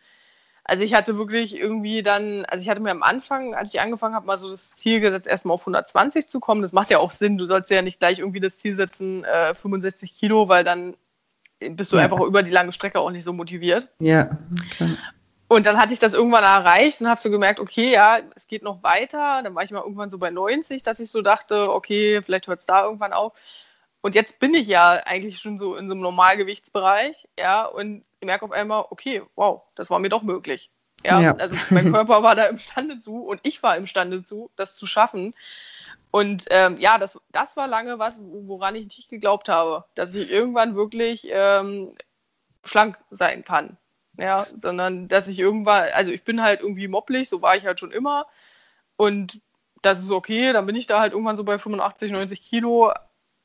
Also 0.68 0.82
ich 0.82 0.92
hatte 0.92 1.16
wirklich 1.16 1.58
irgendwie 1.58 2.02
dann, 2.02 2.44
also 2.44 2.62
ich 2.62 2.68
hatte 2.68 2.82
mir 2.82 2.90
am 2.90 3.02
Anfang, 3.02 3.54
als 3.54 3.72
ich 3.72 3.80
angefangen 3.80 4.14
habe, 4.14 4.26
mal 4.26 4.36
so 4.36 4.50
das 4.50 4.76
Ziel 4.76 5.00
gesetzt, 5.00 5.26
erstmal 5.26 5.54
auf 5.54 5.62
120 5.62 6.28
zu 6.28 6.40
kommen. 6.40 6.60
Das 6.60 6.72
macht 6.72 6.90
ja 6.90 6.98
auch 6.98 7.10
Sinn. 7.10 7.38
Du 7.38 7.46
sollst 7.46 7.70
ja 7.70 7.80
nicht 7.80 7.98
gleich 7.98 8.18
irgendwie 8.18 8.38
das 8.38 8.58
Ziel 8.58 8.76
setzen, 8.76 9.24
äh, 9.24 9.54
65 9.54 10.12
Kilo, 10.12 10.50
weil 10.50 10.64
dann 10.64 10.94
bist 11.58 11.90
du 11.90 11.96
ja. 11.96 12.04
einfach 12.04 12.20
über 12.20 12.42
die 12.42 12.50
lange 12.50 12.72
Strecke 12.72 13.00
auch 13.00 13.10
nicht 13.10 13.24
so 13.24 13.32
motiviert. 13.32 13.88
Ja. 13.98 14.28
Klar. 14.76 14.90
Und 15.48 15.64
dann 15.64 15.78
hatte 15.78 15.94
ich 15.94 15.98
das 15.98 16.12
irgendwann 16.12 16.44
erreicht 16.44 17.00
und 17.00 17.08
habe 17.08 17.18
so 17.18 17.30
gemerkt, 17.30 17.60
okay, 17.60 17.90
ja, 17.90 18.18
es 18.36 18.46
geht 18.46 18.62
noch 18.62 18.82
weiter. 18.82 19.40
Dann 19.42 19.54
war 19.54 19.62
ich 19.62 19.70
mal 19.70 19.80
irgendwann 19.80 20.10
so 20.10 20.18
bei 20.18 20.28
90, 20.28 20.82
dass 20.82 21.00
ich 21.00 21.10
so 21.10 21.22
dachte, 21.22 21.72
okay, 21.72 22.20
vielleicht 22.22 22.46
hört 22.46 22.60
es 22.60 22.66
da 22.66 22.84
irgendwann 22.84 23.14
auf. 23.14 23.32
Und 24.08 24.14
jetzt 24.14 24.38
bin 24.38 24.54
ich 24.54 24.66
ja 24.66 25.02
eigentlich 25.04 25.38
schon 25.38 25.58
so 25.58 25.76
in 25.76 25.86
so 25.86 25.92
einem 25.92 26.00
Normalgewichtsbereich, 26.00 27.28
ja, 27.38 27.66
und 27.66 28.06
ich 28.20 28.26
merke 28.26 28.46
auf 28.46 28.52
einmal, 28.52 28.86
okay, 28.88 29.20
wow, 29.36 29.60
das 29.74 29.90
war 29.90 29.98
mir 29.98 30.08
doch 30.08 30.22
möglich. 30.22 30.70
Ja, 31.04 31.20
ja. 31.20 31.32
also 31.34 31.54
mein 31.68 31.92
Körper 31.92 32.22
war 32.22 32.34
da 32.34 32.46
imstande 32.46 33.00
zu 33.00 33.20
und 33.20 33.38
ich 33.42 33.62
war 33.62 33.76
imstande 33.76 34.24
zu, 34.24 34.50
das 34.56 34.76
zu 34.76 34.86
schaffen. 34.86 35.34
Und 36.10 36.46
ähm, 36.48 36.80
ja, 36.80 36.96
das, 36.96 37.18
das 37.32 37.54
war 37.58 37.68
lange 37.68 37.98
was, 37.98 38.18
woran 38.22 38.76
ich 38.76 38.86
nicht 38.86 39.10
geglaubt 39.10 39.50
habe, 39.50 39.84
dass 39.94 40.14
ich 40.14 40.30
irgendwann 40.30 40.74
wirklich 40.74 41.28
ähm, 41.30 41.94
schlank 42.64 42.96
sein 43.10 43.44
kann. 43.44 43.76
Ja, 44.16 44.46
sondern 44.62 45.08
dass 45.08 45.28
ich 45.28 45.38
irgendwann, 45.38 45.90
also 45.92 46.12
ich 46.12 46.24
bin 46.24 46.40
halt 46.40 46.62
irgendwie 46.62 46.88
mopplig, 46.88 47.28
so 47.28 47.42
war 47.42 47.56
ich 47.56 47.66
halt 47.66 47.78
schon 47.78 47.92
immer. 47.92 48.26
Und 48.96 49.42
das 49.82 49.98
ist 49.98 50.10
okay, 50.10 50.54
dann 50.54 50.64
bin 50.64 50.76
ich 50.76 50.86
da 50.86 50.98
halt 50.98 51.12
irgendwann 51.12 51.36
so 51.36 51.44
bei 51.44 51.58
85, 51.58 52.10
90 52.10 52.40
Kilo. 52.40 52.90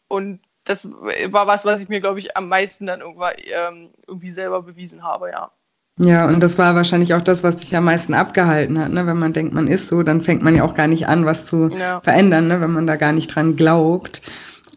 Und 0.08 0.40
das 0.66 0.88
war 0.88 1.48
was, 1.48 1.66
was 1.66 1.80
ich 1.80 1.90
mir, 1.90 2.00
glaube 2.00 2.20
ich, 2.20 2.38
am 2.38 2.48
meisten 2.48 2.86
dann 2.86 3.02
irgendwann 3.02 3.34
ähm, 3.46 3.90
irgendwie 4.08 4.32
selber 4.32 4.62
bewiesen 4.62 5.04
habe, 5.04 5.30
ja. 5.32 5.52
Ja, 6.00 6.28
und 6.28 6.42
das 6.42 6.58
war 6.58 6.74
wahrscheinlich 6.74 7.14
auch 7.14 7.22
das, 7.22 7.44
was 7.44 7.58
dich 7.58 7.76
am 7.76 7.86
meisten 7.86 8.16
abgehalten 8.16 8.80
hat. 8.80 8.92
Ne? 8.92 9.06
Wenn 9.06 9.20
man 9.20 9.32
denkt, 9.32 9.54
man 9.54 9.68
ist 9.68 9.90
so, 9.90 10.02
dann 10.02 10.22
fängt 10.22 10.42
man 10.42 10.56
ja 10.56 10.64
auch 10.64 10.74
gar 10.74 10.88
nicht 10.88 11.08
an, 11.08 11.26
was 11.26 11.46
zu 11.46 11.70
ja. 11.70 12.02
verändern, 12.02 12.48
ne? 12.48 12.60
wenn 12.62 12.74
man 12.74 12.88
da 12.88 12.96
gar 12.96 13.12
nicht 13.12 13.28
dran 13.28 13.56
glaubt. 13.56 14.24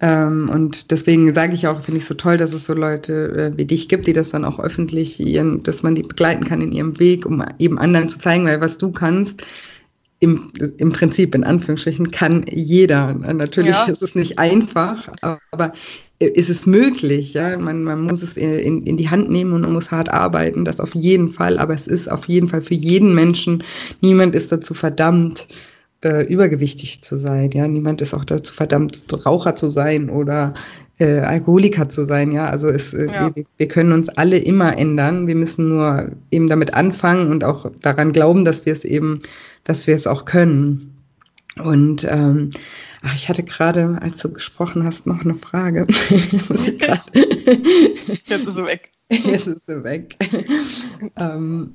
Ähm, 0.03 0.51
und 0.53 0.91
deswegen 0.91 1.33
sage 1.33 1.55
ich 1.55 1.69
auch, 1.69 1.81
finde 1.81 1.99
ich 1.99 2.07
so 2.07 2.13
toll, 2.13 2.37
dass 2.37 2.53
es 2.53 2.67
so 2.67 2.75
Leute 2.75 3.53
äh, 3.55 3.57
wie 3.57 3.65
dich 3.65 3.89
gibt, 3.89 4.07
die 4.07 4.13
das 4.13 4.29
dann 4.29 4.45
auch 4.45 4.61
öffentlich, 4.61 5.19
ihren, 5.19 5.63
dass 5.63 5.83
man 5.83 5.95
die 5.95 6.03
begleiten 6.03 6.45
kann 6.45 6.61
in 6.61 6.73
ihrem 6.73 6.99
Weg, 6.99 7.25
um 7.25 7.43
eben 7.59 7.79
anderen 7.79 8.11
zu 8.11 8.19
zeigen, 8.19 8.45
weil 8.45 8.61
was 8.61 8.77
du 8.77 8.93
kannst, 8.93 9.47
im, 10.27 10.53
im 10.79 10.93
Prinzip, 10.93 11.35
in 11.35 11.45
Anführungsstrichen, 11.45 12.11
kann 12.11 12.45
jeder. 12.51 13.15
Natürlich 13.15 13.77
ja. 13.77 13.85
ist 13.87 14.03
es 14.03 14.15
nicht 14.15 14.39
einfach, 14.39 15.09
aber 15.51 15.73
ist 16.19 16.51
es 16.51 16.67
möglich. 16.67 17.35
Ja? 17.35 17.57
Man, 17.59 17.85
man 17.85 18.03
muss 18.03 18.23
es 18.23 18.37
in, 18.37 18.83
in 18.83 18.97
die 18.97 19.09
Hand 19.09 19.31
nehmen 19.31 19.53
und 19.53 19.63
man 19.63 19.73
muss 19.73 19.91
hart 19.91 20.09
arbeiten, 20.09 20.65
das 20.65 20.81
auf 20.81 20.95
jeden 20.95 21.29
Fall. 21.29 21.59
Aber 21.59 21.75
es 21.75 21.87
ist 21.87 22.11
auf 22.11 22.27
jeden 22.27 22.49
Fall 22.49 22.61
für 22.61 22.75
jeden 22.75 23.15
Menschen, 23.15 23.63
niemand 24.01 24.35
ist 24.35 24.51
dazu 24.51 24.75
verdammt, 24.75 25.47
äh, 26.05 26.25
übergewichtig 26.27 27.03
zu 27.03 27.17
sein. 27.17 27.51
Ja? 27.53 27.69
Niemand 27.69 28.01
ist 28.01 28.15
auch 28.15 28.25
dazu 28.25 28.53
verdammt, 28.53 29.05
Raucher 29.25 29.55
zu 29.55 29.71
sein 29.71 30.11
oder 30.11 30.55
äh, 30.99 31.19
Alkoholiker 31.19 31.89
zu 31.89 32.07
sein. 32.07 32.33
Ja, 32.33 32.47
also 32.47 32.69
es, 32.69 32.95
äh, 32.95 33.07
ja. 33.07 33.35
Wir, 33.35 33.45
wir, 33.57 33.69
können 33.69 33.93
uns 33.93 34.09
alle 34.09 34.39
immer 34.39 34.77
ändern. 34.79 35.27
Wir 35.27 35.35
müssen 35.35 35.69
nur 35.69 36.11
eben 36.31 36.49
damit 36.49 36.75
anfangen 36.75 37.31
und 37.31 37.45
auch 37.45 37.71
daran 37.83 38.13
glauben, 38.13 38.45
dass 38.45 38.65
wir 38.65 38.73
es 38.73 38.85
eben 38.85 39.21
dass 39.67 39.87
wir 39.87 39.95
es 39.95 40.07
auch 40.07 40.25
können. 40.25 40.97
Und 41.63 42.05
ähm, 42.09 42.51
ach, 43.03 43.15
ich 43.15 43.29
hatte 43.29 43.43
gerade, 43.43 43.99
als 44.01 44.23
du 44.23 44.33
gesprochen 44.33 44.85
hast, 44.85 45.07
noch 45.07 45.23
eine 45.23 45.35
Frage. 45.35 45.87
Jetzt 46.09 46.51
ist 46.51 46.65
sie 46.65 46.79
weg. 48.65 48.91
Jetzt 49.11 49.47
ist 49.47 49.67
sie 49.67 49.85
weg. 49.85 50.17
ähm, 51.17 51.75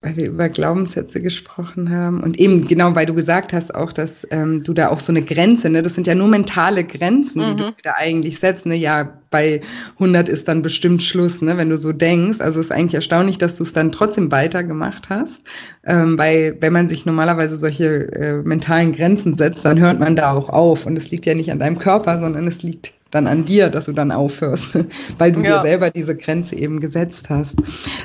weil 0.00 0.16
wir 0.16 0.28
über 0.28 0.48
Glaubenssätze 0.48 1.20
gesprochen 1.20 1.90
haben 1.90 2.22
und 2.22 2.38
eben 2.38 2.68
genau, 2.68 2.94
weil 2.94 3.06
du 3.06 3.14
gesagt 3.14 3.52
hast 3.52 3.74
auch, 3.74 3.92
dass 3.92 4.26
ähm, 4.30 4.62
du 4.62 4.72
da 4.72 4.90
auch 4.90 5.00
so 5.00 5.12
eine 5.12 5.22
Grenze, 5.22 5.68
ne, 5.68 5.82
das 5.82 5.94
sind 5.94 6.06
ja 6.06 6.14
nur 6.14 6.28
mentale 6.28 6.84
Grenzen, 6.84 7.40
die 7.40 7.50
mhm. 7.50 7.56
du 7.56 7.74
da 7.82 7.94
eigentlich 7.96 8.38
setzt, 8.38 8.64
ne, 8.64 8.76
ja, 8.76 9.17
bei 9.30 9.60
100 9.94 10.28
ist 10.28 10.48
dann 10.48 10.62
bestimmt 10.62 11.02
Schluss, 11.02 11.42
ne, 11.42 11.56
wenn 11.56 11.70
du 11.70 11.78
so 11.78 11.92
denkst. 11.92 12.40
Also 12.40 12.60
ist 12.60 12.72
eigentlich 12.72 12.94
erstaunlich, 12.94 13.38
dass 13.38 13.56
du 13.56 13.62
es 13.62 13.72
dann 13.72 13.92
trotzdem 13.92 14.30
weitergemacht 14.30 15.08
hast, 15.08 15.42
ähm, 15.84 16.18
weil 16.18 16.56
wenn 16.60 16.72
man 16.72 16.88
sich 16.88 17.06
normalerweise 17.06 17.56
solche 17.56 18.12
äh, 18.12 18.42
mentalen 18.42 18.92
Grenzen 18.92 19.34
setzt, 19.34 19.64
dann 19.64 19.78
hört 19.80 20.00
man 20.00 20.16
da 20.16 20.32
auch 20.32 20.48
auf 20.48 20.86
und 20.86 20.96
es 20.96 21.10
liegt 21.10 21.26
ja 21.26 21.34
nicht 21.34 21.50
an 21.50 21.58
deinem 21.58 21.78
Körper, 21.78 22.20
sondern 22.20 22.46
es 22.46 22.62
liegt 22.62 22.92
dann 23.10 23.26
an 23.26 23.44
dir, 23.44 23.70
dass 23.70 23.86
du 23.86 23.92
dann 23.92 24.12
aufhörst, 24.12 24.66
weil 25.18 25.32
du 25.32 25.40
ja. 25.40 25.56
dir 25.56 25.62
selber 25.62 25.90
diese 25.90 26.14
Grenze 26.14 26.56
eben 26.56 26.80
gesetzt 26.80 27.30
hast. 27.30 27.56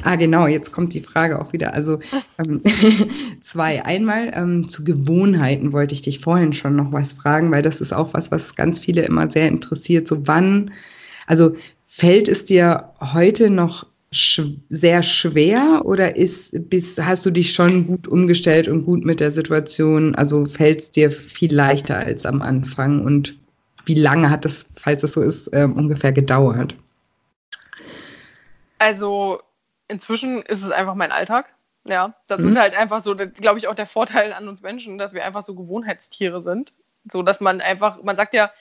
Ah, 0.03 0.15
genau, 0.15 0.47
jetzt 0.47 0.71
kommt 0.71 0.93
die 0.93 1.01
Frage 1.01 1.41
auch 1.41 1.51
wieder. 1.51 1.73
Also 1.73 1.99
ähm, 2.39 2.61
zwei. 3.41 3.83
Einmal 3.83 4.31
ähm, 4.33 4.69
zu 4.69 4.83
Gewohnheiten 4.83 5.73
wollte 5.73 5.93
ich 5.93 6.01
dich 6.01 6.19
vorhin 6.19 6.53
schon 6.53 6.75
noch 6.75 6.91
was 6.91 7.13
fragen, 7.13 7.51
weil 7.51 7.61
das 7.61 7.81
ist 7.81 7.93
auch 7.93 8.13
was, 8.13 8.31
was 8.31 8.55
ganz 8.55 8.79
viele 8.79 9.01
immer 9.01 9.29
sehr 9.29 9.49
interessiert. 9.49 10.07
So 10.07 10.25
wann, 10.25 10.71
also 11.27 11.55
fällt 11.87 12.27
es 12.27 12.45
dir 12.45 12.91
heute 12.99 13.49
noch 13.49 13.85
sch 14.11 14.41
sehr 14.69 15.01
schwer 15.01 15.81
oder 15.85 16.15
ist, 16.15 16.53
bist, 16.69 17.03
hast 17.03 17.25
du 17.25 17.31
dich 17.31 17.53
schon 17.53 17.87
gut 17.87 18.07
umgestellt 18.07 18.67
und 18.67 18.85
gut 18.85 19.03
mit 19.03 19.19
der 19.19 19.31
Situation? 19.31 20.15
Also 20.15 20.45
fällt 20.45 20.81
es 20.81 20.91
dir 20.91 21.11
viel 21.11 21.53
leichter 21.53 21.97
als 21.97 22.25
am 22.25 22.41
Anfang 22.41 23.03
und 23.03 23.35
wie 23.85 23.95
lange 23.95 24.29
hat 24.29 24.45
das, 24.45 24.67
falls 24.75 25.03
es 25.03 25.13
so 25.13 25.21
ist, 25.21 25.49
ähm, 25.53 25.73
ungefähr 25.73 26.11
gedauert? 26.11 26.75
Also 28.79 29.41
inzwischen 29.87 30.41
ist 30.43 30.63
es 30.63 30.71
einfach 30.71 30.95
mein 30.95 31.11
Alltag. 31.11 31.47
Ja, 31.85 32.15
das 32.27 32.39
mhm. 32.39 32.49
ist 32.49 32.57
halt 32.57 32.79
einfach 32.79 33.01
so, 33.01 33.15
glaube 33.15 33.57
ich, 33.57 33.67
auch 33.67 33.75
der 33.75 33.87
Vorteil 33.87 34.31
an 34.31 34.47
uns 34.47 34.61
Menschen, 34.61 34.97
dass 34.97 35.13
wir 35.13 35.25
einfach 35.25 35.41
so 35.41 35.53
Gewohnheitstiere 35.53 36.41
sind. 36.41 36.73
So, 37.11 37.23
dass 37.23 37.41
man 37.41 37.59
einfach, 37.59 38.01
man 38.03 38.15
sagt 38.15 38.33
ja, 38.33 38.51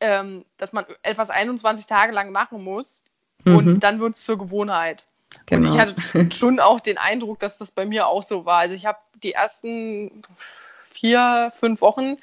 ähm, 0.00 0.44
dass 0.56 0.72
man 0.72 0.86
etwas 1.02 1.30
21 1.30 1.86
Tage 1.86 2.12
lang 2.12 2.30
machen 2.30 2.62
muss 2.62 3.02
mhm. 3.44 3.56
und 3.56 3.80
dann 3.80 4.00
wird 4.00 4.14
es 4.14 4.24
zur 4.24 4.38
Gewohnheit. 4.38 5.06
Genau. 5.46 5.68
Und 5.68 5.74
ich 5.74 5.80
hatte 5.80 6.30
schon 6.34 6.60
auch 6.60 6.80
den 6.80 6.98
Eindruck, 6.98 7.38
dass 7.38 7.58
das 7.58 7.70
bei 7.70 7.84
mir 7.84 8.06
auch 8.06 8.22
so 8.22 8.44
war. 8.44 8.58
Also 8.58 8.74
ich 8.74 8.86
habe 8.86 8.98
die 9.22 9.32
ersten 9.32 10.22
vier, 10.92 11.52
fünf 11.58 11.80
Wochen 11.80 12.16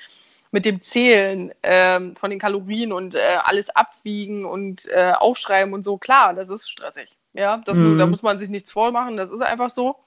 mit 0.51 0.65
dem 0.65 0.81
Zählen 0.81 1.53
ähm, 1.63 2.15
von 2.15 2.29
den 2.29 2.39
Kalorien 2.39 2.93
und 2.93 3.15
äh, 3.15 3.37
alles 3.43 3.69
abwiegen 3.69 4.45
und 4.45 4.87
äh, 4.87 5.11
aufschreiben 5.11 5.73
und 5.73 5.83
so, 5.83 5.97
klar, 5.97 6.33
das 6.33 6.49
ist 6.49 6.69
stressig. 6.69 7.09
Ja, 7.33 7.57
das, 7.57 7.75
mhm. 7.75 7.97
da 7.97 8.05
muss 8.05 8.23
man 8.23 8.39
sich 8.39 8.49
nichts 8.49 8.71
vormachen, 8.71 9.17
das 9.17 9.31
ist 9.31 9.41
einfach 9.41 9.69
so. 9.69 9.97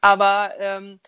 Aber 0.00 0.52
ähm, 0.58 0.98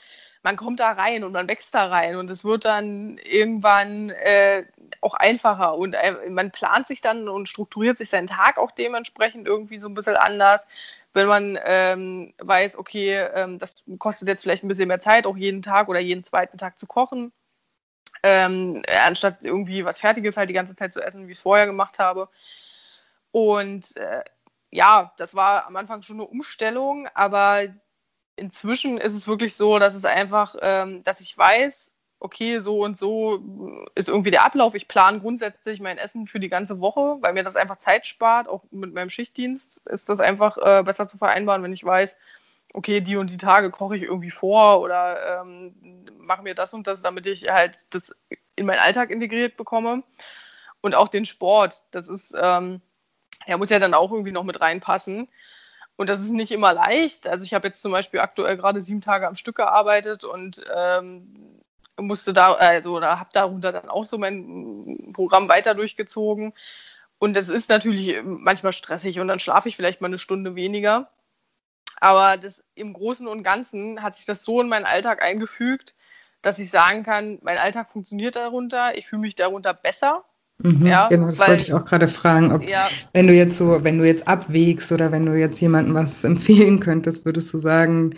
man 0.43 0.57
kommt 0.57 0.81
da 0.81 0.93
rein 0.93 1.23
und 1.25 1.33
man 1.33 1.49
wächst 1.49 1.75
da 1.75 1.87
rein 1.87 2.17
und 2.17 2.29
es 2.29 2.45
wird 2.45 2.65
dann 2.65 3.19
irgendwann 3.19 4.11
äh, 4.11 4.65
auch 5.01 5.15
einfacher 5.15 5.77
und 5.77 5.95
äh, 5.95 6.29
man 6.29 6.51
plant 6.51 6.89
sich 6.89 7.01
dann 7.01 7.29
und 7.29 7.49
strukturiert 7.49 7.99
sich 7.99 8.11
seinen 8.11 8.27
Tag 8.27 8.59
auch 8.59 8.73
dementsprechend 8.73 9.47
irgendwie 9.47 9.79
so 9.79 9.89
ein 9.89 9.95
bisschen 9.95 10.17
anders. 10.17 10.67
Wenn 11.13 11.29
man 11.29 11.59
ähm, 11.65 12.35
weiß, 12.39 12.77
okay, 12.77 13.19
ähm, 13.35 13.59
das 13.59 13.85
kostet 13.99 14.29
jetzt 14.29 14.43
vielleicht 14.43 14.65
ein 14.65 14.69
bisschen 14.69 14.89
mehr 14.89 15.01
Zeit, 15.01 15.27
auch 15.27 15.37
jeden 15.37 15.63
Tag 15.63 15.89
oder 15.89 16.01
jeden 16.01 16.25
zweiten 16.25 16.59
Tag 16.59 16.81
zu 16.81 16.87
kochen, 16.87 17.33
ähm, 18.23 18.83
anstatt 19.07 19.45
irgendwie 19.45 19.85
was 19.85 20.01
Fertiges 20.01 20.37
halt 20.37 20.51
die 20.51 20.55
ganze 20.55 20.77
Zeit 20.77 20.93
zu 20.93 21.03
essen, 21.03 21.29
wie 21.29 21.33
ich 21.33 21.39
es 21.39 21.43
vorher 21.43 21.67
gemacht 21.67 21.99
habe. 21.99 22.29
Und 23.31 23.97
äh, 23.97 24.25
ja, 24.71 25.13
das 25.19 25.35
war 25.35 25.67
am 25.67 25.77
Anfang 25.77 26.03
schon 26.03 26.17
eine 26.17 26.27
Umstellung, 26.27 27.09
aber 27.15 27.67
inzwischen 28.37 28.99
ist 28.99 29.15
es 29.15 29.29
wirklich 29.29 29.55
so, 29.55 29.79
dass 29.79 29.95
es 29.95 30.05
einfach, 30.05 30.57
ähm, 30.61 31.05
dass 31.05 31.21
ich 31.21 31.37
weiß, 31.37 31.95
okay, 32.23 32.61
so 32.61 32.85
und 32.85 32.97
so 32.97 33.43
ist 33.95 34.09
irgendwie 34.09 34.31
der 34.31 34.45
Ablauf. 34.45 34.75
Ich 34.75 34.87
plane 34.87 35.21
grundsätzlich 35.21 35.81
mein 35.81 35.99
Essen 35.99 36.27
für 36.27 36.39
die 36.39 36.49
ganze 36.49 36.81
Woche, 36.81 37.17
weil 37.21 37.33
mir 37.33 37.43
das 37.43 37.57
einfach 37.57 37.79
Zeit 37.79 38.07
spart. 38.07 38.49
Auch 38.49 38.63
mit 38.71 38.95
meinem 38.95 39.11
Schichtdienst 39.11 39.81
ist 39.87 40.09
das 40.09 40.21
einfach 40.21 40.57
äh, 40.59 40.83
besser 40.85 41.09
zu 41.09 41.19
vereinbaren, 41.19 41.63
wenn 41.63 41.73
ich 41.73 41.85
weiß, 41.85 42.17
okay, 42.75 43.01
die 43.01 43.17
und 43.17 43.31
die 43.31 43.39
Tage 43.39 43.71
koche 43.71 43.97
ich 43.97 44.05
irgendwie 44.05 44.31
vor 44.31 44.81
oder 44.81 45.43
ähm, 45.43 45.75
mache 46.17 46.43
mir 46.43 46.55
das 46.55 46.73
und 46.73 46.87
das, 46.87 47.03
damit 47.03 47.27
ich 47.27 47.51
halt 47.51 47.77
das 47.91 48.15
in 48.57 48.67
meinen 48.67 48.79
Alltag 48.79 49.11
integriert 49.11 49.57
bekomme. 49.57 50.05
Und 50.81 50.95
auch 50.95 51.09
den 51.09 51.27
Sport, 51.27 51.83
das 51.91 52.09
ist, 52.09 52.35
ähm, 52.41 52.81
der 53.47 53.59
muss 53.59 53.71
ja 53.71 53.79
dann 53.79 53.95
auch 53.95 54.13
irgendwie 54.13 54.33
noch 54.33 54.45
mit 54.45 54.61
reinpassen. 54.61 55.29
Und 56.03 56.09
das 56.09 56.19
ist 56.19 56.33
nicht 56.33 56.51
immer 56.51 56.75
leicht. 56.75 57.29
Also 57.29 57.45
ich 57.45 57.55
habe 57.55 57.69
jetzt 57.69 57.81
zum 57.81 57.93
Beispiel 57.93 58.19
aktuell 58.19 58.57
gerade 58.57 58.83
sieben 58.83 59.01
Tage 59.01 59.29
am 59.29 59.37
Stück 59.37 59.55
gearbeitet 59.55 60.25
und 60.25 60.61
ähm, 60.75 61.63
musste 61.97 62.33
da, 62.33 62.55
also 62.55 62.99
da 62.99 63.21
habe 63.21 63.31
darunter 63.33 63.71
dann 63.71 63.89
auch 63.89 64.05
so 64.05 64.19
mein 64.19 65.13
Programm 65.13 65.49
weiter 65.49 65.75
durchgezogen. 65.77 66.55
Und 67.21 67.35
das 67.35 67.49
ist 67.49 67.69
natürlich 67.69 68.21
manchmal 68.25 68.73
stressig 68.73 69.21
und 69.21 69.29
dann 69.29 69.39
schlafe 69.39 69.69
ich 69.69 69.77
vielleicht 69.77 70.01
mal 70.01 70.09
eine 70.09 70.19
Stunde 70.19 70.57
weniger. 70.57 71.09
Aber 72.01 72.37
das, 72.37 72.65
im 72.75 72.95
Großen 72.95 73.29
und 73.29 73.45
Ganzen 73.45 74.03
hat 74.03 74.17
sich 74.17 74.27
das 74.27 74.43
so 74.43 74.61
in 74.61 74.69
meinen 74.69 74.87
Alltag 74.87 75.23
eingefügt, 75.23 75.95
dass 76.43 76.59
ich 76.59 76.69
sagen 76.71 77.05
kann, 77.05 77.39
mein 77.43 77.59
Alltag 77.59 77.93
funktioniert 77.93 78.35
darunter, 78.35 78.99
ich 78.99 79.07
fühle 79.07 79.23
mich 79.23 79.37
darunter 79.37 79.73
besser. 79.73 80.25
Mhm, 80.63 80.87
ja, 80.87 81.09
genau, 81.09 81.27
das 81.27 81.41
weil, 81.41 81.49
wollte 81.49 81.63
ich 81.63 81.75
auch 81.75 81.85
gerade 81.85 82.07
fragen, 82.07 82.53
ob 82.53 82.69
ja. 82.69 82.87
wenn 83.13 83.27
du 83.27 83.35
jetzt 83.35 83.59
so, 83.59 83.83
wenn 83.83 83.99
du 83.99 84.07
jetzt 84.07 84.29
abwägst 84.29 84.93
oder 84.93 85.11
wenn 85.11 85.27
du 85.27 85.37
jetzt 85.37 85.61
jemandem 85.61 85.95
was 85.95 86.23
empfehlen 86.25 86.81
könntest, 86.81 87.25
würdest 87.25 87.53
du 87.53 87.59
sagen, 87.59 88.15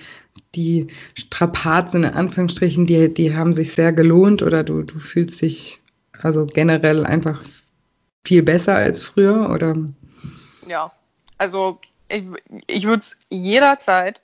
die 0.55 0.89
Strapazen 1.15 2.05
in 2.05 2.13
Anführungsstrichen, 2.13 2.87
die, 2.87 3.13
die 3.13 3.35
haben 3.35 3.53
sich 3.53 3.73
sehr 3.73 3.93
gelohnt 3.93 4.43
oder 4.43 4.63
du, 4.63 4.83
du 4.83 4.99
fühlst 4.99 5.41
dich 5.41 5.81
also 6.21 6.47
generell 6.47 7.05
einfach 7.07 7.43
viel 8.25 8.43
besser 8.43 8.75
als 8.77 9.01
früher 9.01 9.51
oder? 9.51 9.75
Ja, 10.67 10.93
also 11.39 11.79
ich, 12.09 12.25
ich 12.67 12.85
würde 12.85 13.01
es 13.01 13.17
jederzeit 13.31 14.23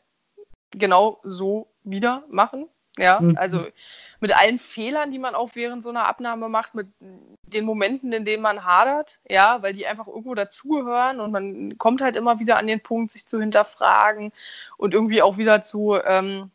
genau 0.70 1.20
so 1.24 1.68
wieder 1.84 2.24
machen. 2.30 2.66
Ja, 2.98 3.20
mhm. 3.20 3.36
also 3.36 3.66
mit 4.20 4.36
allen 4.36 4.58
Fehlern, 4.58 5.10
die 5.10 5.18
man 5.18 5.34
auch 5.34 5.50
während 5.54 5.82
so 5.82 5.88
einer 5.88 6.06
Abnahme 6.06 6.48
macht, 6.48 6.74
mit 6.74 6.88
den 7.00 7.64
Momenten, 7.64 8.12
in 8.12 8.24
denen 8.24 8.42
man 8.42 8.64
hadert, 8.64 9.18
ja, 9.28 9.62
weil 9.62 9.72
die 9.72 9.86
einfach 9.86 10.06
irgendwo 10.06 10.34
dazugehören 10.34 11.20
und 11.20 11.32
man 11.32 11.78
kommt 11.78 12.00
halt 12.02 12.16
immer 12.16 12.38
wieder 12.38 12.58
an 12.58 12.66
den 12.66 12.80
Punkt, 12.80 13.12
sich 13.12 13.26
zu 13.26 13.40
hinterfragen 13.40 14.32
und 14.76 14.94
irgendwie 14.94 15.22
auch 15.22 15.38
wieder 15.38 15.62
zu, 15.64 15.96
ähm, 16.04 16.50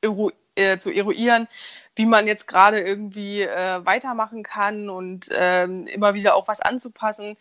eru 0.00 0.30
äh, 0.56 0.78
zu 0.78 0.90
eruieren, 0.90 1.48
wie 1.94 2.06
man 2.06 2.26
jetzt 2.26 2.48
gerade 2.48 2.80
irgendwie 2.80 3.42
äh, 3.42 3.84
weitermachen 3.84 4.42
kann 4.42 4.90
und 4.90 5.28
ähm, 5.32 5.86
immer 5.86 6.14
wieder 6.14 6.34
auch 6.34 6.48
was 6.48 6.60
anzupassen. 6.60 7.36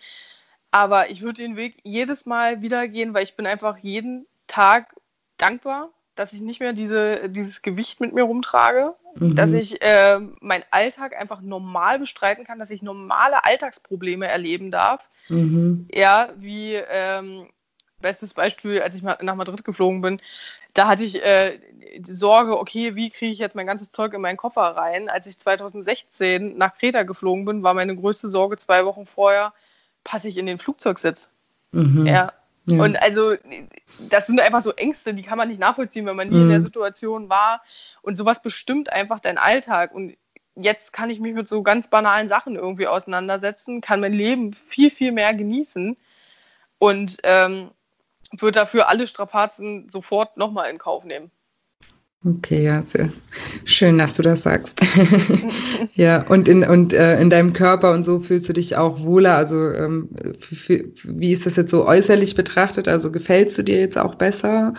Aber 0.71 1.09
ich 1.09 1.21
würde 1.21 1.41
den 1.41 1.55
Weg 1.55 1.77
jedes 1.83 2.25
Mal 2.25 2.61
wieder 2.61 2.87
gehen, 2.87 3.13
weil 3.13 3.23
ich 3.23 3.35
bin 3.35 3.47
einfach 3.47 3.77
jeden 3.79 4.27
Tag 4.47 4.95
dankbar, 5.37 5.89
dass 6.19 6.33
ich 6.33 6.41
nicht 6.41 6.59
mehr 6.59 6.73
diese, 6.73 7.29
dieses 7.29 7.61
Gewicht 7.61 8.01
mit 8.01 8.13
mir 8.13 8.23
rumtrage, 8.23 8.93
mhm. 9.15 9.35
dass 9.35 9.51
ich 9.51 9.81
äh, 9.81 10.19
meinen 10.41 10.63
Alltag 10.71 11.15
einfach 11.15 11.41
normal 11.41 11.99
bestreiten 11.99 12.45
kann, 12.45 12.59
dass 12.59 12.69
ich 12.69 12.81
normale 12.81 13.43
Alltagsprobleme 13.45 14.27
erleben 14.27 14.71
darf. 14.71 15.07
Mhm. 15.29 15.87
Ja, 15.93 16.29
wie 16.37 16.73
ähm, 16.75 17.47
bestes 17.99 18.33
Beispiel, 18.33 18.81
als 18.81 18.95
ich 18.95 19.01
nach 19.01 19.35
Madrid 19.35 19.63
geflogen 19.63 20.01
bin, 20.01 20.21
da 20.73 20.87
hatte 20.87 21.03
ich 21.03 21.23
äh, 21.23 21.59
die 21.97 22.11
Sorge, 22.11 22.59
okay, 22.59 22.95
wie 22.95 23.09
kriege 23.09 23.31
ich 23.31 23.39
jetzt 23.39 23.55
mein 23.55 23.65
ganzes 23.65 23.91
Zeug 23.91 24.13
in 24.13 24.21
meinen 24.21 24.37
Koffer 24.37 24.61
rein? 24.61 25.09
Als 25.09 25.25
ich 25.25 25.39
2016 25.39 26.57
nach 26.57 26.77
Kreta 26.77 27.03
geflogen 27.03 27.45
bin, 27.45 27.63
war 27.63 27.73
meine 27.73 27.95
größte 27.95 28.29
Sorge 28.29 28.57
zwei 28.57 28.85
Wochen 28.85 29.05
vorher, 29.05 29.53
passe 30.03 30.27
ich 30.27 30.37
in 30.37 30.45
den 30.45 30.59
Flugzeugsitz. 30.59 31.29
Mhm. 31.71 32.05
Ja. 32.05 32.31
Ja. 32.67 32.83
Und 32.83 32.95
also, 32.97 33.35
das 34.09 34.27
sind 34.27 34.41
einfach 34.41 34.61
so 34.61 34.73
Ängste, 34.73 35.13
die 35.13 35.23
kann 35.23 35.37
man 35.37 35.47
nicht 35.47 35.59
nachvollziehen, 35.59 36.05
wenn 36.05 36.17
man 36.17 36.27
nie 36.27 36.35
mhm. 36.35 36.43
in 36.43 36.49
der 36.49 36.59
mhm. 36.59 36.63
Situation 36.63 37.29
war. 37.29 37.61
Und 38.01 38.17
sowas 38.17 38.41
bestimmt 38.41 38.91
einfach 38.91 39.19
deinen 39.21 39.37
Alltag. 39.37 39.93
Und 39.93 40.17
jetzt 40.55 40.91
kann 40.91 41.09
ich 41.09 41.19
mich 41.19 41.33
mit 41.33 41.47
so 41.47 41.63
ganz 41.63 41.87
banalen 41.87 42.27
Sachen 42.27 42.55
irgendwie 42.55 42.87
auseinandersetzen, 42.87 43.81
kann 43.81 44.01
mein 44.01 44.13
Leben 44.13 44.53
viel, 44.53 44.89
viel 44.89 45.11
mehr 45.11 45.33
genießen 45.33 45.95
und 46.79 47.17
ähm, 47.23 47.71
würde 48.31 48.59
dafür 48.59 48.89
alle 48.89 49.07
Strapazen 49.07 49.89
sofort 49.89 50.37
nochmal 50.37 50.69
in 50.69 50.77
Kauf 50.77 51.03
nehmen. 51.03 51.31
Okay, 52.25 52.63
ja, 52.63 52.81
sehr 52.81 53.09
schön, 53.63 53.99
dass 53.99 54.15
du 54.15 54.23
das 54.23 54.41
sagst. 54.41 54.79
ja, 55.95 56.25
und 56.27 56.47
in, 56.47 56.63
und 56.63 56.91
äh, 56.91 57.21
in 57.21 57.29
deinem 57.29 57.53
Körper 57.53 57.91
und 57.91 58.03
so 58.03 58.19
fühlst 58.19 58.49
du 58.49 58.53
dich 58.53 58.75
auch 58.75 59.01
wohler. 59.01 59.35
Also, 59.35 59.71
ähm, 59.71 60.09
wie 60.11 61.31
ist 61.31 61.45
das 61.45 61.57
jetzt 61.57 61.69
so 61.69 61.85
äußerlich 61.85 62.35
betrachtet? 62.35 62.87
Also, 62.87 63.11
gefällst 63.11 63.57
du 63.59 63.63
dir 63.63 63.79
jetzt 63.79 63.99
auch 63.99 64.15
besser? 64.15 64.73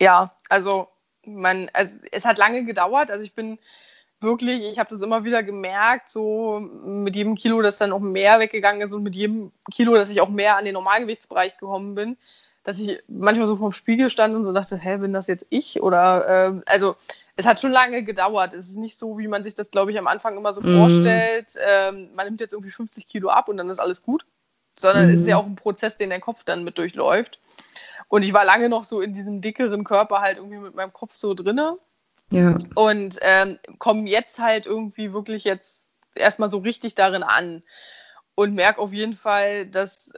Ja, 0.00 0.34
also, 0.48 0.88
man, 1.24 1.70
also 1.72 1.94
es 2.10 2.24
hat 2.24 2.38
lange 2.38 2.64
gedauert. 2.64 3.12
Also, 3.12 3.22
ich 3.22 3.34
bin 3.34 3.56
wirklich, 4.20 4.64
ich 4.64 4.78
habe 4.80 4.90
das 4.90 5.00
immer 5.00 5.22
wieder 5.22 5.44
gemerkt, 5.44 6.10
so 6.10 6.58
mit 6.58 7.14
jedem 7.14 7.36
Kilo, 7.36 7.62
das 7.62 7.78
dann 7.78 7.92
auch 7.92 8.00
mehr 8.00 8.40
weggegangen 8.40 8.82
ist 8.82 8.92
und 8.92 9.04
mit 9.04 9.14
jedem 9.14 9.52
Kilo, 9.70 9.94
dass 9.94 10.10
ich 10.10 10.20
auch 10.20 10.30
mehr 10.30 10.56
an 10.56 10.64
den 10.64 10.74
Normalgewichtsbereich 10.74 11.56
gekommen 11.58 11.94
bin 11.94 12.16
dass 12.62 12.78
ich 12.78 13.02
manchmal 13.08 13.46
so 13.46 13.56
vorm 13.56 13.72
Spiegel 13.72 14.10
stand 14.10 14.34
und 14.34 14.44
so 14.44 14.52
dachte, 14.52 14.76
hä, 14.76 14.98
bin 14.98 15.12
das 15.12 15.26
jetzt 15.26 15.46
ich? 15.48 15.82
Oder 15.82 16.26
ähm, 16.28 16.62
also 16.66 16.96
es 17.36 17.46
hat 17.46 17.60
schon 17.60 17.72
lange 17.72 18.02
gedauert. 18.04 18.52
Es 18.52 18.68
ist 18.68 18.76
nicht 18.76 18.98
so, 18.98 19.18
wie 19.18 19.28
man 19.28 19.42
sich 19.42 19.54
das, 19.54 19.70
glaube 19.70 19.90
ich, 19.90 19.98
am 19.98 20.06
Anfang 20.06 20.36
immer 20.36 20.52
so 20.52 20.60
mm. 20.60 20.76
vorstellt. 20.76 21.54
Ähm, 21.58 22.10
man 22.14 22.26
nimmt 22.26 22.40
jetzt 22.40 22.52
irgendwie 22.52 22.70
50 22.70 23.06
Kilo 23.06 23.30
ab 23.30 23.48
und 23.48 23.56
dann 23.56 23.70
ist 23.70 23.78
alles 23.78 24.02
gut. 24.02 24.26
Sondern 24.78 25.08
mm. 25.08 25.14
es 25.14 25.20
ist 25.20 25.26
ja 25.26 25.36
mhm. 25.36 25.42
auch 25.42 25.46
ein 25.46 25.56
Prozess, 25.56 25.96
den 25.96 26.10
der 26.10 26.20
Kopf 26.20 26.44
dann 26.44 26.64
mit 26.64 26.76
durchläuft. 26.76 27.38
Und 28.08 28.24
ich 28.24 28.32
war 28.32 28.44
lange 28.44 28.68
noch 28.68 28.84
so 28.84 29.00
in 29.00 29.14
diesem 29.14 29.40
dickeren 29.40 29.84
Körper 29.84 30.20
halt 30.20 30.36
irgendwie 30.36 30.58
mit 30.58 30.74
meinem 30.74 30.92
Kopf 30.92 31.16
so 31.16 31.32
drinne. 31.32 31.78
Ja. 32.30 32.58
Und 32.74 33.18
ähm, 33.22 33.58
komme 33.78 34.08
jetzt 34.08 34.38
halt 34.38 34.66
irgendwie 34.66 35.12
wirklich 35.12 35.44
jetzt 35.44 35.86
erstmal 36.14 36.50
so 36.50 36.58
richtig 36.58 36.94
darin 36.94 37.22
an. 37.22 37.62
Und 38.34 38.54
merke 38.54 38.80
auf 38.80 38.92
jeden 38.92 39.14
Fall, 39.14 39.66
dass 39.66 40.12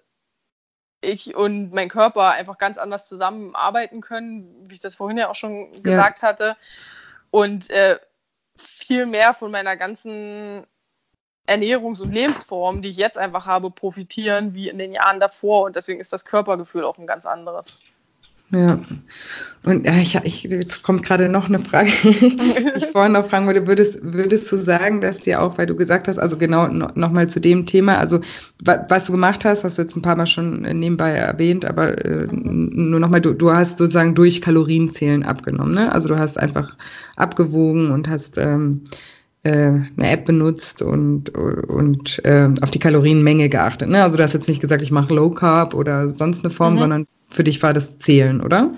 ich 1.02 1.34
und 1.34 1.72
mein 1.72 1.88
Körper 1.88 2.30
einfach 2.30 2.58
ganz 2.58 2.78
anders 2.78 3.08
zusammenarbeiten 3.08 4.00
können, 4.00 4.68
wie 4.68 4.74
ich 4.74 4.80
das 4.80 4.94
vorhin 4.94 5.18
ja 5.18 5.28
auch 5.28 5.34
schon 5.34 5.72
gesagt 5.82 6.22
ja. 6.22 6.28
hatte. 6.28 6.56
Und 7.30 7.70
äh, 7.70 7.98
viel 8.56 9.06
mehr 9.06 9.34
von 9.34 9.50
meiner 9.50 9.76
ganzen 9.76 10.66
Ernährungs- 11.46 12.02
und 12.02 12.12
Lebensform, 12.12 12.82
die 12.82 12.90
ich 12.90 12.96
jetzt 12.96 13.18
einfach 13.18 13.46
habe, 13.46 13.70
profitieren 13.70 14.54
wie 14.54 14.68
in 14.68 14.78
den 14.78 14.92
Jahren 14.92 15.20
davor. 15.20 15.64
Und 15.64 15.76
deswegen 15.76 16.00
ist 16.00 16.12
das 16.12 16.24
Körpergefühl 16.24 16.84
auch 16.84 16.98
ein 16.98 17.06
ganz 17.06 17.26
anderes. 17.26 17.78
Ja. 18.52 18.78
Und 19.64 19.86
ja, 19.86 19.94
ich, 19.94 20.16
ich, 20.24 20.42
jetzt 20.42 20.82
kommt 20.82 21.04
gerade 21.04 21.28
noch 21.28 21.48
eine 21.48 21.60
Frage, 21.60 21.90
die 22.02 22.72
ich 22.76 22.86
vorhin 22.86 23.12
noch 23.12 23.26
fragen 23.26 23.46
wollte. 23.46 23.66
Würdest, 23.66 24.00
würdest 24.02 24.50
du 24.50 24.56
sagen, 24.56 25.00
dass 25.00 25.20
dir 25.20 25.40
auch, 25.40 25.56
weil 25.56 25.66
du 25.66 25.76
gesagt 25.76 26.08
hast, 26.08 26.18
also 26.18 26.36
genau 26.36 26.66
nochmal 26.68 27.28
zu 27.28 27.40
dem 27.40 27.64
Thema, 27.64 27.98
also 27.98 28.20
was 28.60 29.04
du 29.04 29.12
gemacht 29.12 29.44
hast, 29.44 29.62
hast 29.64 29.78
du 29.78 29.82
jetzt 29.82 29.96
ein 29.96 30.02
paar 30.02 30.16
Mal 30.16 30.26
schon 30.26 30.62
nebenbei 30.62 31.12
erwähnt, 31.12 31.64
aber 31.64 32.04
äh, 32.04 32.26
nur 32.30 32.98
nochmal, 33.00 33.20
du, 33.20 33.32
du 33.32 33.52
hast 33.52 33.78
sozusagen 33.78 34.14
durch 34.14 34.42
Kalorienzählen 34.42 35.22
abgenommen, 35.22 35.74
ne? 35.74 35.92
Also 35.92 36.08
du 36.08 36.18
hast 36.18 36.38
einfach 36.38 36.76
abgewogen 37.16 37.92
und 37.92 38.08
hast 38.08 38.38
ähm, 38.38 38.82
äh, 39.44 39.50
eine 39.50 40.10
App 40.10 40.24
benutzt 40.24 40.82
und, 40.82 41.30
und 41.30 42.24
äh, 42.24 42.48
auf 42.60 42.70
die 42.70 42.78
Kalorienmenge 42.78 43.48
geachtet. 43.48 43.88
Ne? 43.88 44.02
Also 44.02 44.16
du 44.16 44.22
hast 44.22 44.34
jetzt 44.34 44.48
nicht 44.48 44.60
gesagt, 44.60 44.82
ich 44.82 44.90
mache 44.90 45.14
Low 45.14 45.30
Carb 45.30 45.74
oder 45.74 46.10
sonst 46.10 46.44
eine 46.44 46.50
Form, 46.52 46.74
mhm. 46.74 46.78
sondern 46.78 47.06
für 47.32 47.44
dich 47.44 47.62
war 47.62 47.72
das 47.72 47.98
Zählen, 47.98 48.40
oder? 48.40 48.70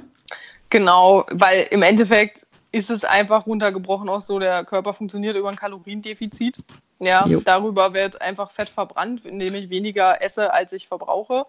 Genau, 0.71 1.27
weil 1.31 1.67
im 1.71 1.83
Endeffekt 1.83 2.47
ist 2.73 2.91
es 2.91 3.05
einfach 3.05 3.47
runtergebrochen 3.47 4.09
auch 4.09 4.21
so, 4.21 4.39
der 4.39 4.65
Körper 4.65 4.93
funktioniert 4.93 5.37
über 5.37 5.49
ein 5.49 5.57
Kaloriendefizit. 5.57 6.59
Ja, 6.99 7.27
jo. 7.27 7.41
darüber 7.41 7.95
wird 7.95 8.21
einfach 8.21 8.51
Fett 8.51 8.69
verbrannt, 8.69 9.25
indem 9.25 9.55
ich 9.55 9.71
weniger 9.71 10.23
esse, 10.23 10.53
als 10.53 10.73
ich 10.73 10.89
verbrauche. 10.89 11.47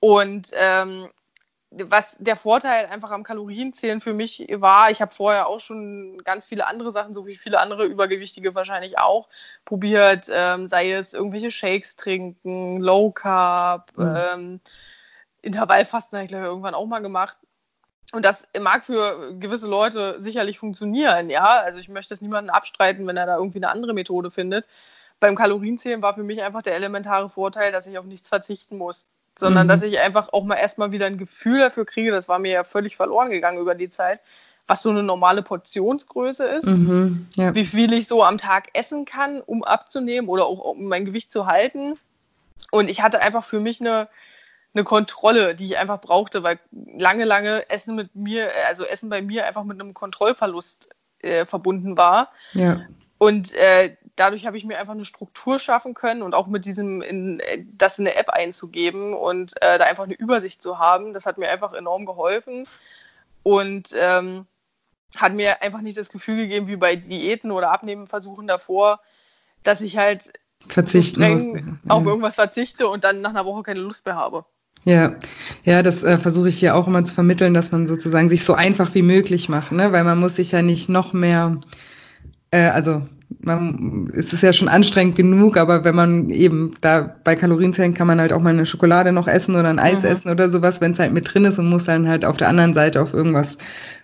Und 0.00 0.50
ähm, 0.52 1.08
was 1.70 2.16
der 2.20 2.36
Vorteil 2.36 2.86
einfach 2.86 3.10
am 3.10 3.22
Kalorienzählen 3.24 4.00
für 4.00 4.12
mich 4.12 4.46
war, 4.52 4.90
ich 4.90 5.00
habe 5.00 5.12
vorher 5.12 5.48
auch 5.48 5.60
schon 5.60 6.18
ganz 6.18 6.46
viele 6.46 6.66
andere 6.66 6.92
Sachen, 6.92 7.14
so 7.14 7.26
wie 7.26 7.36
viele 7.36 7.58
andere 7.58 7.84
Übergewichtige 7.84 8.54
wahrscheinlich 8.54 8.98
auch, 8.98 9.28
probiert, 9.64 10.28
ähm, 10.32 10.68
sei 10.68 10.92
es 10.92 11.14
irgendwelche 11.14 11.50
Shakes 11.50 11.96
trinken, 11.96 12.80
Low 12.80 13.10
Carb, 13.10 13.90
mhm. 13.96 14.16
ähm, 14.34 14.60
Intervallfasten 15.44 16.16
habe 16.16 16.24
ich 16.24 16.28
glaube 16.28 16.44
ich 16.44 16.48
irgendwann 16.48 16.74
auch 16.74 16.86
mal 16.86 17.00
gemacht. 17.00 17.36
Und 18.12 18.24
das 18.24 18.46
mag 18.60 18.84
für 18.84 19.34
gewisse 19.38 19.68
Leute 19.68 20.20
sicherlich 20.20 20.58
funktionieren, 20.58 21.30
ja. 21.30 21.60
Also 21.62 21.78
ich 21.78 21.88
möchte 21.88 22.14
es 22.14 22.20
niemandem 22.20 22.54
abstreiten, 22.54 23.06
wenn 23.06 23.16
er 23.16 23.26
da 23.26 23.36
irgendwie 23.36 23.58
eine 23.58 23.70
andere 23.70 23.94
Methode 23.94 24.30
findet. 24.30 24.66
Beim 25.20 25.36
Kalorienzählen 25.36 26.02
war 26.02 26.14
für 26.14 26.22
mich 26.22 26.42
einfach 26.42 26.62
der 26.62 26.74
elementare 26.74 27.30
Vorteil, 27.30 27.72
dass 27.72 27.86
ich 27.86 27.98
auf 27.98 28.04
nichts 28.04 28.28
verzichten 28.28 28.76
muss, 28.78 29.06
sondern 29.38 29.66
mhm. 29.66 29.68
dass 29.68 29.82
ich 29.82 29.98
einfach 29.98 30.32
auch 30.32 30.44
mal 30.44 30.56
erstmal 30.56 30.92
wieder 30.92 31.06
ein 31.06 31.18
Gefühl 31.18 31.60
dafür 31.60 31.86
kriege, 31.86 32.10
das 32.10 32.28
war 32.28 32.38
mir 32.38 32.52
ja 32.52 32.64
völlig 32.64 32.96
verloren 32.96 33.30
gegangen 33.30 33.58
über 33.58 33.74
die 33.74 33.90
Zeit, 33.90 34.20
was 34.66 34.82
so 34.82 34.90
eine 34.90 35.02
normale 35.02 35.42
Portionsgröße 35.42 36.44
ist, 36.44 36.66
mhm, 36.66 37.28
ja. 37.36 37.54
wie 37.54 37.64
viel 37.64 37.92
ich 37.92 38.06
so 38.06 38.24
am 38.24 38.38
Tag 38.38 38.68
essen 38.74 39.04
kann, 39.04 39.40
um 39.40 39.62
abzunehmen 39.64 40.28
oder 40.28 40.46
auch 40.46 40.60
um 40.60 40.84
mein 40.84 41.04
Gewicht 41.04 41.32
zu 41.32 41.46
halten. 41.46 41.98
Und 42.70 42.88
ich 42.88 43.02
hatte 43.02 43.20
einfach 43.20 43.44
für 43.44 43.60
mich 43.60 43.80
eine, 43.80 44.08
eine 44.74 44.84
Kontrolle, 44.84 45.54
die 45.54 45.66
ich 45.66 45.78
einfach 45.78 46.00
brauchte, 46.00 46.42
weil 46.42 46.58
lange, 46.72 47.24
lange 47.24 47.68
Essen 47.70 47.94
mit 47.94 48.14
mir, 48.14 48.50
also 48.66 48.84
Essen 48.84 49.08
bei 49.08 49.22
mir 49.22 49.46
einfach 49.46 49.64
mit 49.64 49.80
einem 49.80 49.94
Kontrollverlust 49.94 50.90
äh, 51.20 51.46
verbunden 51.46 51.96
war. 51.96 52.30
Ja. 52.52 52.82
Und 53.18 53.54
äh, 53.54 53.96
dadurch 54.16 54.46
habe 54.46 54.56
ich 54.56 54.64
mir 54.64 54.78
einfach 54.78 54.92
eine 54.92 55.04
Struktur 55.04 55.58
schaffen 55.58 55.94
können 55.94 56.22
und 56.22 56.34
auch 56.34 56.46
mit 56.46 56.64
diesem, 56.64 57.00
in, 57.02 57.40
das 57.72 57.98
in 57.98 58.06
eine 58.06 58.16
App 58.16 58.30
einzugeben 58.30 59.14
und 59.14 59.54
äh, 59.62 59.78
da 59.78 59.84
einfach 59.84 60.04
eine 60.04 60.14
Übersicht 60.14 60.60
zu 60.60 60.78
haben, 60.78 61.12
das 61.12 61.24
hat 61.24 61.38
mir 61.38 61.48
einfach 61.50 61.72
enorm 61.72 62.04
geholfen 62.04 62.66
und 63.42 63.90
ähm, 63.96 64.46
hat 65.16 65.32
mir 65.32 65.62
einfach 65.62 65.80
nicht 65.80 65.96
das 65.96 66.10
Gefühl 66.10 66.36
gegeben, 66.36 66.66
wie 66.66 66.76
bei 66.76 66.96
Diäten 66.96 67.52
oder 67.52 67.70
Abnehmenversuchen 67.70 68.46
davor, 68.46 69.00
dass 69.62 69.80
ich 69.80 69.96
halt 69.96 70.32
verzichten 70.66 71.20
so 71.20 71.38
streng 71.38 71.78
auf 71.88 72.04
irgendwas 72.04 72.34
verzichte 72.34 72.88
und 72.88 73.04
dann 73.04 73.20
nach 73.20 73.30
einer 73.30 73.44
Woche 73.44 73.62
keine 73.62 73.80
Lust 73.80 74.04
mehr 74.06 74.16
habe. 74.16 74.44
Ja, 74.84 75.14
ja, 75.64 75.82
das 75.82 76.02
äh, 76.02 76.18
versuche 76.18 76.48
ich 76.48 76.58
hier 76.58 76.74
auch 76.74 76.86
immer 76.86 77.04
zu 77.04 77.14
vermitteln, 77.14 77.54
dass 77.54 77.72
man 77.72 77.86
sozusagen 77.86 78.28
sich 78.28 78.44
so 78.44 78.52
einfach 78.54 78.94
wie 78.94 79.02
möglich 79.02 79.48
macht, 79.48 79.72
ne? 79.72 79.92
weil 79.92 80.04
man 80.04 80.20
muss 80.20 80.36
sich 80.36 80.52
ja 80.52 80.60
nicht 80.60 80.90
noch 80.90 81.14
mehr, 81.14 81.58
äh, 82.50 82.68
also 82.68 83.00
man, 83.40 84.12
es 84.14 84.32
ist 84.32 84.42
ja 84.42 84.52
schon 84.52 84.68
anstrengend 84.68 85.16
genug, 85.16 85.56
aber 85.56 85.84
wenn 85.84 85.94
man 85.94 86.28
eben 86.28 86.74
da 86.82 87.14
bei 87.24 87.34
Kalorienzellen 87.34 87.94
kann 87.94 88.06
man 88.06 88.20
halt 88.20 88.34
auch 88.34 88.40
mal 88.40 88.50
eine 88.50 88.66
Schokolade 88.66 89.10
noch 89.10 89.26
essen 89.26 89.56
oder 89.56 89.70
ein 89.70 89.78
Eis 89.78 90.02
mhm. 90.02 90.10
essen 90.10 90.30
oder 90.30 90.50
sowas, 90.50 90.82
wenn 90.82 90.92
es 90.92 90.98
halt 90.98 91.12
mit 91.12 91.32
drin 91.32 91.46
ist 91.46 91.58
und 91.58 91.70
muss 91.70 91.84
dann 91.84 92.06
halt 92.06 92.26
auf 92.26 92.36
der 92.36 92.48
anderen 92.48 92.74
Seite 92.74 93.00
auf 93.00 93.14
irgendwas 93.14 93.56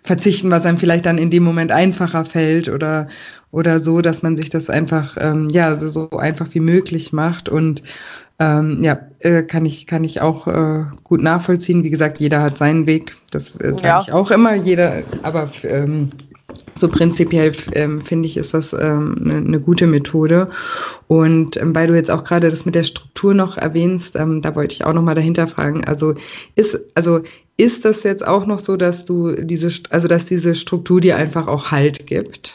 verzichten, 0.03 0.51
was 0.51 0.65
einem 0.65 0.79
vielleicht 0.79 1.05
dann 1.05 1.19
in 1.19 1.31
dem 1.31 1.43
Moment 1.43 1.73
einfacher 1.73 2.25
fällt 2.25 2.71
oder 2.71 3.09
oder 3.53 3.81
so, 3.81 4.01
dass 4.01 4.23
man 4.23 4.37
sich 4.37 4.49
das 4.49 4.71
einfach 4.71 5.17
ähm, 5.21 5.51
ja 5.51 5.75
so, 5.75 5.89
so 5.89 6.11
einfach 6.11 6.49
wie 6.53 6.61
möglich 6.61 7.13
macht 7.13 7.49
und 7.49 7.83
ähm, 8.41 8.83
ja, 8.83 8.99
äh, 9.19 9.43
kann 9.43 9.67
ich, 9.67 9.87
kann 9.87 10.03
ich 10.03 10.23
auch 10.23 10.47
äh, 10.47 10.85
gut 11.05 11.21
nachvollziehen. 11.21 11.85
Wie 11.85 11.91
gesagt, 11.91 12.21
jeder 12.21 12.41
hat 12.41 12.57
seinen 12.57 12.87
Weg. 12.87 13.13
Das 13.31 13.55
äh, 13.57 13.75
sage 13.75 13.87
ja. 13.87 14.01
ich 14.01 14.13
auch 14.13 14.31
immer. 14.31 14.55
Jeder, 14.55 15.03
aber 15.23 15.51
ähm, 15.63 16.09
so 16.75 16.89
prinzipiell 16.89 17.53
ähm, 17.75 18.01
finde 18.01 18.29
ich, 18.29 18.39
ist 18.39 18.55
das 18.55 18.73
ähm, 18.73 19.17
eine, 19.23 19.43
ne 19.43 19.61
gute 19.61 19.87
Methode. 19.87 20.49
Und 21.07 21.59
ähm, 21.59 21.75
weil 21.75 21.89
du 21.89 21.95
jetzt 21.95 22.11
auch 22.11 22.25
gerade 22.25 22.49
das 22.49 22.65
mit 22.65 22.75
der 22.75 22.85
Struktur 22.85 23.35
noch 23.35 23.59
erwähnst, 23.59 24.17
ähm, 24.17 24.41
da 24.41 24.55
wollte 24.57 24.73
ich 24.73 24.87
auch 24.87 24.95
noch 24.95 25.03
mal 25.03 25.15
dahinter 25.15 25.47
fragen. 25.47 25.85
Also 25.85 26.15
ist, 26.55 26.81
also 26.95 27.21
ist 27.59 27.85
das 27.85 28.05
jetzt 28.05 28.27
auch 28.27 28.47
noch 28.47 28.59
so, 28.59 28.79
dass 28.79 29.05
du 29.05 29.37
diese, 29.45 29.71
also 29.91 30.09
dass 30.09 30.25
diese 30.25 30.55
Struktur 30.55 31.03
dir 31.03 31.17
einfach 31.17 31.47
auch 31.47 31.71
Halt 31.71 32.07
gibt? 32.07 32.55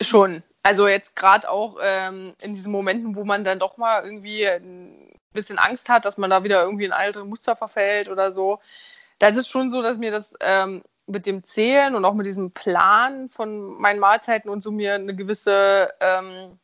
Schon. 0.00 0.42
Also 0.62 0.88
jetzt 0.88 1.14
gerade 1.14 1.48
auch 1.48 1.78
ähm, 1.80 2.34
in 2.40 2.54
diesen 2.54 2.72
Momenten, 2.72 3.14
wo 3.14 3.24
man 3.24 3.44
dann 3.44 3.58
doch 3.58 3.76
mal 3.76 4.04
irgendwie 4.04 4.46
ein 4.46 5.12
bisschen 5.32 5.58
Angst 5.58 5.88
hat, 5.88 6.04
dass 6.04 6.18
man 6.18 6.30
da 6.30 6.42
wieder 6.42 6.62
irgendwie 6.62 6.84
in 6.84 6.92
alte 6.92 7.24
Muster 7.24 7.54
verfällt 7.54 8.08
oder 8.08 8.32
so. 8.32 8.58
Da 9.18 9.28
ist 9.28 9.36
es 9.36 9.48
schon 9.48 9.70
so, 9.70 9.80
dass 9.80 9.98
mir 9.98 10.10
das 10.10 10.34
ähm, 10.40 10.82
mit 11.06 11.24
dem 11.26 11.44
Zählen 11.44 11.94
und 11.94 12.04
auch 12.04 12.14
mit 12.14 12.26
diesem 12.26 12.50
Plan 12.50 13.28
von 13.28 13.80
meinen 13.80 14.00
Mahlzeiten 14.00 14.50
und 14.50 14.62
so 14.62 14.72
mir 14.72 14.94
eine 14.94 15.14
gewisse, 15.14 15.90
ähm, 16.00 16.58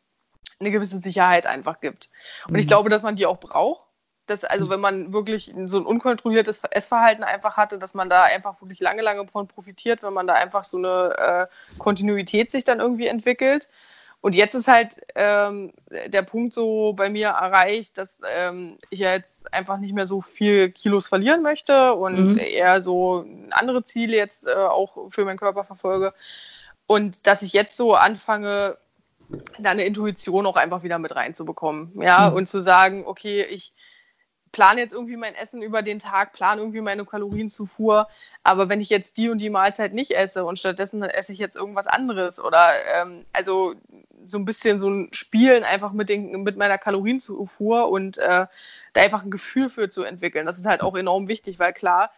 eine 0.59 0.71
gewisse 0.71 0.99
Sicherheit 0.99 1.47
einfach 1.47 1.81
gibt. 1.81 2.11
Und 2.47 2.55
mhm. 2.55 2.59
ich 2.59 2.67
glaube, 2.67 2.89
dass 2.89 3.03
man 3.03 3.17
die 3.17 3.27
auch 3.27 3.39
braucht. 3.39 3.87
Dass, 4.27 4.45
also 4.45 4.71
wenn 4.71 4.81
man 4.81 5.13
wirklich 5.13 5.53
so 5.65 5.79
ein 5.79 5.87
unkontrolliertes 5.87 6.63
Essverhalten 6.71 7.25
einfach 7.25 7.57
hatte, 7.57 7.79
dass 7.79 7.93
man 7.93 8.09
da 8.09 8.23
einfach 8.23 8.61
wirklich 8.61 8.81
lange, 8.81 9.03
lange 9.03 9.27
von 9.27 9.49
profitiert, 9.49 10.03
wenn 10.03 10.13
man 10.13 10.27
da 10.27 10.35
einfach 10.35 10.65
so 10.65 10.79
eine 10.79 11.49
äh, 11.51 11.79
Kontinuität 11.79 12.53
sich 12.53 12.65
dann 12.65 12.81
irgendwie 12.81 13.09
entwickelt. 13.09 13.69
Und 14.23 14.37
jetzt 14.37 14.55
ist 14.55 14.69
halt 14.69 15.05
ähm, 15.17 15.73
der 15.91 16.23
Punkt 16.23 16.55
so 16.55 16.93
bei 16.93 17.11
mir 17.11 17.29
erreicht, 17.31 17.99
dass 17.99 18.21
ähm, 18.33 18.79
ich 18.89 19.01
jetzt 19.01 19.53
einfach 19.53 19.79
nicht 19.79 19.95
mehr 19.95 20.07
so 20.07 20.23
viel 20.23 20.71
Kilos 20.71 21.09
verlieren 21.09 21.43
möchte 21.43 21.95
und 21.95 22.35
mhm. 22.35 22.39
eher 22.39 22.81
so 22.81 23.27
andere 23.51 23.85
Ziele 23.85 24.17
jetzt 24.17 24.47
äh, 24.47 24.55
auch 24.55 25.11
für 25.11 25.25
meinen 25.25 25.39
Körper 25.39 25.65
verfolge. 25.65 26.15
Und 26.87 27.27
dass 27.27 27.43
ich 27.43 27.53
jetzt 27.53 27.77
so 27.77 27.95
anfange, 27.97 28.77
da 29.59 29.71
eine 29.71 29.85
Intuition 29.85 30.47
auch 30.47 30.57
einfach 30.57 30.85
wieder 30.85 31.01
mit 31.01 31.17
reinzubekommen. 31.17 32.01
Ja, 32.01 32.31
mhm. 32.31 32.37
und 32.37 32.47
zu 32.47 32.61
sagen, 32.61 33.05
okay, 33.07 33.43
ich 33.43 33.73
plane 34.53 34.81
jetzt 34.81 34.93
irgendwie 34.93 35.17
mein 35.17 35.35
Essen 35.35 35.63
über 35.63 35.83
den 35.83 35.99
Tag, 35.99 36.33
plane 36.33 36.61
irgendwie 36.61 36.83
meine 36.83 37.05
Kalorienzufuhr, 37.05 38.07
aber 38.45 38.69
wenn 38.69 38.81
ich 38.81 38.91
jetzt 38.91 39.17
die 39.17 39.31
und 39.31 39.39
die 39.39 39.51
Mahlzeit 39.51 39.95
nicht 39.95 40.13
esse 40.13 40.45
und 40.45 40.59
stattdessen 40.59 41.03
esse 41.03 41.33
ich 41.33 41.39
jetzt 41.39 41.57
irgendwas 41.57 41.87
anderes 41.87 42.39
oder 42.39 42.71
ähm, 42.95 43.25
also 43.33 43.75
so 44.25 44.39
ein 44.39 44.45
bisschen 44.45 44.79
so 44.79 44.89
ein 44.89 45.09
Spielen 45.13 45.65
einfach 45.65 45.93
mit, 45.93 46.09
den, 46.09 46.43
mit 46.43 46.57
meiner 46.57 46.79
Kalorienzufuhr 46.79 47.89
und 47.89 48.19
äh, 48.19 48.47
da 48.93 49.01
einfach 49.01 49.25
ein 49.25 49.31
Gefühl 49.31 49.69
für 49.69 49.91
zu 49.91 50.05
entwickeln. 50.05 50.47
Das 50.47 50.59
ist 50.59 50.67
halt 50.67 50.83
auch 50.83 50.95
enorm 50.95 51.29
wichtig, 51.29 51.59
weil 51.59 51.73
klar, 51.73 52.13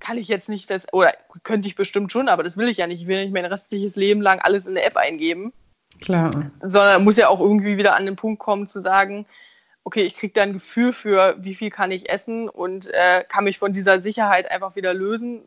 kann 0.00 0.18
ich 0.18 0.28
jetzt 0.28 0.48
nicht 0.48 0.70
das, 0.70 0.92
oder 0.92 1.12
könnte 1.42 1.68
ich 1.68 1.76
bestimmt 1.76 2.12
schon, 2.12 2.28
aber 2.28 2.42
das 2.42 2.56
will 2.56 2.68
ich 2.68 2.78
ja 2.78 2.86
nicht. 2.86 3.02
Ich 3.02 3.08
will 3.08 3.22
nicht 3.22 3.32
mein 3.32 3.44
restliches 3.44 3.96
Leben 3.96 4.20
lang 4.20 4.40
alles 4.40 4.66
in 4.66 4.74
der 4.74 4.86
App 4.86 4.96
eingeben. 4.96 5.52
Klar. 6.00 6.50
Sondern 6.60 7.04
muss 7.04 7.16
ja 7.16 7.28
auch 7.28 7.40
irgendwie 7.40 7.78
wieder 7.78 7.96
an 7.96 8.06
den 8.06 8.16
Punkt 8.16 8.38
kommen 8.38 8.68
zu 8.68 8.80
sagen, 8.80 9.26
okay, 9.86 10.02
ich 10.02 10.16
kriege 10.16 10.32
da 10.32 10.42
ein 10.42 10.52
Gefühl 10.52 10.92
für, 10.92 11.36
wie 11.38 11.54
viel 11.54 11.70
kann 11.70 11.92
ich 11.92 12.10
essen 12.10 12.48
und 12.48 12.92
äh, 12.92 13.22
kann 13.28 13.44
mich 13.44 13.60
von 13.60 13.72
dieser 13.72 14.00
Sicherheit 14.02 14.50
einfach 14.50 14.74
wieder 14.74 14.92
lösen 14.92 15.42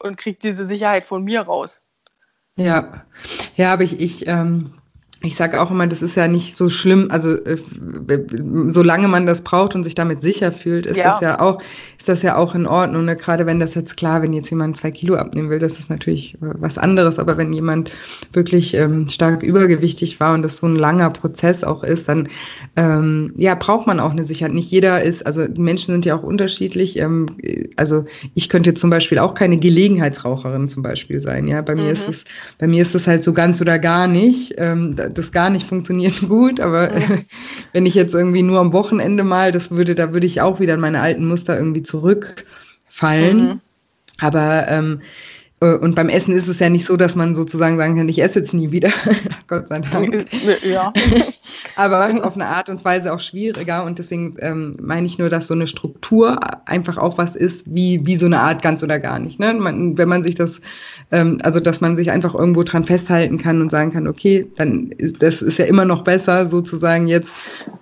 und 0.00 0.16
kriege 0.16 0.36
diese 0.36 0.66
Sicherheit 0.66 1.04
von 1.04 1.22
mir 1.22 1.42
raus. 1.42 1.80
Ja, 2.56 3.06
ja, 3.54 3.72
aber 3.72 3.84
ich, 3.84 4.00
ich 4.00 4.26
ähm, 4.26 4.74
ich 5.24 5.36
sage 5.36 5.60
auch 5.60 5.70
immer, 5.70 5.86
das 5.86 6.02
ist 6.02 6.16
ja 6.16 6.28
nicht 6.28 6.56
so 6.56 6.68
schlimm. 6.68 7.08
Also 7.10 7.30
äh, 7.30 7.56
solange 8.68 9.08
man 9.08 9.26
das 9.26 9.42
braucht 9.42 9.74
und 9.74 9.84
sich 9.84 9.94
damit 9.94 10.20
sicher 10.20 10.52
fühlt, 10.52 10.86
ist 10.86 10.96
ja. 10.96 11.04
das 11.04 11.20
ja 11.20 11.40
auch, 11.40 11.60
ist 11.98 12.08
das 12.08 12.22
ja 12.22 12.36
auch 12.36 12.54
in 12.54 12.66
Ordnung. 12.66 13.06
Ne? 13.06 13.16
Gerade 13.16 13.46
wenn 13.46 13.60
das 13.60 13.74
jetzt 13.74 13.96
klar, 13.96 14.22
wenn 14.22 14.32
jetzt 14.32 14.50
jemand 14.50 14.76
zwei 14.76 14.90
Kilo 14.90 15.14
abnehmen 15.14 15.50
will, 15.50 15.58
das 15.58 15.78
ist 15.78 15.90
natürlich 15.90 16.34
äh, 16.34 16.38
was 16.40 16.78
anderes. 16.78 17.18
Aber 17.18 17.36
wenn 17.36 17.52
jemand 17.52 17.90
wirklich 18.32 18.74
ähm, 18.74 19.08
stark 19.08 19.42
übergewichtig 19.42 20.20
war 20.20 20.34
und 20.34 20.42
das 20.42 20.58
so 20.58 20.66
ein 20.66 20.76
langer 20.76 21.10
Prozess 21.10 21.64
auch 21.64 21.82
ist, 21.82 22.08
dann 22.08 22.28
ähm, 22.76 23.32
ja 23.36 23.54
braucht 23.54 23.86
man 23.86 24.00
auch 24.00 24.12
eine 24.12 24.24
Sicherheit. 24.24 24.54
Nicht 24.54 24.70
jeder 24.70 25.02
ist, 25.02 25.26
also 25.26 25.46
die 25.48 25.60
Menschen 25.60 25.92
sind 25.92 26.04
ja 26.04 26.16
auch 26.16 26.22
unterschiedlich. 26.22 26.98
Ähm, 26.98 27.26
also 27.76 28.04
ich 28.34 28.48
könnte 28.48 28.74
zum 28.74 28.90
Beispiel 28.90 29.18
auch 29.18 29.34
keine 29.34 29.56
Gelegenheitsraucherin 29.56 30.68
zum 30.68 30.82
Beispiel 30.82 31.20
sein. 31.20 31.48
Ja, 31.48 31.62
bei 31.62 31.74
mir 31.74 31.84
mhm. 31.84 31.90
ist 31.90 32.08
es, 32.08 32.24
bei 32.58 32.66
mir 32.66 32.82
ist 32.82 32.94
es 32.94 33.06
halt 33.06 33.24
so 33.24 33.32
ganz 33.32 33.60
oder 33.60 33.78
gar 33.78 34.06
nicht. 34.06 34.54
Das 35.14 35.32
gar 35.32 35.50
nicht 35.50 35.66
funktioniert 35.66 36.20
gut, 36.28 36.60
aber 36.60 36.98
ja. 36.98 37.08
wenn 37.72 37.86
ich 37.86 37.94
jetzt 37.94 38.14
irgendwie 38.14 38.42
nur 38.42 38.60
am 38.60 38.72
Wochenende 38.72 39.24
mal, 39.24 39.52
das 39.52 39.70
würde, 39.70 39.94
da 39.94 40.12
würde 40.12 40.26
ich 40.26 40.40
auch 40.40 40.60
wieder 40.60 40.74
in 40.74 40.80
meine 40.80 41.00
alten 41.00 41.26
Muster 41.26 41.56
irgendwie 41.56 41.82
zurückfallen. 41.82 42.46
fallen. 42.88 43.38
Mhm. 43.38 43.60
Aber 44.20 44.68
ähm, 44.68 45.00
äh, 45.00 45.04
und 45.66 45.94
beim 45.94 46.08
Essen 46.08 46.34
ist 46.34 46.48
es 46.48 46.58
ja 46.58 46.68
nicht 46.68 46.84
so, 46.84 46.96
dass 46.96 47.16
man 47.16 47.34
sozusagen 47.34 47.78
sagen 47.78 47.96
kann, 47.96 48.08
ich 48.08 48.22
esse 48.22 48.40
jetzt 48.40 48.54
nie 48.54 48.70
wieder. 48.70 48.90
Gott 49.46 49.68
sei 49.68 49.80
Dank. 49.80 50.26
Ja. 50.62 50.92
Aber 51.76 52.24
auf 52.24 52.34
eine 52.34 52.46
Art 52.46 52.68
und 52.68 52.84
Weise 52.84 53.12
auch 53.12 53.20
schwieriger. 53.20 53.84
Und 53.84 53.98
deswegen 53.98 54.36
ähm, 54.40 54.76
meine 54.80 55.06
ich 55.06 55.18
nur, 55.18 55.28
dass 55.28 55.46
so 55.46 55.54
eine 55.54 55.66
Struktur 55.66 56.38
einfach 56.66 56.98
auch 56.98 57.18
was 57.18 57.36
ist, 57.36 57.72
wie, 57.72 58.04
wie 58.04 58.16
so 58.16 58.26
eine 58.26 58.40
Art 58.40 58.62
ganz 58.62 58.82
oder 58.82 59.00
gar 59.00 59.18
nicht. 59.18 59.40
Ne? 59.40 59.54
Man, 59.54 59.96
wenn 59.96 60.08
man 60.08 60.24
sich 60.24 60.34
das, 60.34 60.60
ähm, 61.10 61.38
also 61.42 61.60
dass 61.60 61.80
man 61.80 61.96
sich 61.96 62.10
einfach 62.10 62.34
irgendwo 62.34 62.62
dran 62.62 62.84
festhalten 62.84 63.38
kann 63.38 63.60
und 63.60 63.70
sagen 63.70 63.92
kann, 63.92 64.06
okay, 64.06 64.46
dann 64.56 64.90
ist 64.98 65.22
das 65.22 65.42
ist 65.42 65.58
ja 65.58 65.64
immer 65.64 65.84
noch 65.84 66.04
besser, 66.04 66.46
sozusagen 66.46 67.08
jetzt 67.08 67.32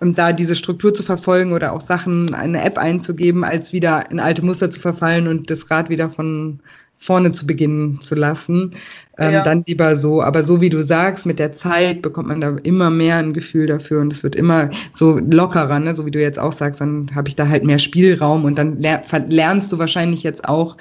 um 0.00 0.14
da 0.14 0.32
diese 0.32 0.56
Struktur 0.56 0.94
zu 0.94 1.02
verfolgen 1.02 1.52
oder 1.52 1.72
auch 1.72 1.80
Sachen, 1.80 2.28
in 2.28 2.34
eine 2.34 2.64
App 2.64 2.78
einzugeben, 2.78 3.44
als 3.44 3.72
wieder 3.72 4.10
in 4.10 4.20
alte 4.20 4.44
Muster 4.44 4.70
zu 4.70 4.80
verfallen 4.80 5.28
und 5.28 5.50
das 5.50 5.70
Rad 5.70 5.88
wieder 5.88 6.10
von 6.10 6.60
vorne 7.02 7.32
zu 7.32 7.48
beginnen 7.48 8.00
zu 8.00 8.14
lassen. 8.14 8.70
Ähm, 9.18 9.32
ja. 9.32 9.42
Dann 9.42 9.64
lieber 9.66 9.96
so. 9.96 10.22
Aber 10.22 10.44
so 10.44 10.60
wie 10.60 10.70
du 10.70 10.82
sagst, 10.84 11.26
mit 11.26 11.40
der 11.40 11.52
Zeit 11.52 12.00
bekommt 12.00 12.28
man 12.28 12.40
da 12.40 12.56
immer 12.62 12.90
mehr 12.90 13.16
ein 13.16 13.34
Gefühl 13.34 13.66
dafür 13.66 14.00
und 14.00 14.12
es 14.12 14.22
wird 14.22 14.36
immer 14.36 14.70
so 14.94 15.18
lockerer, 15.18 15.80
ne? 15.80 15.96
so 15.96 16.06
wie 16.06 16.12
du 16.12 16.20
jetzt 16.20 16.38
auch 16.38 16.52
sagst, 16.52 16.80
dann 16.80 17.10
habe 17.12 17.28
ich 17.28 17.34
da 17.34 17.48
halt 17.48 17.64
mehr 17.64 17.80
Spielraum 17.80 18.44
und 18.44 18.56
dann 18.56 18.78
ler 18.78 19.02
lernst 19.26 19.72
du 19.72 19.78
wahrscheinlich 19.80 20.22
jetzt 20.22 20.48
auch, 20.48 20.76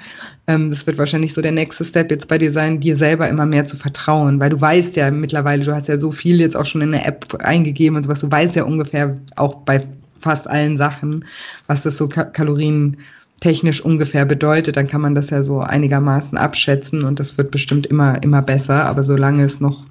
ähm, 0.46 0.70
das 0.70 0.86
wird 0.86 0.96
wahrscheinlich 0.96 1.34
so 1.34 1.42
der 1.42 1.50
nächste 1.50 1.84
Step 1.84 2.10
jetzt 2.12 2.28
bei 2.28 2.38
dir 2.38 2.52
sein, 2.52 2.78
dir 2.78 2.96
selber 2.96 3.28
immer 3.28 3.44
mehr 3.44 3.66
zu 3.66 3.76
vertrauen, 3.76 4.38
weil 4.38 4.50
du 4.50 4.60
weißt 4.60 4.94
ja 4.94 5.10
mittlerweile, 5.10 5.64
du 5.64 5.74
hast 5.74 5.88
ja 5.88 5.98
so 5.98 6.12
viel 6.12 6.40
jetzt 6.40 6.56
auch 6.56 6.66
schon 6.66 6.82
in 6.82 6.92
der 6.92 7.04
App 7.04 7.34
eingegeben 7.42 7.96
und 7.96 8.04
sowas, 8.04 8.20
du 8.20 8.30
weißt 8.30 8.54
ja 8.54 8.62
ungefähr 8.62 9.18
auch 9.34 9.56
bei 9.56 9.82
fast 10.20 10.48
allen 10.48 10.76
Sachen, 10.76 11.24
was 11.66 11.82
das 11.82 11.98
so 11.98 12.08
Ka 12.08 12.22
Kalorien 12.22 12.96
technisch 13.42 13.84
ungefähr 13.84 14.24
bedeutet, 14.24 14.76
dann 14.76 14.86
kann 14.86 15.00
man 15.00 15.16
das 15.16 15.30
ja 15.30 15.42
so 15.42 15.58
einigermaßen 15.58 16.38
abschätzen 16.38 17.04
und 17.04 17.18
das 17.18 17.36
wird 17.36 17.50
bestimmt 17.50 17.88
immer, 17.88 18.22
immer 18.22 18.40
besser. 18.40 18.84
Aber 18.86 19.02
solange 19.02 19.42
es 19.42 19.60
noch 19.60 19.84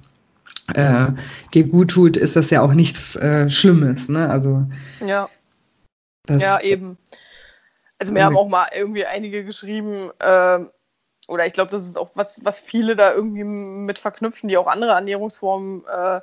äh, 0.74 1.08
dir 1.52 1.64
gut 1.64 1.90
tut, 1.90 2.16
ist 2.16 2.34
das 2.34 2.48
ja 2.48 2.62
auch 2.62 2.72
nichts 2.72 3.14
äh, 3.16 3.50
Schlimmes. 3.50 4.08
Ne? 4.08 4.28
Also, 4.28 4.64
ja. 5.04 5.28
ja, 6.30 6.60
eben. 6.60 6.96
Also 7.98 8.12
mir 8.12 8.24
haben 8.24 8.38
auch 8.38 8.48
mal 8.48 8.68
irgendwie 8.74 9.04
einige 9.04 9.44
geschrieben, 9.44 10.10
äh, 10.18 10.58
oder 11.28 11.46
ich 11.46 11.52
glaube, 11.52 11.70
das 11.70 11.86
ist 11.86 11.98
auch 11.98 12.10
was, 12.14 12.42
was 12.42 12.58
viele 12.58 12.96
da 12.96 13.12
irgendwie 13.12 13.44
mit 13.44 13.98
verknüpfen, 13.98 14.48
die 14.48 14.56
auch 14.56 14.66
andere 14.66 14.92
Ernährungsformen 14.92 15.84
äh, 15.84 16.20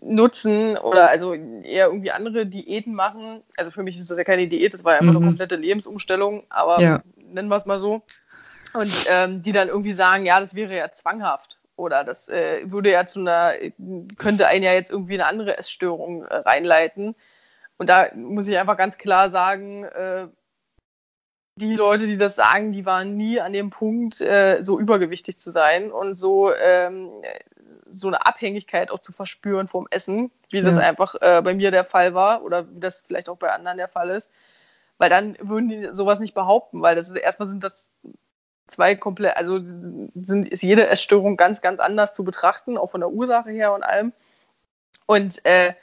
nutzen 0.00 0.76
oder 0.76 1.08
also 1.08 1.34
eher 1.34 1.86
irgendwie 1.86 2.10
andere 2.10 2.46
Diäten 2.46 2.94
machen. 2.94 3.42
Also 3.56 3.70
für 3.70 3.82
mich 3.82 3.98
ist 3.98 4.10
das 4.10 4.18
ja 4.18 4.24
keine 4.24 4.48
Diät, 4.48 4.74
das 4.74 4.84
war 4.84 4.94
ja 4.94 5.00
einfach 5.00 5.12
mhm. 5.12 5.18
eine 5.18 5.26
komplette 5.26 5.56
Lebensumstellung, 5.56 6.44
aber 6.50 6.80
ja. 6.80 7.02
nennen 7.16 7.48
wir 7.48 7.56
es 7.56 7.66
mal 7.66 7.78
so. 7.78 8.02
Und 8.74 8.92
ähm, 9.08 9.42
die 9.42 9.52
dann 9.52 9.68
irgendwie 9.68 9.92
sagen, 9.92 10.26
ja, 10.26 10.40
das 10.40 10.54
wäre 10.54 10.76
ja 10.76 10.90
zwanghaft 10.92 11.58
oder 11.76 12.04
das 12.04 12.28
äh, 12.28 12.60
würde 12.64 12.90
ja 12.90 13.06
zu 13.06 13.20
einer, 13.20 13.54
könnte 14.16 14.46
einen 14.46 14.64
ja 14.64 14.72
jetzt 14.72 14.90
irgendwie 14.90 15.14
eine 15.14 15.26
andere 15.26 15.58
Essstörung 15.58 16.24
äh, 16.24 16.36
reinleiten. 16.36 17.14
Und 17.76 17.88
da 17.88 18.08
muss 18.14 18.48
ich 18.48 18.56
einfach 18.56 18.76
ganz 18.76 18.98
klar 18.98 19.30
sagen, 19.30 19.84
äh, 19.84 20.28
die 21.56 21.74
Leute, 21.74 22.06
die 22.06 22.16
das 22.16 22.34
sagen, 22.34 22.72
die 22.72 22.84
waren 22.84 23.16
nie 23.16 23.40
an 23.40 23.52
dem 23.52 23.70
Punkt, 23.70 24.20
äh, 24.20 24.62
so 24.62 24.78
übergewichtig 24.80 25.38
zu 25.38 25.52
sein 25.52 25.92
und 25.92 26.16
so 26.16 26.52
ähm, 26.52 27.10
so 27.94 28.08
eine 28.08 28.26
Abhängigkeit 28.26 28.90
auch 28.90 28.98
zu 28.98 29.12
verspüren 29.12 29.68
vom 29.68 29.86
Essen, 29.90 30.30
wie 30.50 30.58
ja. 30.58 30.64
das 30.64 30.78
einfach 30.78 31.14
äh, 31.20 31.40
bei 31.42 31.54
mir 31.54 31.70
der 31.70 31.84
Fall 31.84 32.14
war 32.14 32.42
oder 32.42 32.68
wie 32.70 32.80
das 32.80 32.98
vielleicht 32.98 33.28
auch 33.28 33.36
bei 33.36 33.50
anderen 33.50 33.78
der 33.78 33.88
Fall 33.88 34.10
ist. 34.10 34.30
Weil 34.98 35.10
dann 35.10 35.36
würden 35.40 35.68
die 35.68 35.88
sowas 35.92 36.20
nicht 36.20 36.34
behaupten, 36.34 36.82
weil 36.82 36.94
das 36.94 37.08
ist 37.08 37.16
erstmal 37.16 37.48
sind 37.48 37.64
das 37.64 37.90
zwei 38.66 38.94
komplett, 38.94 39.36
also 39.36 39.60
sind, 39.60 40.48
ist 40.48 40.62
jede 40.62 40.86
Essstörung 40.86 41.36
ganz, 41.36 41.60
ganz 41.60 41.80
anders 41.80 42.14
zu 42.14 42.24
betrachten, 42.24 42.78
auch 42.78 42.90
von 42.90 43.00
der 43.00 43.10
Ursache 43.10 43.50
her 43.50 43.72
und 43.72 43.82
allem. 43.82 44.12
Und 45.06 45.44
äh, 45.44 45.74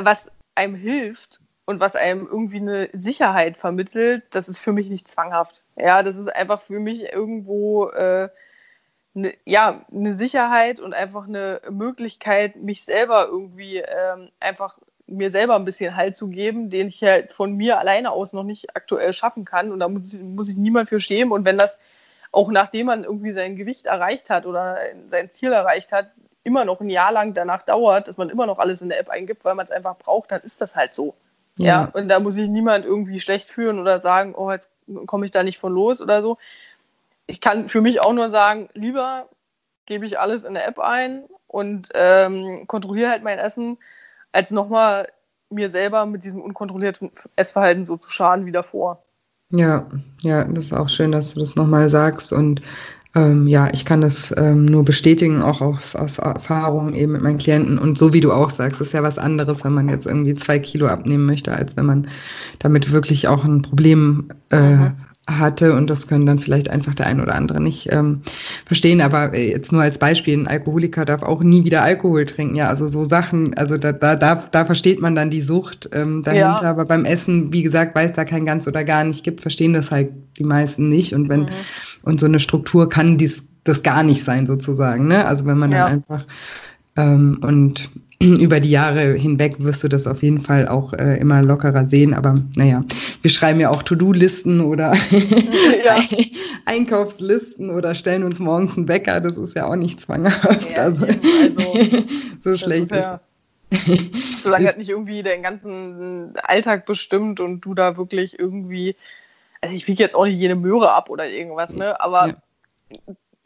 was 0.00 0.30
einem 0.54 0.74
hilft 0.74 1.40
und 1.66 1.80
was 1.80 1.96
einem 1.96 2.26
irgendwie 2.26 2.60
eine 2.60 2.88
Sicherheit 2.92 3.56
vermittelt, 3.56 4.24
das 4.30 4.48
ist 4.48 4.60
für 4.60 4.72
mich 4.72 4.88
nicht 4.88 5.08
zwanghaft. 5.08 5.64
Ja, 5.76 6.02
das 6.02 6.16
ist 6.16 6.28
einfach 6.28 6.62
für 6.62 6.78
mich 6.78 7.12
irgendwo 7.12 7.88
äh, 7.90 8.28
eine, 9.16 9.34
ja, 9.44 9.84
eine 9.92 10.12
Sicherheit 10.12 10.78
und 10.78 10.94
einfach 10.94 11.26
eine 11.26 11.60
Möglichkeit, 11.70 12.56
mich 12.56 12.84
selber 12.84 13.26
irgendwie 13.26 13.78
ähm, 13.78 14.30
einfach 14.40 14.78
mir 15.06 15.30
selber 15.30 15.56
ein 15.56 15.64
bisschen 15.64 15.96
Halt 15.96 16.16
zu 16.16 16.28
geben, 16.28 16.68
den 16.68 16.88
ich 16.88 17.02
halt 17.02 17.32
von 17.32 17.54
mir 17.54 17.78
alleine 17.78 18.10
aus 18.10 18.32
noch 18.32 18.42
nicht 18.42 18.76
aktuell 18.76 19.12
schaffen 19.12 19.44
kann. 19.44 19.72
Und 19.72 19.80
da 19.80 19.88
muss, 19.88 20.18
muss 20.18 20.48
ich 20.48 20.56
niemand 20.56 20.88
für 20.88 21.00
schämen. 21.00 21.32
Und 21.32 21.44
wenn 21.44 21.58
das 21.58 21.78
auch 22.32 22.50
nachdem 22.50 22.86
man 22.86 23.04
irgendwie 23.04 23.32
sein 23.32 23.56
Gewicht 23.56 23.86
erreicht 23.86 24.30
hat 24.30 24.46
oder 24.46 24.78
sein 25.08 25.30
Ziel 25.30 25.52
erreicht 25.52 25.92
hat, 25.92 26.10
immer 26.44 26.64
noch 26.64 26.80
ein 26.80 26.90
Jahr 26.90 27.12
lang 27.12 27.34
danach 27.34 27.62
dauert, 27.62 28.08
dass 28.08 28.18
man 28.18 28.30
immer 28.30 28.46
noch 28.46 28.58
alles 28.58 28.82
in 28.82 28.88
der 28.88 29.00
App 29.00 29.08
eingibt, 29.08 29.44
weil 29.44 29.54
man 29.54 29.64
es 29.64 29.70
einfach 29.70 29.96
braucht, 29.96 30.32
dann 30.32 30.42
ist 30.42 30.60
das 30.60 30.76
halt 30.76 30.94
so. 30.94 31.14
Ja. 31.56 31.66
ja. 31.66 31.90
Und 31.92 32.08
da 32.08 32.20
muss 32.20 32.34
sich 32.34 32.48
niemand 32.48 32.84
irgendwie 32.84 33.20
schlecht 33.20 33.48
fühlen 33.48 33.78
oder 33.78 34.00
sagen, 34.00 34.34
oh, 34.34 34.50
jetzt 34.50 34.70
komme 35.06 35.24
ich 35.24 35.30
da 35.30 35.42
nicht 35.42 35.58
von 35.58 35.72
los 35.72 36.02
oder 36.02 36.20
so 36.20 36.36
ich 37.26 37.40
kann 37.40 37.68
für 37.68 37.80
mich 37.80 38.00
auch 38.00 38.12
nur 38.12 38.30
sagen, 38.30 38.68
lieber 38.74 39.28
gebe 39.86 40.06
ich 40.06 40.18
alles 40.18 40.44
in 40.44 40.54
der 40.54 40.66
App 40.66 40.78
ein 40.78 41.24
und 41.46 41.88
ähm, 41.94 42.64
kontrolliere 42.66 43.10
halt 43.10 43.22
mein 43.22 43.38
Essen, 43.38 43.78
als 44.32 44.50
nochmal 44.50 45.08
mir 45.48 45.70
selber 45.70 46.06
mit 46.06 46.24
diesem 46.24 46.40
unkontrollierten 46.40 47.12
Essverhalten 47.36 47.86
so 47.86 47.96
zu 47.96 48.10
schaden 48.10 48.46
wie 48.46 48.52
davor. 48.52 49.02
Ja, 49.50 49.86
ja, 50.22 50.44
das 50.44 50.66
ist 50.66 50.72
auch 50.72 50.88
schön, 50.88 51.12
dass 51.12 51.34
du 51.34 51.40
das 51.40 51.54
nochmal 51.54 51.88
sagst 51.88 52.32
und 52.32 52.62
ähm, 53.14 53.46
ja, 53.46 53.68
ich 53.72 53.84
kann 53.84 54.00
das 54.00 54.34
ähm, 54.36 54.66
nur 54.66 54.84
bestätigen, 54.84 55.40
auch 55.40 55.60
aus, 55.60 55.94
aus 55.94 56.18
Erfahrung 56.18 56.92
eben 56.92 57.12
mit 57.12 57.22
meinen 57.22 57.38
Klienten. 57.38 57.78
Und 57.78 57.96
so 57.96 58.12
wie 58.12 58.20
du 58.20 58.30
auch 58.30 58.50
sagst, 58.50 58.80
ist 58.82 58.92
ja 58.92 59.02
was 59.02 59.16
anderes, 59.16 59.64
wenn 59.64 59.72
man 59.72 59.88
jetzt 59.88 60.06
irgendwie 60.06 60.34
zwei 60.34 60.58
Kilo 60.58 60.86
abnehmen 60.86 61.24
möchte, 61.24 61.52
als 61.52 61.78
wenn 61.78 61.86
man 61.86 62.08
damit 62.58 62.92
wirklich 62.92 63.26
auch 63.26 63.44
ein 63.44 63.62
Problem 63.62 64.28
äh, 64.50 64.60
mhm 64.60 65.05
hatte 65.26 65.74
und 65.74 65.90
das 65.90 66.06
können 66.06 66.24
dann 66.24 66.38
vielleicht 66.38 66.70
einfach 66.70 66.94
der 66.94 67.06
ein 67.06 67.20
oder 67.20 67.34
andere 67.34 67.60
nicht 67.60 67.92
ähm, 67.92 68.22
verstehen. 68.64 69.00
Aber 69.00 69.34
äh, 69.34 69.50
jetzt 69.50 69.72
nur 69.72 69.82
als 69.82 69.98
Beispiel, 69.98 70.36
ein 70.36 70.46
Alkoholiker 70.46 71.04
darf 71.04 71.22
auch 71.22 71.42
nie 71.42 71.64
wieder 71.64 71.82
Alkohol 71.82 72.24
trinken. 72.26 72.54
Ja, 72.54 72.68
also 72.68 72.86
so 72.86 73.04
Sachen, 73.04 73.54
also 73.54 73.76
da, 73.76 73.92
da, 73.92 74.14
da, 74.14 74.36
da 74.50 74.64
versteht 74.64 75.00
man 75.00 75.16
dann 75.16 75.30
die 75.30 75.42
Sucht 75.42 75.90
ähm, 75.92 76.22
dahinter. 76.22 76.62
Ja. 76.62 76.62
Aber 76.62 76.84
beim 76.84 77.04
Essen, 77.04 77.52
wie 77.52 77.62
gesagt, 77.62 77.96
weil 77.96 78.06
es 78.06 78.12
da 78.12 78.24
kein 78.24 78.46
ganz 78.46 78.68
oder 78.68 78.84
gar 78.84 79.02
nicht 79.02 79.24
gibt, 79.24 79.42
verstehen 79.42 79.72
das 79.72 79.90
halt 79.90 80.12
die 80.38 80.44
meisten 80.44 80.88
nicht. 80.88 81.12
Und 81.12 81.28
wenn, 81.28 81.42
mhm. 81.42 81.48
und 82.02 82.20
so 82.20 82.26
eine 82.26 82.40
Struktur 82.40 82.88
kann 82.88 83.18
dies, 83.18 83.44
das 83.64 83.82
gar 83.82 84.04
nicht 84.04 84.22
sein, 84.22 84.46
sozusagen. 84.46 85.08
Ne? 85.08 85.26
Also 85.26 85.44
wenn 85.46 85.58
man 85.58 85.72
ja. 85.72 85.84
dann 85.84 85.92
einfach 85.94 86.24
ähm, 86.96 87.38
und 87.42 87.90
über 88.20 88.60
die 88.60 88.70
Jahre 88.70 89.14
hinweg 89.14 89.56
wirst 89.58 89.84
du 89.84 89.88
das 89.88 90.06
auf 90.06 90.22
jeden 90.22 90.40
Fall 90.40 90.68
auch 90.68 90.92
äh, 90.92 91.18
immer 91.18 91.42
lockerer 91.42 91.86
sehen. 91.86 92.14
Aber 92.14 92.36
naja, 92.54 92.84
wir 93.22 93.30
schreiben 93.30 93.60
ja 93.60 93.70
auch 93.70 93.82
To-Do-Listen 93.82 94.60
oder 94.60 94.94
ja. 95.84 95.96
Einkaufslisten 96.64 97.70
oder 97.70 97.94
stellen 97.94 98.22
uns 98.22 98.38
morgens 98.38 98.76
einen 98.76 98.88
Wecker. 98.88 99.20
Das 99.20 99.36
ist 99.36 99.54
ja 99.54 99.66
auch 99.66 99.76
nicht 99.76 100.00
zwanghaft. 100.00 100.70
Ja, 100.70 100.76
also, 100.76 101.04
also, 101.04 101.78
so 102.40 102.56
schlecht 102.56 102.92
ist. 102.92 103.04
Ja, 103.04 103.20
solange 104.38 104.66
das 104.66 104.76
nicht 104.76 104.88
irgendwie 104.88 105.22
den 105.22 105.42
ganzen 105.42 106.34
Alltag 106.42 106.86
bestimmt 106.86 107.40
und 107.40 107.60
du 107.60 107.74
da 107.74 107.96
wirklich 107.96 108.38
irgendwie, 108.38 108.96
also 109.60 109.74
ich 109.74 109.86
wiege 109.88 110.02
jetzt 110.02 110.14
auch 110.14 110.24
nicht 110.24 110.38
jede 110.38 110.54
Möhre 110.54 110.92
ab 110.92 111.10
oder 111.10 111.28
irgendwas, 111.28 111.72
ne? 111.72 112.00
Aber 112.00 112.36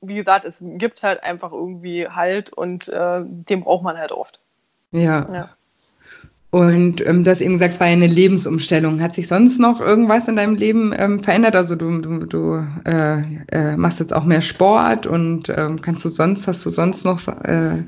wie 0.03 0.15
gesagt, 0.15 0.45
es 0.45 0.59
gibt 0.61 1.03
halt 1.03 1.23
einfach 1.23 1.53
irgendwie 1.53 2.09
Halt 2.09 2.53
und 2.53 2.89
äh, 2.89 3.21
den 3.25 3.63
braucht 3.63 3.83
man 3.83 3.99
halt 3.99 4.13
oft. 4.13 4.40
Ja. 4.93 5.29
ja. 5.33 5.51
Und 6.51 7.07
ähm, 7.07 7.23
du 7.23 7.31
hast 7.31 7.41
eben 7.41 7.55
gesagt, 7.55 7.75
es 7.75 7.81
war 7.81 7.87
ja 7.87 7.93
eine 7.93 8.09
Lebensumstellung. 8.09 9.01
Hat 9.01 9.15
sich 9.15 9.29
sonst 9.29 9.61
noch 9.61 9.81
irgendwas 9.81 10.27
in 10.27 10.35
deinem 10.35 10.57
Leben 10.57 10.93
ähm, 10.97 11.23
verändert? 11.23 11.55
Also 11.55 11.77
du, 11.77 11.99
du, 11.99 12.27
du 12.27 12.67
äh, 12.85 13.21
äh, 13.53 13.77
machst 13.77 14.01
jetzt 14.01 14.13
auch 14.13 14.25
mehr 14.25 14.43
Sport 14.43 15.07
und 15.07 15.49
ähm, 15.49 15.81
kannst 15.81 16.05
du 16.05 16.09
sonst, 16.09 16.49
hast 16.49 16.67
du 16.67 16.71
sonst 16.71 17.05
noch 17.05 17.27
äh, 17.45 17.85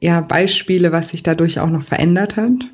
ja, 0.00 0.20
Beispiele, 0.20 0.92
was 0.92 1.08
sich 1.08 1.22
dadurch 1.22 1.58
auch 1.58 1.70
noch 1.70 1.82
verändert 1.82 2.36
hat? 2.36 2.68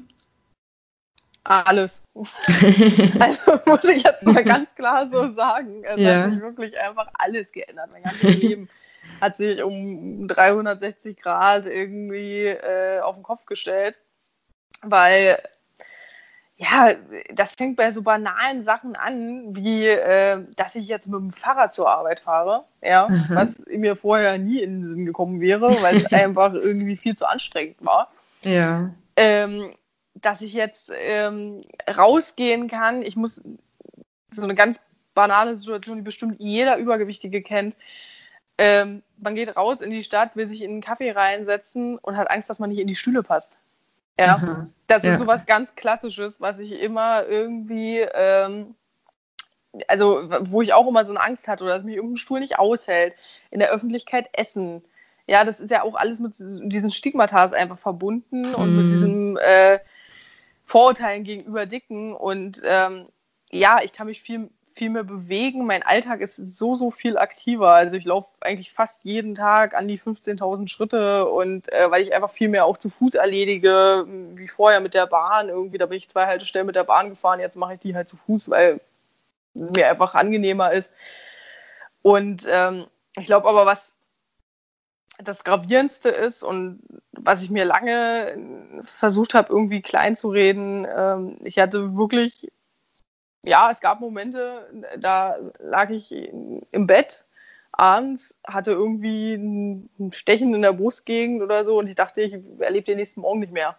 Alles. 1.44 2.02
also 2.14 3.60
muss 3.66 3.84
ich 3.84 4.02
jetzt 4.02 4.24
mal 4.24 4.44
ganz 4.44 4.74
klar 4.74 5.08
so 5.08 5.30
sagen. 5.32 5.84
Es 5.84 6.00
ja. 6.00 6.22
hat 6.22 6.30
sich 6.30 6.40
wirklich 6.40 6.78
einfach 6.80 7.08
alles 7.14 7.46
geändert. 7.52 7.90
Mein 7.92 8.02
ganzes 8.02 8.42
Leben 8.42 8.68
hat 9.22 9.36
sich 9.36 9.62
um 9.62 10.26
360 10.26 11.16
Grad 11.16 11.64
irgendwie 11.66 12.46
äh, 12.46 12.98
auf 12.98 13.14
den 13.14 13.22
Kopf 13.22 13.46
gestellt, 13.46 13.96
weil 14.82 15.38
ja, 16.56 16.94
das 17.32 17.52
fängt 17.52 17.76
bei 17.76 17.92
so 17.92 18.02
banalen 18.02 18.64
Sachen 18.64 18.96
an, 18.96 19.54
wie 19.54 19.86
äh, 19.86 20.44
dass 20.56 20.74
ich 20.74 20.88
jetzt 20.88 21.06
mit 21.06 21.20
dem 21.20 21.30
Fahrrad 21.30 21.72
zur 21.72 21.88
Arbeit 21.88 22.18
fahre, 22.18 22.64
ja, 22.82 23.08
mhm. 23.08 23.26
was 23.30 23.62
mir 23.66 23.94
vorher 23.94 24.38
nie 24.38 24.60
in 24.60 24.80
den 24.80 24.88
Sinn 24.88 25.06
gekommen 25.06 25.40
wäre, 25.40 25.68
weil 25.82 25.96
es 25.96 26.12
einfach 26.12 26.52
irgendwie 26.54 26.96
viel 26.96 27.16
zu 27.16 27.28
anstrengend 27.28 27.76
war. 27.84 28.12
Ja. 28.42 28.90
Ähm, 29.14 29.72
dass 30.14 30.40
ich 30.40 30.52
jetzt 30.52 30.90
ähm, 30.96 31.64
rausgehen 31.88 32.66
kann. 32.66 33.02
Ich 33.02 33.14
muss 33.14 33.40
so 34.32 34.42
eine 34.42 34.56
ganz 34.56 34.80
banale 35.14 35.54
Situation, 35.54 35.98
die 35.98 36.02
bestimmt 36.02 36.40
jeder 36.40 36.76
Übergewichtige 36.76 37.40
kennt. 37.40 37.76
Ähm, 38.58 39.02
man 39.18 39.34
geht 39.34 39.56
raus 39.56 39.80
in 39.80 39.90
die 39.90 40.02
Stadt, 40.02 40.36
will 40.36 40.46
sich 40.46 40.62
in 40.62 40.70
einen 40.70 40.80
Kaffee 40.80 41.12
reinsetzen 41.12 41.98
und 41.98 42.16
hat 42.16 42.30
Angst, 42.30 42.50
dass 42.50 42.58
man 42.58 42.70
nicht 42.70 42.80
in 42.80 42.86
die 42.86 42.94
Stühle 42.94 43.22
passt. 43.22 43.58
Ja, 44.18 44.34
Aha. 44.34 44.68
das 44.88 45.02
ja. 45.02 45.12
ist 45.12 45.18
sowas 45.18 45.46
ganz 45.46 45.74
Klassisches, 45.74 46.40
was 46.40 46.58
ich 46.58 46.72
immer 46.72 47.26
irgendwie, 47.26 48.00
ähm, 48.00 48.74
also 49.88 50.28
wo 50.50 50.60
ich 50.60 50.74
auch 50.74 50.86
immer 50.86 51.04
so 51.04 51.12
eine 51.12 51.22
Angst 51.22 51.48
hatte 51.48 51.64
oder 51.64 51.74
dass 51.74 51.82
mich 51.82 51.96
irgendein 51.96 52.18
Stuhl 52.18 52.40
nicht 52.40 52.58
aushält, 52.58 53.14
in 53.50 53.58
der 53.58 53.70
Öffentlichkeit 53.70 54.28
essen. 54.32 54.84
Ja, 55.26 55.44
das 55.44 55.60
ist 55.60 55.70
ja 55.70 55.82
auch 55.82 55.94
alles 55.94 56.18
mit 56.18 56.34
diesen 56.38 56.90
Stigmatas 56.90 57.52
einfach 57.52 57.78
verbunden 57.78 58.50
mhm. 58.50 58.54
und 58.54 58.76
mit 58.76 58.84
mhm. 58.86 58.88
diesen 58.88 59.36
äh, 59.38 59.78
Vorurteilen 60.64 61.24
gegenüber 61.24 61.64
Dicken. 61.64 62.14
Und 62.14 62.60
ähm, 62.64 63.08
ja, 63.50 63.80
ich 63.82 63.92
kann 63.92 64.08
mich 64.08 64.20
viel 64.20 64.50
viel 64.74 64.90
mehr 64.90 65.04
bewegen. 65.04 65.66
Mein 65.66 65.82
Alltag 65.82 66.20
ist 66.20 66.36
so, 66.36 66.74
so 66.74 66.90
viel 66.90 67.18
aktiver. 67.18 67.70
Also 67.70 67.96
ich 67.96 68.04
laufe 68.04 68.28
eigentlich 68.40 68.72
fast 68.72 69.04
jeden 69.04 69.34
Tag 69.34 69.74
an 69.74 69.88
die 69.88 69.98
15.000 69.98 70.68
Schritte 70.68 71.28
und 71.28 71.72
äh, 71.72 71.90
weil 71.90 72.02
ich 72.02 72.14
einfach 72.14 72.30
viel 72.30 72.48
mehr 72.48 72.64
auch 72.64 72.76
zu 72.76 72.90
Fuß 72.90 73.14
erledige, 73.14 74.06
wie 74.34 74.48
vorher 74.48 74.80
mit 74.80 74.94
der 74.94 75.06
Bahn. 75.06 75.48
Irgendwie, 75.48 75.78
da 75.78 75.86
bin 75.86 75.98
ich 75.98 76.08
zwei 76.08 76.26
Haltestellen 76.26 76.66
mit 76.66 76.76
der 76.76 76.84
Bahn 76.84 77.10
gefahren, 77.10 77.40
jetzt 77.40 77.56
mache 77.56 77.74
ich 77.74 77.80
die 77.80 77.94
halt 77.94 78.08
zu 78.08 78.16
Fuß, 78.16 78.50
weil 78.50 78.80
es 79.54 79.70
mir 79.76 79.90
einfach 79.90 80.14
angenehmer 80.14 80.72
ist. 80.72 80.92
Und 82.02 82.48
ähm, 82.50 82.86
ich 83.16 83.26
glaube 83.26 83.48
aber, 83.48 83.66
was 83.66 83.96
das 85.18 85.44
Gravierendste 85.44 86.08
ist 86.08 86.42
und 86.42 86.80
was 87.12 87.42
ich 87.42 87.50
mir 87.50 87.64
lange 87.64 88.82
versucht 88.84 89.34
habe, 89.34 89.52
irgendwie 89.52 89.82
klein 89.82 90.16
zu 90.16 90.30
reden, 90.30 90.86
ähm, 90.96 91.38
ich 91.44 91.58
hatte 91.58 91.96
wirklich 91.96 92.50
ja, 93.44 93.70
es 93.70 93.80
gab 93.80 94.00
Momente, 94.00 94.68
da 94.98 95.36
lag 95.58 95.90
ich 95.90 96.12
im 96.12 96.86
Bett 96.86 97.24
abends, 97.72 98.38
hatte 98.46 98.72
irgendwie 98.72 99.34
ein 99.34 100.12
Stechen 100.12 100.54
in 100.54 100.62
der 100.62 100.74
Brustgegend 100.74 101.42
oder 101.42 101.64
so 101.64 101.78
und 101.78 101.88
ich 101.88 101.96
dachte, 101.96 102.20
ich 102.20 102.36
erlebe 102.58 102.84
den 102.84 102.98
nächsten 102.98 103.20
Morgen 103.20 103.40
nicht 103.40 103.52
mehr. 103.52 103.74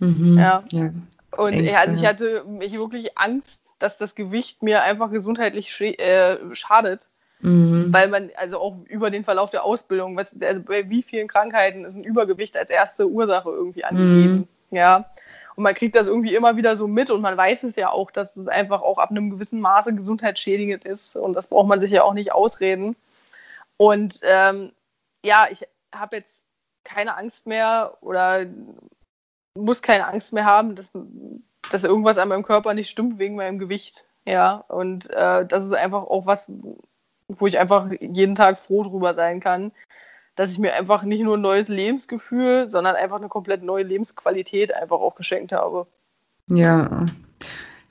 Mhm, 0.00 0.38
ja. 0.38 0.64
ja. 0.72 0.92
Und 1.36 1.52
Ängste. 1.52 1.78
also 1.78 2.00
ich 2.00 2.06
hatte 2.06 2.44
ich 2.60 2.72
wirklich 2.72 3.16
Angst, 3.16 3.74
dass 3.78 3.98
das 3.98 4.14
Gewicht 4.14 4.62
mir 4.62 4.82
einfach 4.82 5.10
gesundheitlich 5.10 5.80
äh, 5.80 6.38
schadet. 6.52 7.08
Mhm. 7.42 7.90
Weil 7.90 8.08
man, 8.08 8.30
also 8.36 8.58
auch 8.58 8.76
über 8.86 9.10
den 9.10 9.24
Verlauf 9.24 9.50
der 9.50 9.64
Ausbildung, 9.64 10.16
was, 10.16 10.36
also 10.42 10.60
bei 10.62 10.90
wie 10.90 11.02
vielen 11.02 11.26
Krankheiten 11.26 11.86
ist 11.86 11.94
ein 11.94 12.04
Übergewicht 12.04 12.56
als 12.56 12.68
erste 12.68 13.08
Ursache 13.08 13.48
irgendwie 13.48 13.84
angegeben. 13.84 14.48
Mhm. 14.70 14.76
Ja. 14.76 15.06
Und 15.60 15.64
man 15.64 15.74
kriegt 15.74 15.94
das 15.94 16.06
irgendwie 16.06 16.34
immer 16.34 16.56
wieder 16.56 16.74
so 16.74 16.88
mit 16.88 17.10
und 17.10 17.20
man 17.20 17.36
weiß 17.36 17.64
es 17.64 17.76
ja 17.76 17.90
auch, 17.90 18.10
dass 18.10 18.34
es 18.34 18.48
einfach 18.48 18.80
auch 18.80 18.96
ab 18.96 19.10
einem 19.10 19.28
gewissen 19.28 19.60
Maße 19.60 19.94
gesundheitsschädigend 19.94 20.86
ist 20.86 21.16
und 21.16 21.34
das 21.34 21.48
braucht 21.48 21.68
man 21.68 21.80
sich 21.80 21.90
ja 21.90 22.02
auch 22.02 22.14
nicht 22.14 22.32
ausreden. 22.32 22.96
Und 23.76 24.20
ähm, 24.22 24.72
ja, 25.22 25.48
ich 25.50 25.68
habe 25.94 26.16
jetzt 26.16 26.40
keine 26.82 27.14
Angst 27.14 27.46
mehr 27.46 27.98
oder 28.00 28.46
muss 29.54 29.82
keine 29.82 30.06
Angst 30.06 30.32
mehr 30.32 30.46
haben, 30.46 30.76
dass, 30.76 30.92
dass 31.70 31.84
irgendwas 31.84 32.16
an 32.16 32.28
meinem 32.28 32.42
Körper 32.42 32.72
nicht 32.72 32.88
stimmt 32.88 33.18
wegen 33.18 33.36
meinem 33.36 33.58
Gewicht. 33.58 34.06
Ja, 34.24 34.64
und 34.68 35.10
äh, 35.10 35.44
das 35.44 35.66
ist 35.66 35.74
einfach 35.74 36.04
auch 36.04 36.24
was, 36.24 36.46
wo 37.28 37.46
ich 37.46 37.58
einfach 37.58 37.90
jeden 38.00 38.34
Tag 38.34 38.60
froh 38.60 38.84
drüber 38.84 39.12
sein 39.12 39.40
kann, 39.40 39.72
dass 40.36 40.52
ich 40.52 40.58
mir 40.58 40.74
einfach 40.74 41.02
nicht 41.02 41.22
nur 41.22 41.36
ein 41.36 41.42
neues 41.42 41.68
Lebensgefühl, 41.68 42.68
sondern 42.68 42.96
einfach 42.96 43.18
eine 43.18 43.28
komplett 43.28 43.62
neue 43.62 43.84
Lebensqualität 43.84 44.74
einfach 44.74 44.98
auch 44.98 45.14
geschenkt 45.14 45.52
habe. 45.52 45.86
Ja, 46.48 47.06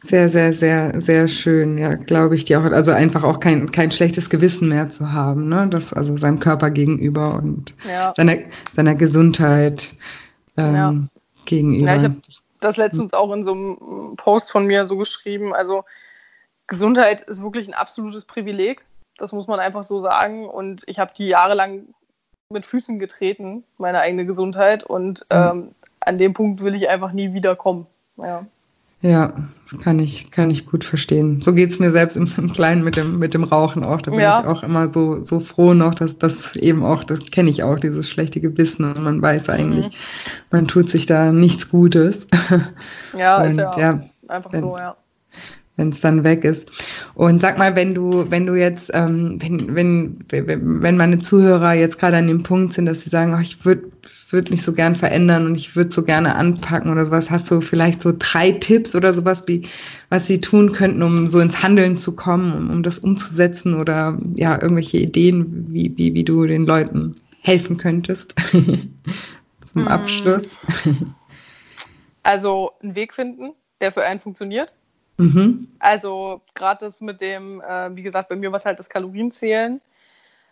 sehr, 0.01 0.29
sehr, 0.29 0.53
sehr, 0.53 1.01
sehr 1.01 1.27
schön. 1.27 1.77
Ja, 1.77 1.95
glaube 1.95 2.35
ich 2.35 2.45
dir 2.45 2.59
auch. 2.59 2.63
Also 2.63 2.91
einfach 2.91 3.23
auch 3.23 3.41
kein, 3.41 3.71
kein 3.71 3.91
schlechtes 3.91 4.29
Gewissen 4.29 4.69
mehr 4.69 4.89
zu 4.89 5.11
haben, 5.11 5.49
ne? 5.49 5.67
Das 5.69 5.91
also 5.91 6.15
seinem 6.17 6.39
Körper 6.39 6.69
gegenüber 6.69 7.35
und 7.35 7.73
ja. 7.87 8.13
seiner, 8.15 8.37
seiner 8.71 8.95
Gesundheit 8.95 9.89
ähm, 10.57 10.75
ja. 10.75 10.95
gegenüber. 11.45 11.87
Ja, 11.87 11.95
ich 11.97 12.03
habe 12.03 12.15
das 12.61 12.77
letztens 12.77 13.13
auch 13.13 13.33
in 13.33 13.43
so 13.43 13.53
einem 13.53 14.15
Post 14.15 14.51
von 14.51 14.65
mir 14.65 14.85
so 14.85 14.95
geschrieben. 14.95 15.53
Also 15.53 15.83
Gesundheit 16.67 17.21
ist 17.21 17.43
wirklich 17.43 17.67
ein 17.67 17.73
absolutes 17.73 18.23
Privileg. 18.23 18.85
Das 19.17 19.33
muss 19.33 19.47
man 19.47 19.59
einfach 19.59 19.83
so 19.83 19.99
sagen. 19.99 20.47
Und 20.47 20.83
ich 20.87 20.99
habe 20.99 21.11
die 21.17 21.27
jahrelang 21.27 21.87
mit 22.51 22.65
Füßen 22.65 22.97
getreten, 22.97 23.63
meine 23.77 23.99
eigene 23.99 24.25
Gesundheit. 24.25 24.83
Und 24.83 25.25
mhm. 25.31 25.37
ähm, 25.37 25.67
an 25.99 26.17
dem 26.17 26.33
Punkt 26.33 26.63
will 26.63 26.73
ich 26.73 26.89
einfach 26.89 27.11
nie 27.11 27.33
wiederkommen. 27.33 27.85
Ja. 28.17 28.45
Ja, 29.01 29.33
kann 29.81 29.99
ich, 29.99 30.29
kann 30.29 30.51
ich 30.51 30.65
gut 30.65 30.83
verstehen. 30.83 31.41
So 31.41 31.53
geht 31.53 31.69
es 31.69 31.79
mir 31.79 31.91
selbst 31.91 32.17
im, 32.17 32.29
im, 32.37 32.51
Kleinen 32.51 32.83
mit 32.83 32.97
dem, 32.97 33.17
mit 33.17 33.33
dem 33.33 33.45
Rauchen 33.45 33.85
auch. 33.85 34.01
Da 34.01 34.11
bin 34.11 34.19
ja. 34.19 34.41
ich 34.41 34.47
auch 34.47 34.61
immer 34.61 34.91
so, 34.91 35.23
so 35.23 35.39
froh 35.39 35.73
noch, 35.73 35.95
dass 35.95 36.17
das 36.17 36.57
eben 36.57 36.83
auch, 36.83 37.05
das 37.05 37.19
kenne 37.31 37.49
ich 37.49 37.63
auch, 37.63 37.79
dieses 37.79 38.09
schlechte 38.09 38.41
Gewissen 38.41 38.83
und 38.83 39.01
man 39.01 39.21
weiß 39.21 39.47
eigentlich, 39.47 39.87
mhm. 39.87 39.93
man 40.51 40.67
tut 40.67 40.89
sich 40.89 41.05
da 41.05 41.31
nichts 41.31 41.69
Gutes. 41.69 42.27
Ja, 43.17 43.37
und, 43.41 43.51
ist 43.51 43.57
ja, 43.57 43.71
ja 43.77 44.03
einfach 44.27 44.51
wenn, 44.51 44.61
so, 44.61 44.77
ja 44.77 44.97
wenn 45.79 45.89
es 45.89 46.01
dann 46.01 46.23
weg 46.23 46.43
ist. 46.43 46.69
Und 47.15 47.41
sag 47.41 47.57
mal, 47.57 47.75
wenn 47.75 47.95
du, 47.95 48.29
wenn 48.29 48.45
du 48.45 48.53
jetzt, 48.53 48.91
ähm, 48.93 49.39
wenn, 49.41 49.75
wenn, 49.75 50.25
wenn 50.29 50.97
meine 50.97 51.17
Zuhörer 51.17 51.73
jetzt 51.73 51.97
gerade 51.97 52.17
an 52.17 52.27
dem 52.27 52.43
Punkt 52.43 52.73
sind, 52.73 52.85
dass 52.85 53.01
sie 53.01 53.09
sagen, 53.09 53.33
oh, 53.33 53.41
ich 53.41 53.65
würde 53.65 53.89
würd 54.31 54.51
mich 54.51 54.61
so 54.61 54.73
gern 54.73 54.95
verändern 54.95 55.47
und 55.47 55.55
ich 55.55 55.75
würde 55.75 55.91
so 55.91 56.03
gerne 56.03 56.35
anpacken 56.35 56.91
oder 56.91 57.03
sowas, 57.03 57.31
hast 57.31 57.49
du 57.49 57.61
vielleicht 57.61 58.01
so 58.01 58.13
drei 58.17 58.51
Tipps 58.51 58.95
oder 58.95 59.13
sowas, 59.13 59.43
wie, 59.47 59.67
was 60.09 60.27
sie 60.27 60.39
tun 60.39 60.71
könnten, 60.71 61.01
um 61.01 61.29
so 61.29 61.39
ins 61.39 61.63
Handeln 61.63 61.97
zu 61.97 62.15
kommen, 62.15 62.53
um, 62.53 62.69
um 62.69 62.83
das 62.83 62.99
umzusetzen 62.99 63.73
oder 63.73 64.19
ja, 64.35 64.61
irgendwelche 64.61 64.97
Ideen, 64.97 65.65
wie, 65.69 65.97
wie, 65.97 66.13
wie 66.13 66.23
du 66.23 66.45
den 66.45 66.65
Leuten 66.65 67.15
helfen 67.41 67.77
könntest 67.77 68.35
zum 68.51 69.81
hm. 69.81 69.87
Abschluss? 69.87 70.59
Also 72.21 72.73
einen 72.83 72.95
Weg 72.95 73.13
finden, 73.13 73.53
der 73.81 73.93
für 73.93 74.03
einen 74.03 74.19
funktioniert. 74.19 74.73
Mhm. 75.19 75.67
Also 75.79 76.41
gerade 76.55 76.85
das 76.85 77.01
mit 77.01 77.19
dem, 77.19 77.61
äh, 77.61 77.93
wie 77.93 78.03
gesagt, 78.03 78.29
bei 78.29 78.37
mir 78.37 78.51
war 78.53 78.57
es 78.57 78.65
halt 78.65 78.79
das 78.79 78.89
Kalorienzählen, 78.89 79.81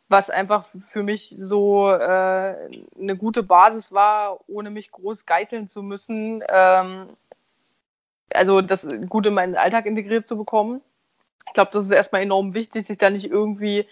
was 0.09 0.29
einfach 0.29 0.67
für 0.89 1.03
mich 1.03 1.33
so 1.39 1.89
äh, 1.89 1.95
eine 2.99 3.15
gute 3.17 3.43
Basis 3.43 3.93
war, 3.93 4.39
ohne 4.49 4.69
mich 4.69 4.91
groß 4.91 5.25
geißeln 5.25 5.69
zu 5.69 5.83
müssen. 5.83 6.43
Ähm, 6.49 7.07
also 8.33 8.61
das 8.61 8.85
gut 9.07 9.25
in 9.25 9.35
meinen 9.35 9.55
Alltag 9.55 9.85
integriert 9.85 10.27
zu 10.27 10.37
bekommen. 10.37 10.81
Ich 11.47 11.53
glaube, 11.53 11.71
das 11.71 11.85
ist 11.85 11.91
erstmal 11.91 12.23
enorm 12.23 12.53
wichtig, 12.53 12.87
sich 12.87 12.97
da 12.97 13.09
nicht 13.09 13.31
irgendwie 13.31 13.87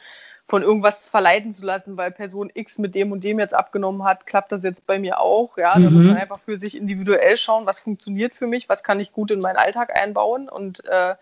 von 0.48 0.62
irgendwas 0.62 1.08
verleiten 1.08 1.54
zu 1.54 1.66
lassen, 1.66 1.98
weil 1.98 2.12
Person 2.12 2.52
X 2.54 2.78
mit 2.78 2.94
dem 2.94 3.12
und 3.12 3.24
dem 3.24 3.40
jetzt 3.40 3.56
abgenommen 3.56 4.04
hat, 4.04 4.28
klappt 4.28 4.52
das 4.52 4.64
jetzt 4.64 4.86
bei 4.86 5.00
mir 5.00 5.20
auch. 5.20 5.58
Ja, 5.58 5.76
mhm. 5.76 5.84
da 5.84 5.90
muss 5.90 6.04
man 6.04 6.18
einfach 6.18 6.40
für 6.40 6.58
sich 6.58 6.78
individuell 6.78 7.36
schauen, 7.38 7.66
was 7.66 7.80
funktioniert 7.80 8.36
für 8.36 8.46
mich, 8.46 8.70
was 8.70 8.84
kann 8.84 9.00
ich 9.00 9.12
gut 9.12 9.32
in 9.32 9.40
meinen 9.40 9.58
Alltag 9.58 9.96
einbauen 9.96 10.48
und 10.48 10.86
äh, 10.86 11.16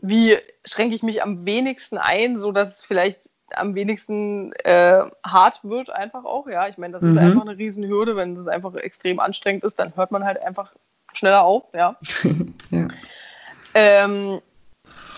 wie 0.00 0.36
schränke 0.64 0.94
ich 0.94 1.02
mich 1.02 1.22
am 1.22 1.46
wenigsten 1.46 1.96
ein, 1.96 2.38
sodass 2.38 2.76
es 2.76 2.82
vielleicht 2.82 3.30
am 3.54 3.74
wenigsten 3.74 4.52
äh, 4.64 5.02
hart 5.24 5.60
wird, 5.62 5.90
einfach 5.90 6.24
auch. 6.24 6.48
Ja, 6.48 6.66
ich 6.66 6.76
meine, 6.76 6.94
das 6.94 7.02
mhm. 7.02 7.12
ist 7.12 7.18
einfach 7.18 7.42
eine 7.42 7.56
Riesenhürde. 7.56 8.16
Wenn 8.16 8.36
es 8.36 8.48
einfach 8.48 8.74
extrem 8.74 9.20
anstrengend 9.20 9.64
ist, 9.64 9.78
dann 9.78 9.94
hört 9.96 10.10
man 10.10 10.24
halt 10.24 10.42
einfach 10.42 10.72
schneller 11.12 11.44
auf. 11.44 11.64
Ja. 11.72 11.96
ja. 12.70 12.88
Ähm, 13.74 14.40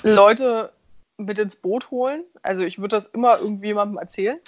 Leute 0.03 0.73
mit 1.17 1.39
ins 1.39 1.57
Boot 1.57 1.91
holen. 1.91 2.25
Also 2.43 2.65
ich 2.65 2.79
würde 2.79 2.97
das 2.97 3.07
immer 3.07 3.39
irgendwie 3.39 3.69
jemandem 3.69 3.99
erzählen, 3.99 4.39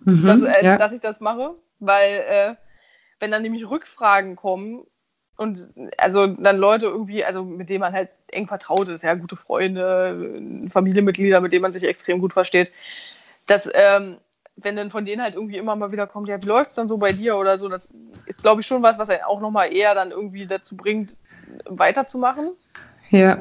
mhm, 0.00 0.26
dass, 0.26 0.42
äh, 0.42 0.64
ja. 0.64 0.76
dass, 0.76 0.92
ich 0.92 1.00
das 1.00 1.20
mache, 1.20 1.54
weil 1.78 2.24
äh, 2.28 2.54
wenn 3.20 3.30
dann 3.30 3.42
nämlich 3.42 3.68
Rückfragen 3.68 4.36
kommen 4.36 4.84
und 5.36 5.68
also 5.96 6.26
dann 6.26 6.58
Leute 6.58 6.86
irgendwie, 6.86 7.24
also 7.24 7.44
mit 7.44 7.70
denen 7.70 7.80
man 7.80 7.92
halt 7.92 8.10
eng 8.28 8.46
vertraut 8.46 8.88
ist, 8.88 9.04
ja, 9.04 9.14
gute 9.14 9.36
Freunde, 9.36 10.66
Familienmitglieder, 10.70 11.40
mit 11.40 11.52
denen 11.52 11.62
man 11.62 11.72
sich 11.72 11.84
extrem 11.84 12.20
gut 12.20 12.32
versteht, 12.32 12.72
dass 13.46 13.70
ähm, 13.72 14.18
wenn 14.56 14.76
dann 14.76 14.90
von 14.90 15.04
denen 15.04 15.22
halt 15.22 15.34
irgendwie 15.34 15.56
immer 15.56 15.76
mal 15.76 15.92
wieder 15.92 16.06
kommt, 16.06 16.28
ja, 16.28 16.42
wie 16.42 16.46
läuft 16.46 16.70
es 16.70 16.76
dann 16.76 16.88
so 16.88 16.98
bei 16.98 17.12
dir 17.12 17.36
oder 17.36 17.58
so, 17.58 17.68
das 17.68 17.88
ist, 18.26 18.42
glaube 18.42 18.60
ich, 18.60 18.66
schon 18.66 18.82
was, 18.82 18.98
was 18.98 19.08
einen 19.08 19.22
auch 19.22 19.40
nochmal 19.40 19.72
eher 19.72 19.94
dann 19.94 20.10
irgendwie 20.10 20.46
dazu 20.46 20.76
bringt, 20.76 21.16
weiterzumachen. 21.64 22.50
Ja. 23.10 23.38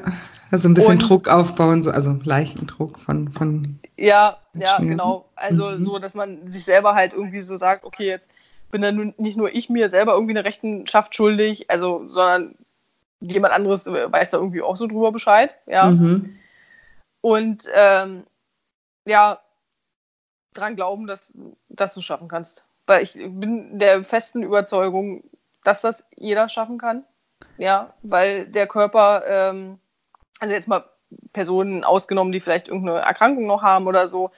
Also 0.50 0.70
ein 0.70 0.74
bisschen 0.74 0.94
und, 0.94 1.10
Druck 1.10 1.28
aufbauen, 1.28 1.84
so, 1.84 1.92
also 1.92 2.18
leichten 2.24 2.68
Druck 2.68 3.00
von. 3.00 3.32
von 3.32 3.80
ja, 3.98 4.38
ja, 4.54 4.78
genau. 4.78 5.30
Also 5.36 5.72
mhm. 5.72 5.84
so, 5.84 6.00
dass 6.00 6.16
man 6.16 6.48
sich 6.48 6.64
selber 6.64 6.96
halt 6.96 7.14
irgendwie 7.14 7.42
so 7.42 7.58
sagt, 7.58 7.84
okay, 7.84 8.08
jetzt 8.08 8.30
bin 8.72 8.82
dann 8.82 9.14
nicht 9.18 9.38
nur 9.38 9.54
ich 9.54 9.70
mir 9.70 9.90
selber 9.90 10.14
irgendwie 10.14 10.38
eine 10.38 10.46
Rechenschaft 10.46 11.16
schuldig, 11.16 11.70
also, 11.70 12.08
sondern 12.08 12.56
jemand 13.20 13.54
anderes 13.54 13.86
weiß 13.86 14.30
da 14.30 14.38
irgendwie 14.38 14.62
auch 14.62 14.78
so 14.78 14.88
drüber 14.88 15.12
Bescheid, 15.12 15.58
ja. 15.66 15.92
Mhm. 15.92 16.38
Und 17.22 17.66
ähm, 17.74 18.24
ja, 19.06 19.40
dran 20.54 20.76
glauben, 20.76 21.08
dass, 21.08 21.34
dass 21.70 21.94
du 21.94 22.00
es 22.00 22.06
schaffen 22.06 22.28
kannst. 22.28 22.66
Weil 22.86 23.04
ich 23.04 23.14
bin 23.14 23.80
der 23.80 24.04
festen 24.04 24.44
Überzeugung, 24.44 25.24
dass 25.64 25.82
das 25.82 26.06
jeder 26.16 26.48
schaffen 26.48 26.78
kann. 26.78 27.04
Ja, 27.58 27.94
weil 28.04 28.46
der 28.46 28.68
Körper 28.68 29.24
ähm, 29.28 29.80
also 30.40 30.54
jetzt 30.54 30.68
mal 30.68 30.86
Personen 31.34 31.84
ausgenommen, 31.84 32.32
die 32.32 32.40
vielleicht 32.40 32.68
irgendeine 32.68 33.00
Erkrankung 33.00 33.48
noch 33.48 33.64
haben 33.64 33.88
oder 33.88 34.08
so. 34.08 34.32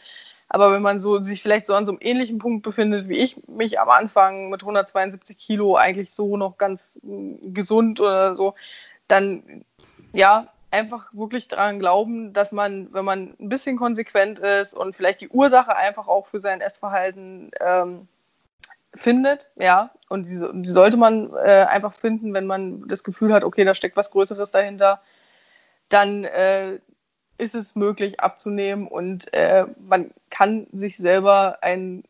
Aber 0.48 0.72
wenn 0.72 0.82
man 0.82 1.00
so 1.00 1.22
sich 1.22 1.42
vielleicht 1.42 1.68
so 1.68 1.76
an 1.76 1.86
so 1.86 1.92
einem 1.92 2.00
ähnlichen 2.02 2.40
Punkt 2.40 2.64
befindet, 2.64 3.08
wie 3.08 3.18
ich 3.18 3.48
mich 3.48 3.80
am 3.80 3.90
Anfang 3.90 4.50
mit 4.50 4.64
172 4.64 5.38
Kilo 5.38 5.76
eigentlich 5.76 6.12
so 6.12 6.38
noch 6.38 6.58
ganz 6.58 7.00
mm, 7.04 7.54
gesund 7.54 8.00
oder 8.00 8.36
so, 8.36 8.56
dann 9.08 9.64
ja, 10.12 10.48
einfach 10.72 11.14
wirklich 11.14 11.48
daran 11.48 11.80
glauben, 11.80 12.34
dass 12.34 12.52
man, 12.52 12.92
wenn 12.94 13.06
man 13.06 13.36
ein 13.40 13.50
bisschen 13.50 13.78
konsequent 13.78 14.40
ist 14.40 14.74
und 14.76 14.96
vielleicht 14.96 15.22
die 15.22 15.30
Ursache 15.30 15.76
einfach 15.76 16.08
auch 16.08 16.28
für 16.28 16.40
sein 16.40 16.62
Essverhalten 16.62 17.52
ähm, 17.60 18.08
findet, 18.96 19.52
ja, 19.56 19.92
und 20.10 20.26
die, 20.26 20.40
die 20.64 20.70
sollte 20.70 20.98
man 20.98 21.32
äh, 21.34 21.66
einfach 21.70 21.94
finden, 21.94 22.34
wenn 22.34 22.48
man 22.48 22.88
das 22.88 23.04
Gefühl 23.04 23.34
hat, 23.34 23.44
okay, 23.44 23.64
da 23.66 23.74
steckt 23.74 23.96
was 23.96 24.12
Größeres 24.12 24.52
dahinter, 24.52 25.02
dann 25.90 26.24
äh, 26.24 26.80
ist 27.38 27.56
es 27.56 27.76
möglich 27.76 28.20
abzunehmen 28.20 28.88
und 28.88 29.34
äh, 29.34 29.66
man 29.80 30.12
kann 30.30 30.68
sich 30.72 30.98
selber 30.98 31.60
ein 31.62 32.04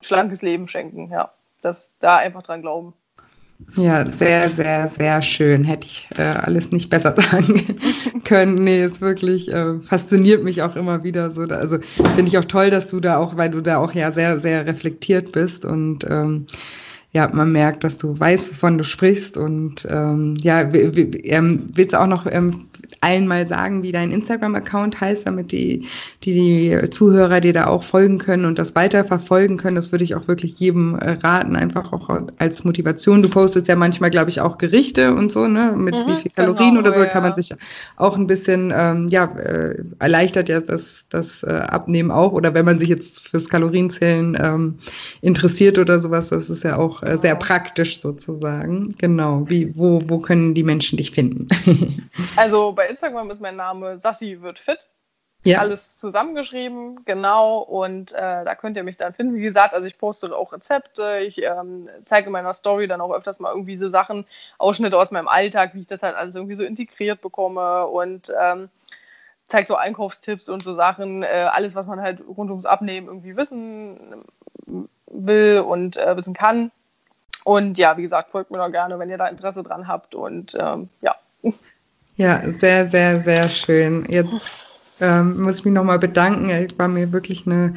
schlankes 0.00 0.42
Leben 0.42 0.68
schenken, 0.68 1.10
ja. 1.10 1.32
Das 1.62 1.92
da 2.00 2.16
einfach 2.16 2.42
dran 2.42 2.60
glauben. 2.62 2.94
Ja, 3.76 4.04
sehr, 4.10 4.50
sehr, 4.50 4.88
sehr 4.88 5.22
schön. 5.22 5.64
Hätte 5.64 5.86
ich 5.86 6.08
äh, 6.16 6.22
alles 6.22 6.72
nicht 6.72 6.90
besser 6.90 7.14
sagen 7.18 7.62
können. 8.24 8.54
Nee, 8.56 8.84
ist 8.84 9.00
wirklich, 9.00 9.50
äh, 9.50 9.80
fasziniert 9.80 10.42
mich 10.44 10.62
auch 10.62 10.76
immer 10.76 11.04
wieder 11.04 11.30
so. 11.30 11.42
Also 11.42 11.78
finde 12.14 12.28
ich 12.28 12.38
auch 12.38 12.44
toll, 12.44 12.70
dass 12.70 12.88
du 12.88 13.00
da 13.00 13.16
auch, 13.16 13.36
weil 13.36 13.50
du 13.50 13.60
da 13.62 13.78
auch 13.78 13.92
ja 13.94 14.12
sehr, 14.12 14.40
sehr 14.40 14.66
reflektiert 14.66 15.32
bist 15.32 15.64
und 15.64 16.04
ähm, 16.08 16.46
ja, 17.12 17.28
man 17.32 17.52
merkt, 17.52 17.84
dass 17.84 17.98
du 17.98 18.18
weißt, 18.18 18.50
wovon 18.50 18.78
du 18.78 18.84
sprichst 18.84 19.36
und 19.36 19.86
ähm, 19.90 20.36
ja, 20.40 20.62
ähm, 20.62 21.68
willst 21.74 21.94
du 21.94 22.00
auch 22.00 22.06
noch 22.06 22.26
ähm, 22.30 22.66
allen 23.02 23.26
mal 23.26 23.46
sagen, 23.46 23.82
wie 23.82 23.92
dein 23.92 24.12
Instagram-Account 24.12 25.00
heißt, 25.00 25.26
damit 25.26 25.52
die, 25.52 25.86
die, 26.22 26.32
die 26.32 26.90
Zuhörer 26.90 27.40
dir 27.40 27.52
da 27.52 27.66
auch 27.66 27.82
folgen 27.82 28.18
können 28.18 28.44
und 28.44 28.58
das 28.58 28.74
weiter 28.74 29.04
verfolgen 29.04 29.56
können. 29.56 29.76
Das 29.76 29.92
würde 29.92 30.04
ich 30.04 30.14
auch 30.14 30.28
wirklich 30.28 30.58
jedem 30.58 30.94
äh, 30.94 31.12
raten, 31.22 31.56
einfach 31.56 31.92
auch 31.92 32.08
als 32.38 32.64
Motivation. 32.64 33.22
Du 33.22 33.28
postest 33.28 33.68
ja 33.68 33.76
manchmal, 33.76 34.10
glaube 34.10 34.30
ich, 34.30 34.40
auch 34.40 34.56
Gerichte 34.58 35.14
und 35.14 35.32
so, 35.32 35.48
ne, 35.48 35.74
mit 35.76 35.94
mhm, 35.94 36.06
wie 36.06 36.22
viel 36.22 36.30
Kalorien 36.30 36.70
genau, 36.70 36.80
oder 36.80 36.94
so, 36.94 37.00
da 37.00 37.06
kann 37.06 37.24
man 37.24 37.34
sich 37.34 37.50
auch 37.96 38.16
ein 38.16 38.26
bisschen, 38.26 38.72
ähm, 38.74 39.08
ja, 39.08 39.24
äh, 39.36 39.82
erleichtert 39.98 40.48
ja 40.48 40.60
das, 40.60 41.04
das 41.10 41.42
äh, 41.42 41.50
Abnehmen 41.50 42.10
auch. 42.10 42.32
Oder 42.32 42.54
wenn 42.54 42.64
man 42.64 42.78
sich 42.78 42.88
jetzt 42.88 43.28
fürs 43.28 43.48
Kalorienzählen 43.48 44.38
ähm, 44.40 44.78
interessiert 45.20 45.78
oder 45.78 45.98
sowas, 45.98 46.28
das 46.28 46.50
ist 46.50 46.62
ja 46.62 46.78
auch 46.78 47.02
äh, 47.02 47.18
sehr 47.18 47.34
praktisch 47.34 48.00
sozusagen. 48.00 48.94
Genau. 48.98 49.44
Wie, 49.48 49.76
wo, 49.76 50.02
wo 50.06 50.20
können 50.20 50.54
die 50.54 50.62
Menschen 50.62 50.96
dich 50.98 51.10
finden? 51.10 51.48
also 52.36 52.72
bei 52.72 52.91
Instagram 52.92 53.30
ist 53.30 53.40
mein 53.40 53.56
Name 53.56 53.98
Sassi 53.98 54.40
wird 54.40 54.58
fit. 54.58 54.88
Ja. 55.44 55.58
Alles 55.58 55.98
zusammengeschrieben, 55.98 57.04
genau. 57.04 57.58
Und 57.58 58.12
äh, 58.12 58.44
da 58.44 58.54
könnt 58.54 58.76
ihr 58.76 58.84
mich 58.84 58.96
dann 58.96 59.12
finden. 59.12 59.34
Wie 59.34 59.42
gesagt, 59.42 59.74
also 59.74 59.88
ich 59.88 59.98
poste 59.98 60.36
auch 60.36 60.52
Rezepte. 60.52 61.18
Ich 61.18 61.42
ähm, 61.42 61.88
zeige 62.06 62.26
in 62.26 62.32
meiner 62.32 62.52
Story 62.52 62.86
dann 62.86 63.00
auch 63.00 63.12
öfters 63.12 63.40
mal 63.40 63.50
irgendwie 63.50 63.76
so 63.76 63.88
Sachen, 63.88 64.24
Ausschnitte 64.58 64.96
aus 64.96 65.10
meinem 65.10 65.26
Alltag, 65.26 65.74
wie 65.74 65.80
ich 65.80 65.88
das 65.88 66.04
halt 66.04 66.14
alles 66.14 66.36
irgendwie 66.36 66.54
so 66.54 66.62
integriert 66.62 67.20
bekomme 67.20 67.88
und 67.88 68.32
ähm, 68.40 68.68
zeige 69.46 69.66
so 69.66 69.74
Einkaufstipps 69.74 70.48
und 70.48 70.62
so 70.62 70.74
Sachen. 70.74 71.24
Äh, 71.24 71.48
alles, 71.50 71.74
was 71.74 71.88
man 71.88 72.00
halt 72.00 72.20
rund 72.20 72.50
ums 72.50 72.66
Abnehmen 72.66 73.08
irgendwie 73.08 73.36
wissen 73.36 74.24
will 75.08 75.58
und 75.66 75.96
äh, 75.96 76.16
wissen 76.16 76.34
kann. 76.34 76.70
Und 77.42 77.78
ja, 77.78 77.96
wie 77.96 78.02
gesagt, 78.02 78.30
folgt 78.30 78.52
mir 78.52 78.58
doch 78.58 78.70
gerne, 78.70 79.00
wenn 79.00 79.10
ihr 79.10 79.18
da 79.18 79.26
Interesse 79.26 79.64
dran 79.64 79.88
habt. 79.88 80.14
Und 80.14 80.56
ähm, 80.60 80.88
ja. 81.00 81.16
Ja, 82.16 82.52
sehr, 82.52 82.88
sehr, 82.88 83.20
sehr 83.22 83.48
schön. 83.48 84.04
Jetzt 84.08 84.70
ähm, 85.00 85.40
muss 85.42 85.58
ich 85.60 85.64
mich 85.64 85.74
nochmal 85.74 85.98
bedanken. 85.98 86.50
Es 86.50 86.78
war 86.78 86.88
mir 86.88 87.12
wirklich 87.12 87.46
eine 87.46 87.74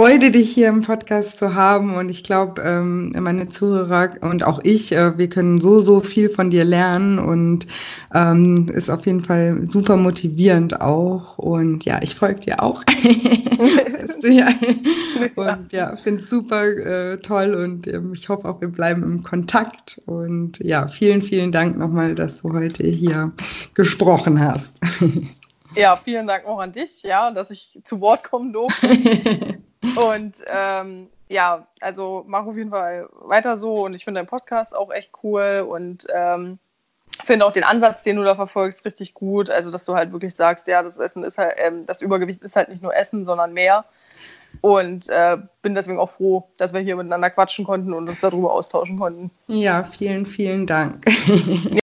Freude, 0.00 0.30
dich 0.30 0.50
hier 0.50 0.68
im 0.68 0.80
Podcast 0.80 1.38
zu 1.38 1.54
haben. 1.54 1.94
Und 1.94 2.08
ich 2.08 2.24
glaube, 2.24 2.62
ähm, 2.62 3.12
meine 3.20 3.50
Zuhörer 3.50 4.14
und 4.22 4.44
auch 4.44 4.60
ich, 4.62 4.92
äh, 4.92 5.18
wir 5.18 5.28
können 5.28 5.60
so, 5.60 5.80
so 5.80 6.00
viel 6.00 6.30
von 6.30 6.48
dir 6.48 6.64
lernen 6.64 7.18
und 7.18 7.66
ähm, 8.14 8.70
ist 8.72 8.88
auf 8.88 9.04
jeden 9.04 9.20
Fall 9.20 9.68
super 9.68 9.98
motivierend 9.98 10.80
auch. 10.80 11.36
Und 11.36 11.84
ja, 11.84 12.00
ich 12.00 12.14
folge 12.14 12.40
dir 12.40 12.62
auch. 12.62 12.82
ja. 14.22 14.48
Und 15.36 15.70
ja, 15.70 15.94
finde 15.96 16.22
es 16.22 16.30
super 16.30 16.64
äh, 16.64 17.18
toll 17.18 17.54
und 17.54 17.86
ähm, 17.86 18.14
ich 18.14 18.26
hoffe 18.30 18.48
auch, 18.48 18.62
wir 18.62 18.68
bleiben 18.68 19.02
im 19.02 19.22
Kontakt. 19.22 20.00
Und 20.06 20.60
ja, 20.60 20.88
vielen, 20.88 21.20
vielen 21.20 21.52
Dank 21.52 21.76
nochmal, 21.76 22.14
dass 22.14 22.40
du 22.40 22.54
heute 22.54 22.86
hier 22.86 23.32
gesprochen 23.74 24.40
hast. 24.40 24.80
Ja, 25.76 26.00
vielen 26.02 26.26
Dank 26.26 26.46
auch 26.46 26.58
an 26.58 26.72
dich, 26.72 27.02
ja, 27.02 27.30
dass 27.30 27.50
ich 27.50 27.78
zu 27.84 28.00
Wort 28.00 28.24
kommen 28.24 28.54
durfte. 28.54 28.88
Und 29.96 30.44
ähm, 30.46 31.08
ja, 31.28 31.66
also 31.80 32.24
mach 32.26 32.44
auf 32.44 32.56
jeden 32.56 32.70
Fall 32.70 33.08
weiter 33.20 33.58
so 33.58 33.84
und 33.84 33.94
ich 33.94 34.04
finde 34.04 34.18
deinen 34.18 34.26
Podcast 34.26 34.74
auch 34.74 34.90
echt 34.90 35.10
cool 35.22 35.66
und 35.68 36.06
ähm, 36.12 36.58
finde 37.24 37.46
auch 37.46 37.52
den 37.52 37.64
Ansatz, 37.64 38.02
den 38.02 38.16
du 38.16 38.24
da 38.24 38.34
verfolgst, 38.34 38.84
richtig 38.84 39.14
gut. 39.14 39.50
Also, 39.50 39.70
dass 39.70 39.84
du 39.84 39.94
halt 39.94 40.12
wirklich 40.12 40.34
sagst, 40.34 40.66
ja, 40.66 40.82
das 40.82 40.98
Essen 40.98 41.24
ist 41.24 41.38
halt, 41.38 41.54
ähm, 41.56 41.86
das 41.86 42.02
Übergewicht 42.02 42.42
ist 42.42 42.56
halt 42.56 42.68
nicht 42.68 42.82
nur 42.82 42.94
Essen, 42.94 43.24
sondern 43.24 43.52
mehr. 43.52 43.84
Und 44.60 45.08
äh, 45.08 45.38
bin 45.62 45.74
deswegen 45.74 46.00
auch 46.00 46.10
froh, 46.10 46.48
dass 46.56 46.72
wir 46.72 46.80
hier 46.80 46.96
miteinander 46.96 47.30
quatschen 47.30 47.64
konnten 47.64 47.92
und 47.94 48.08
uns 48.08 48.20
darüber 48.20 48.52
austauschen 48.52 48.98
konnten. 48.98 49.30
Ja, 49.46 49.84
vielen, 49.84 50.26
vielen 50.26 50.66
Dank. 50.66 51.04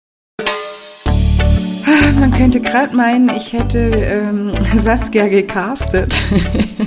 Könnte 2.46 2.62
gerade 2.62 2.96
meinen, 2.96 3.28
ich 3.30 3.54
hätte 3.54 3.80
ähm, 3.80 4.52
Saskia 4.78 5.28
gecastet, 5.30 6.16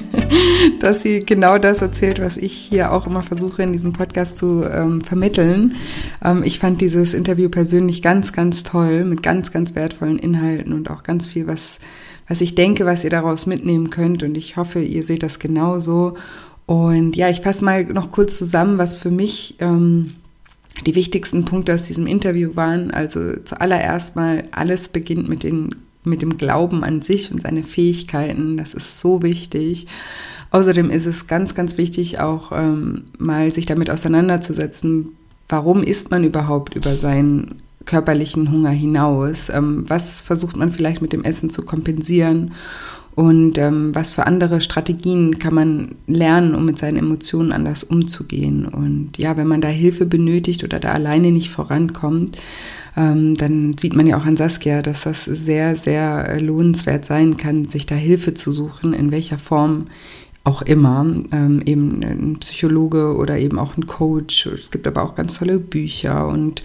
dass 0.81 1.03
sie 1.03 1.27
genau 1.27 1.59
das 1.59 1.83
erzählt, 1.83 2.21
was 2.21 2.37
ich 2.37 2.53
hier 2.53 2.93
auch 2.93 3.09
immer 3.09 3.23
versuche 3.23 3.65
in 3.65 3.73
diesem 3.73 3.93
Podcast 3.93 4.39
zu 4.39 4.63
ähm, 4.63 5.01
vermitteln. 5.01 5.75
Ähm, 6.25 6.45
ich 6.45 6.61
fand 6.61 6.81
dieses 6.81 7.13
Interview 7.13 7.49
persönlich 7.49 8.03
ganz, 8.03 8.33
ganz 8.33 8.63
toll, 8.63 9.03
mit 9.03 9.25
ganz, 9.25 9.51
ganz 9.51 9.75
wertvollen 9.75 10.21
Inhalten 10.21 10.73
und 10.73 10.91
auch 10.91 11.03
ganz 11.03 11.27
viel, 11.27 11.49
was, 11.49 11.81
was 12.29 12.41
ich 12.41 12.55
denke, 12.55 12.87
was 12.87 13.03
ihr 13.03 13.11
daraus 13.11 13.47
mitnehmen 13.47 13.91
könnt. 13.91 14.23
Und 14.23 14.37
ich 14.37 14.57
hoffe, 14.57 14.79
ihr 14.79 15.03
seht 15.03 15.25
das 15.25 15.41
genauso. 15.41 16.15
Und 16.67 17.17
ja, 17.17 17.31
ich 17.31 17.41
fasse 17.41 17.65
mal 17.65 17.83
noch 17.83 18.13
kurz 18.13 18.39
zusammen, 18.39 18.79
was 18.79 18.97
für 18.97 19.11
mich 19.11 19.57
ähm, 19.59 20.15
die 20.87 20.95
wichtigsten 20.95 21.45
Punkte 21.45 21.75
aus 21.75 21.85
diesem 21.85 22.07
Interview 22.07 22.57
waren, 22.57 22.91
also 22.91 23.37
zuallererst 23.45 24.17
mal, 24.17 24.45
alles 24.51 24.89
beginnt 24.89 25.29
mit, 25.29 25.43
den, 25.43 25.75
mit 26.05 26.23
dem 26.23 26.39
Glauben 26.39 26.85
an 26.85 27.03
sich 27.03 27.33
und 27.33 27.43
seine 27.43 27.63
Fähigkeiten. 27.63 28.57
Das 28.57 28.75
ist 28.75 28.99
so 28.99 29.23
wichtig. 29.23 29.87
Außerdem 30.51 30.91
ist 30.91 31.07
es 31.07 31.27
ganz, 31.27 31.55
ganz 31.55 31.77
wichtig, 31.77 32.21
auch 32.21 32.53
ähm, 32.53 33.05
mal 33.19 33.51
sich 33.51 33.67
damit 33.67 33.91
auseinanderzusetzen, 33.91 35.09
warum 35.49 35.83
isst 35.83 36.11
man 36.11 36.25
überhaupt 36.25 36.75
über 36.75 36.97
seinen 36.97 37.63
körperlichen 37.85 38.51
Hunger 38.51 38.71
hinaus? 38.71 39.49
Ähm, 39.49 39.85
was 39.89 40.21
versucht 40.23 40.57
man 40.57 40.73
vielleicht 40.73 41.03
mit 41.03 41.13
dem 41.13 41.25
Essen 41.25 41.51
zu 41.51 41.63
kompensieren? 41.63 42.53
Und 43.19 43.59
ähm, 43.59 43.97
was 43.97 44.13
für 44.13 44.29
andere 44.29 44.61
Strategien 44.61 45.41
kann 45.41 45.53
man 45.53 45.97
lernen, 46.07 46.55
um 46.55 46.65
mit 46.65 46.79
seinen 46.79 46.99
Emotionen 46.99 47.51
anders 47.51 47.83
umzugehen? 47.83 48.65
Und 48.65 49.19
ja, 49.19 49.37
wenn 49.37 49.49
man 49.49 49.61
da 49.61 49.67
Hilfe 49.67 50.07
benötigt 50.07 50.63
oder 50.63 50.79
da 50.79 50.93
alleine 50.93 51.33
nicht 51.33 51.51
vorankommt, 51.51 52.39
ähm, 52.97 53.35
dann 53.35 53.77
sieht 53.77 53.97
man 53.97 54.07
ja 54.07 54.19
auch 54.19 54.25
an 54.25 54.37
Saskia, 54.37 54.83
dass 54.83 55.03
das 55.03 55.25
sehr, 55.25 55.75
sehr 55.75 56.41
lohnenswert 56.41 57.05
sein 57.05 57.37
kann, 57.37 57.65
sich 57.65 57.87
da 57.87 57.97
Hilfe 57.97 58.35
zu 58.35 58.53
suchen, 58.53 58.93
in 58.93 59.11
welcher 59.11 59.39
Form 59.39 59.87
auch 60.45 60.63
immer, 60.63 61.05
ähm, 61.33 61.61
eben 61.67 62.03
ein 62.05 62.37
Psychologe 62.39 63.17
oder 63.17 63.37
eben 63.37 63.59
auch 63.59 63.77
ein 63.77 63.89
Coach. 63.89 64.47
Es 64.47 64.71
gibt 64.71 64.87
aber 64.87 65.03
auch 65.03 65.17
ganz 65.17 65.39
tolle 65.39 65.59
Bücher 65.59 66.29
und 66.29 66.63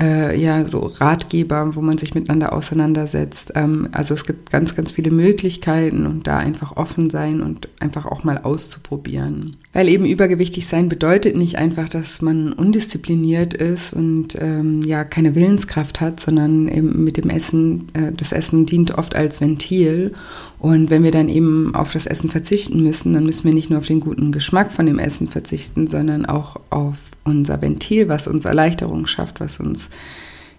äh, 0.00 0.38
ja, 0.40 0.68
so 0.68 0.80
Ratgeber, 0.80 1.76
wo 1.76 1.80
man 1.80 1.98
sich 1.98 2.14
miteinander 2.14 2.52
auseinandersetzt. 2.52 3.52
Ähm, 3.54 3.88
also 3.92 4.14
es 4.14 4.24
gibt 4.24 4.50
ganz, 4.50 4.74
ganz 4.74 4.92
viele 4.92 5.10
Möglichkeiten 5.10 6.06
und 6.06 6.26
da 6.26 6.38
einfach 6.38 6.76
offen 6.76 7.10
sein 7.10 7.40
und 7.40 7.68
einfach 7.80 8.06
auch 8.06 8.24
mal 8.24 8.38
auszuprobieren. 8.38 9.56
Weil 9.72 9.88
eben 9.88 10.04
übergewichtig 10.04 10.66
sein 10.66 10.88
bedeutet 10.88 11.36
nicht 11.36 11.58
einfach, 11.58 11.88
dass 11.88 12.22
man 12.22 12.52
undiszipliniert 12.52 13.54
ist 13.54 13.92
und 13.92 14.36
ähm, 14.40 14.82
ja 14.82 15.04
keine 15.04 15.34
Willenskraft 15.34 16.00
hat, 16.00 16.20
sondern 16.20 16.68
eben 16.68 17.04
mit 17.04 17.16
dem 17.16 17.30
Essen, 17.30 17.86
äh, 17.94 18.12
das 18.12 18.32
Essen 18.32 18.66
dient 18.66 18.98
oft 18.98 19.14
als 19.14 19.40
Ventil. 19.40 20.12
Und 20.58 20.90
wenn 20.90 21.04
wir 21.04 21.10
dann 21.12 21.28
eben 21.28 21.74
auf 21.74 21.92
das 21.92 22.06
Essen 22.06 22.30
verzichten 22.30 22.82
müssen, 22.82 23.14
dann 23.14 23.26
müssen 23.26 23.44
wir 23.44 23.54
nicht 23.54 23.70
nur 23.70 23.78
auf 23.78 23.86
den 23.86 24.00
guten 24.00 24.32
Geschmack 24.32 24.72
von 24.72 24.86
dem 24.86 24.98
Essen 24.98 25.28
verzichten, 25.28 25.86
sondern 25.86 26.26
auch 26.26 26.56
auf 26.70 26.96
unser 27.24 27.60
Ventil, 27.60 28.08
was 28.08 28.26
uns 28.26 28.44
Erleichterung 28.44 29.06
schafft, 29.06 29.40
was 29.40 29.58
uns 29.58 29.90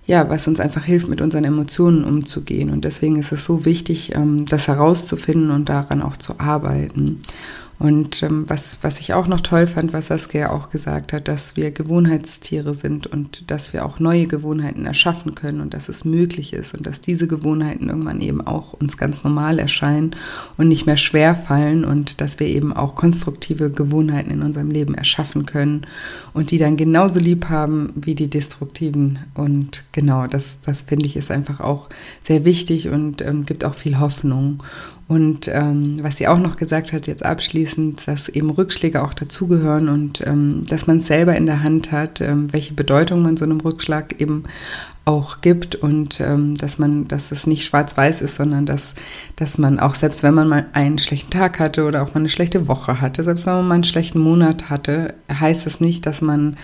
ja, 0.08 0.30
was 0.30 0.48
uns 0.48 0.60
einfach 0.60 0.84
hilft, 0.84 1.08
mit 1.08 1.20
unseren 1.20 1.46
Emotionen 1.46 2.04
umzugehen. 2.04 2.70
Und 2.70 2.86
deswegen 2.86 3.18
ist 3.18 3.32
es 3.32 3.44
so 3.44 3.66
wichtig, 3.66 4.14
ähm, 4.14 4.46
das 4.46 4.68
herauszufinden 4.68 5.50
und 5.50 5.68
daran 5.68 6.02
auch 6.02 6.16
zu 6.18 6.40
arbeiten. 6.40 7.22
Und 7.78 8.24
ähm, 8.24 8.46
was, 8.48 8.78
was 8.82 9.00
ich 9.00 9.14
auch 9.14 9.28
noch 9.28 9.42
toll 9.42 9.68
fand, 9.68 9.92
was 9.92 10.08
Saskia 10.08 10.52
auch 10.52 10.70
gesagt 10.70 11.12
hat, 11.12 11.28
dass 11.28 11.58
wir 11.58 11.72
Gewohnheitstiere 11.72 12.74
sind 12.74 13.06
und 13.08 13.52
dass 13.52 13.74
wir 13.74 13.86
auch 13.86 14.00
neue 14.00 14.28
Gewohnheiten 14.28 14.86
erschaffen 14.86 15.36
können 15.36 15.60
und 15.60 15.74
dass 15.74 15.90
es 15.90 16.06
möglich 16.06 16.54
ist 16.54 16.74
und 16.74 16.88
dass 16.88 17.02
diese 17.02 17.28
Gewohnheiten 17.28 17.90
irgendwann 17.90 18.22
eben 18.22 18.46
auch 18.46 18.74
uns 18.74 18.98
ganz 18.98 19.24
normal 19.24 19.60
erscheinen 19.60 20.16
und 20.58 20.70
nicht 20.70 20.86
mehr 20.86 20.96
schwer 20.96 21.36
fallen 21.36 21.84
und 21.84 22.22
dass 22.22 22.40
wir 22.40 22.48
eben 22.48 22.72
auch 22.72 22.96
konstruktive 22.96 23.70
Gewohnheiten 23.70 24.32
in 24.32 24.42
unserem 24.42 24.72
Leben 24.72 24.96
erschaffen 24.96 25.46
können 25.46 25.86
und 26.34 26.52
die 26.52 26.58
dann 26.58 26.78
genauso 26.78 27.20
lieb 27.20 27.50
haben 27.50 27.92
wie 27.96 28.16
die 28.16 28.30
destruktiven. 28.30 29.20
Und 29.34 29.84
genau, 29.92 30.28
das, 30.28 30.60
das 30.66 30.84
finde 30.84 31.08
ich 31.08 31.18
ist 31.18 31.30
einfach 31.32 31.60
auch 31.60 31.90
sehr 32.24 32.46
wichtig 32.46 32.88
und 32.88 33.22
ähm, 33.22 33.46
gibt 33.46 33.66
auch 33.66 33.76
viel 33.76 34.00
Hoffnung. 34.00 34.64
Und 35.08 35.48
ähm, 35.48 35.98
was 36.02 36.18
sie 36.18 36.28
auch 36.28 36.40
noch 36.40 36.58
gesagt 36.58 36.92
hat, 36.92 37.06
jetzt 37.06 37.24
abschließend, 37.24 38.08
dass 38.08 38.28
eben 38.28 38.50
Rückschläge 38.50 39.04
auch 39.04 39.14
dazugehören 39.14 39.88
und 39.88 40.26
ähm, 40.26 40.64
dass 40.68 40.88
man 40.88 40.98
es 40.98 41.08
selber 41.08 41.36
in 41.36 41.46
der 41.46 41.62
Hand 41.62 41.92
hat, 41.92 42.22
ähm, 42.22 42.52
welche 42.52 42.74
Bedeutung 42.74 43.22
man 43.22 43.38
so 43.38 43.46
einem 43.46 43.60
Rückschlag 43.60 44.20
eben 44.20 44.46
auch 45.06 45.42
gibt 45.42 45.76
und 45.76 46.20
ähm, 46.20 46.58
dass 46.58 46.80
man, 46.80 47.08
dass 47.08 47.32
es 47.32 47.46
nicht 47.46 47.66
schwarz-weiß 47.66 48.22
ist, 48.22 48.36
sondern 48.36 48.66
dass, 48.66 48.96
dass 49.36 49.60
man 49.60 49.80
auch 49.80 49.94
selbst 49.94 50.24
wenn 50.24 50.34
man 50.34 50.48
mal 50.48 50.66
einen 50.74 50.98
schlechten 50.98 51.30
Tag 51.30 51.60
hatte 51.60 51.86
oder 51.86 52.02
auch 52.02 52.16
mal 52.16 52.22
eine 52.22 52.30
schlechte 52.30 52.68
Woche 52.68 53.00
hatte, 53.00 53.24
selbst 53.24 53.46
wenn 53.46 53.54
man 53.54 53.68
mal 53.68 53.76
einen 53.76 53.84
schlechten 53.84 54.20
Monat 54.20 54.72
hatte, 54.72 55.14
heißt 55.32 55.68
das 55.68 55.80
nicht, 55.80 56.08
dass 56.08 56.22
man 56.22 56.58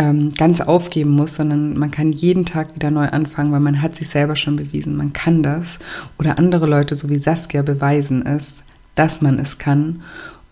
ähm, 0.00 0.32
ganz 0.32 0.62
aufgeben 0.62 1.10
muss, 1.10 1.34
sondern 1.34 1.76
man 1.76 1.90
kann 1.90 2.12
jeden 2.12 2.46
Tag 2.46 2.74
wieder 2.74 2.90
neu 2.90 3.06
anfangen, 3.08 3.52
weil 3.52 3.60
man 3.60 3.82
hat 3.82 3.94
sich 3.94 4.08
selber 4.08 4.34
schon 4.34 4.56
bewiesen, 4.56 4.96
man 4.96 5.12
kann 5.12 5.42
das. 5.42 5.78
Oder 6.18 6.38
andere 6.38 6.66
Leute, 6.66 6.96
so 6.96 7.10
wie 7.10 7.18
Saskia, 7.18 7.60
beweisen 7.60 8.24
es, 8.24 8.56
dass 8.94 9.20
man 9.20 9.38
es 9.38 9.58
kann. 9.58 10.00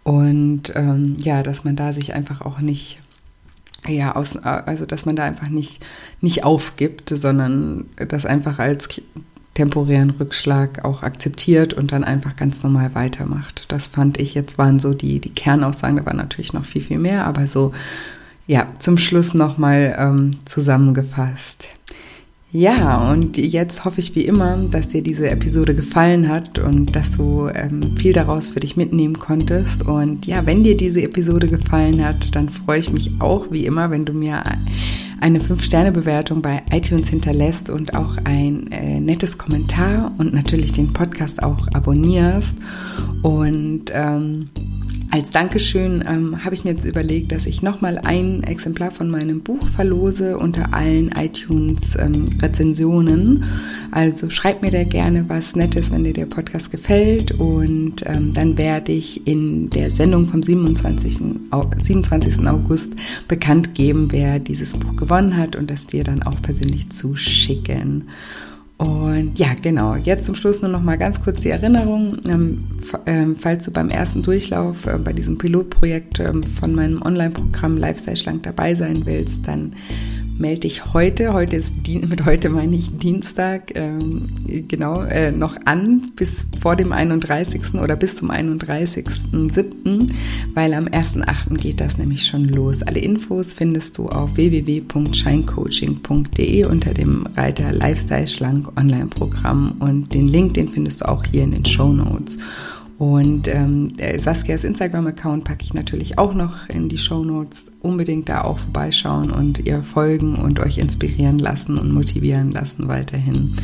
Und 0.02 0.72
ähm, 0.74 1.16
ja, 1.18 1.42
dass 1.42 1.64
man 1.64 1.76
da 1.76 1.94
sich 1.94 2.12
einfach 2.12 2.42
auch 2.42 2.60
nicht, 2.60 3.00
ja, 3.86 4.14
aus, 4.14 4.36
also 4.36 4.84
dass 4.84 5.06
man 5.06 5.16
da 5.16 5.24
einfach 5.24 5.48
nicht, 5.48 5.82
nicht 6.20 6.44
aufgibt, 6.44 7.08
sondern 7.08 7.86
das 7.96 8.26
einfach 8.26 8.58
als 8.58 9.00
temporären 9.54 10.10
Rückschlag 10.10 10.84
auch 10.84 11.02
akzeptiert 11.02 11.72
und 11.72 11.90
dann 11.90 12.04
einfach 12.04 12.36
ganz 12.36 12.62
normal 12.62 12.94
weitermacht. 12.94 13.64
Das 13.72 13.86
fand 13.86 14.20
ich 14.20 14.34
jetzt 14.34 14.58
waren 14.58 14.78
so 14.78 14.92
die, 14.92 15.20
die 15.20 15.30
Kernaussagen, 15.32 15.96
da 15.96 16.04
war 16.04 16.14
natürlich 16.14 16.52
noch 16.52 16.66
viel, 16.66 16.82
viel 16.82 16.98
mehr, 16.98 17.26
aber 17.26 17.46
so 17.46 17.72
ja, 18.48 18.66
zum 18.78 18.96
Schluss 18.98 19.34
nochmal 19.34 19.94
ähm, 19.98 20.38
zusammengefasst. 20.46 21.68
Ja, 22.50 23.10
und 23.10 23.36
jetzt 23.36 23.84
hoffe 23.84 24.00
ich 24.00 24.14
wie 24.14 24.24
immer, 24.24 24.56
dass 24.70 24.88
dir 24.88 25.02
diese 25.02 25.28
Episode 25.28 25.74
gefallen 25.74 26.30
hat 26.30 26.58
und 26.58 26.96
dass 26.96 27.10
du 27.10 27.46
ähm, 27.48 27.94
viel 27.98 28.14
daraus 28.14 28.48
für 28.48 28.60
dich 28.60 28.74
mitnehmen 28.74 29.18
konntest. 29.18 29.86
Und 29.86 30.26
ja, 30.26 30.46
wenn 30.46 30.64
dir 30.64 30.74
diese 30.74 31.02
Episode 31.02 31.48
gefallen 31.48 32.02
hat, 32.02 32.34
dann 32.34 32.48
freue 32.48 32.80
ich 32.80 32.90
mich 32.90 33.10
auch 33.18 33.50
wie 33.50 33.66
immer, 33.66 33.90
wenn 33.90 34.06
du 34.06 34.14
mir 34.14 34.42
eine 35.20 35.40
5-Sterne-Bewertung 35.40 36.40
bei 36.40 36.62
iTunes 36.72 37.10
hinterlässt 37.10 37.68
und 37.68 37.94
auch 37.94 38.16
ein 38.24 38.72
äh, 38.72 38.98
nettes 38.98 39.36
Kommentar 39.36 40.14
und 40.16 40.32
natürlich 40.32 40.72
den 40.72 40.94
Podcast 40.94 41.42
auch 41.42 41.68
abonnierst. 41.74 42.56
Und 43.22 43.90
ähm, 43.92 44.48
als 45.10 45.30
Dankeschön 45.30 46.04
ähm, 46.06 46.44
habe 46.44 46.54
ich 46.54 46.64
mir 46.64 46.72
jetzt 46.72 46.84
überlegt, 46.84 47.32
dass 47.32 47.46
ich 47.46 47.62
nochmal 47.62 47.96
ein 47.96 48.42
Exemplar 48.42 48.90
von 48.90 49.08
meinem 49.08 49.40
Buch 49.40 49.66
verlose 49.66 50.36
unter 50.36 50.74
allen 50.74 51.12
iTunes-Rezensionen. 51.12 52.28
Ähm, 52.28 52.37
also 53.90 54.30
schreib 54.30 54.62
mir 54.62 54.70
da 54.70 54.84
gerne 54.84 55.28
was 55.28 55.56
Nettes, 55.56 55.90
wenn 55.90 56.04
dir 56.04 56.12
der 56.12 56.26
Podcast 56.26 56.70
gefällt. 56.70 57.32
Und 57.32 58.04
ähm, 58.06 58.32
dann 58.34 58.58
werde 58.58 58.92
ich 58.92 59.26
in 59.26 59.70
der 59.70 59.90
Sendung 59.90 60.28
vom 60.28 60.42
27. 60.42 61.20
27. 61.80 62.46
August 62.46 62.92
bekannt 63.26 63.74
geben, 63.74 64.08
wer 64.10 64.38
dieses 64.38 64.74
Buch 64.74 64.96
gewonnen 64.96 65.36
hat 65.36 65.56
und 65.56 65.70
das 65.70 65.86
dir 65.86 66.04
dann 66.04 66.22
auch 66.22 66.40
persönlich 66.42 66.90
zuschicken. 66.90 68.04
Und 68.78 69.36
ja, 69.36 69.54
genau. 69.60 69.96
Jetzt 69.96 70.24
zum 70.26 70.36
Schluss 70.36 70.62
nur 70.62 70.70
noch 70.70 70.82
mal 70.82 70.96
ganz 70.96 71.20
kurz 71.20 71.40
die 71.40 71.50
Erinnerung. 71.50 72.16
Ähm, 72.26 72.64
ähm, 73.06 73.36
falls 73.38 73.64
du 73.64 73.72
beim 73.72 73.90
ersten 73.90 74.22
Durchlauf 74.22 74.86
äh, 74.86 74.96
bei 74.98 75.12
diesem 75.12 75.36
Pilotprojekt 75.36 76.20
ähm, 76.20 76.44
von 76.44 76.76
meinem 76.76 77.02
Online-Programm 77.02 77.76
Lifestyle 77.76 78.16
Schlank 78.16 78.44
dabei 78.44 78.76
sein 78.76 79.02
willst, 79.04 79.48
dann 79.48 79.72
melde 80.38 80.60
dich 80.60 80.94
heute, 80.94 81.32
heute 81.32 81.56
ist, 81.56 81.74
mit 81.86 82.24
heute 82.24 82.48
meine 82.48 82.76
ich 82.76 82.96
Dienstag, 82.96 83.72
ähm, 83.74 84.28
genau, 84.68 85.02
äh, 85.02 85.32
noch 85.32 85.56
an 85.64 86.12
bis 86.16 86.46
vor 86.60 86.76
dem 86.76 86.92
31. 86.92 87.74
oder 87.74 87.96
bis 87.96 88.14
zum 88.16 88.30
31.07., 88.30 90.10
weil 90.54 90.74
am 90.74 90.86
1.08. 90.86 91.58
geht 91.58 91.80
das 91.80 91.98
nämlich 91.98 92.26
schon 92.26 92.44
los. 92.44 92.82
Alle 92.82 93.00
Infos 93.00 93.54
findest 93.54 93.98
du 93.98 94.06
auf 94.08 94.36
www.scheincoaching.de 94.36 96.66
unter 96.66 96.94
dem 96.94 97.26
Reiter 97.36 97.72
Lifestyle 97.72 98.28
Schlank 98.28 98.78
Online-Programm 98.78 99.74
und 99.80 100.14
den 100.14 100.28
Link, 100.28 100.54
den 100.54 100.68
findest 100.68 101.00
du 101.00 101.08
auch 101.08 101.24
hier 101.24 101.42
in 101.42 101.50
den 101.50 101.64
Show 101.64 101.92
Notes. 101.92 102.38
Und 102.98 103.46
ähm, 103.46 103.92
Saskias 104.18 104.64
Instagram-Account 104.64 105.44
packe 105.44 105.62
ich 105.62 105.72
natürlich 105.72 106.18
auch 106.18 106.34
noch 106.34 106.68
in 106.68 106.88
die 106.88 106.98
Show 106.98 107.22
Notes. 107.22 107.66
Unbedingt 107.80 108.28
da 108.28 108.42
auch 108.42 108.58
vorbeischauen 108.58 109.30
und 109.30 109.66
ihr 109.66 109.84
folgen 109.84 110.34
und 110.34 110.58
euch 110.58 110.78
inspirieren 110.78 111.38
lassen 111.38 111.78
und 111.78 111.92
motivieren 111.92 112.50
lassen 112.50 112.88
weiterhin. 112.88 113.54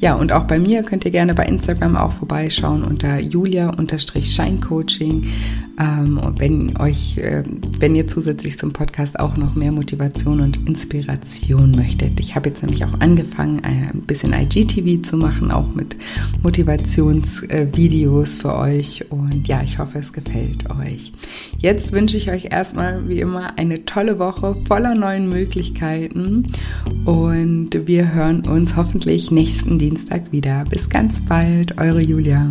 Ja, 0.00 0.14
und 0.14 0.32
auch 0.32 0.44
bei 0.44 0.58
mir 0.58 0.82
könnt 0.82 1.04
ihr 1.04 1.10
gerne 1.10 1.34
bei 1.34 1.44
Instagram 1.46 1.96
auch 1.96 2.12
vorbeischauen 2.12 2.84
unter 2.84 3.20
julia-scheincoaching. 3.20 5.26
Ähm, 5.80 6.18
und 6.18 6.38
wenn 6.38 6.76
euch, 6.78 7.18
äh, 7.18 7.42
wenn 7.78 7.96
ihr 7.96 8.06
zusätzlich 8.06 8.58
zum 8.58 8.72
Podcast 8.72 9.18
auch 9.18 9.36
noch 9.36 9.54
mehr 9.54 9.72
Motivation 9.72 10.40
und 10.40 10.68
Inspiration 10.68 11.72
möchtet. 11.72 12.20
Ich 12.20 12.36
habe 12.36 12.50
jetzt 12.50 12.62
nämlich 12.62 12.84
auch 12.84 13.00
angefangen, 13.00 13.62
ein 13.64 14.02
bisschen 14.06 14.32
IGTV 14.32 15.02
zu 15.02 15.16
machen, 15.16 15.50
auch 15.50 15.74
mit 15.74 15.96
Motivationsvideos 16.42 18.34
äh, 18.34 18.38
für 18.38 18.56
euch. 18.56 19.10
Und 19.10 19.48
ja, 19.48 19.62
ich 19.62 19.78
hoffe, 19.78 19.98
es 19.98 20.12
gefällt 20.12 20.70
euch. 20.70 21.12
Jetzt 21.58 21.92
wünsche 21.92 22.16
ich 22.16 22.30
euch 22.30 22.52
erstmal 22.52 23.08
wie 23.08 23.20
immer 23.20 23.58
eine 23.58 23.84
tolle 23.84 24.18
Woche 24.18 24.56
voller 24.66 24.94
neuen 24.94 25.28
Möglichkeiten. 25.28 26.46
Und 27.04 27.70
wir 27.86 28.14
hören 28.14 28.46
uns 28.46 28.76
hoffentlich 28.76 29.30
nächsten 29.30 29.78
Dienstag 29.94 30.32
wieder. 30.32 30.64
Bis 30.64 30.88
ganz 30.88 31.20
bald, 31.20 31.78
eure 31.78 32.02
Julia. 32.02 32.48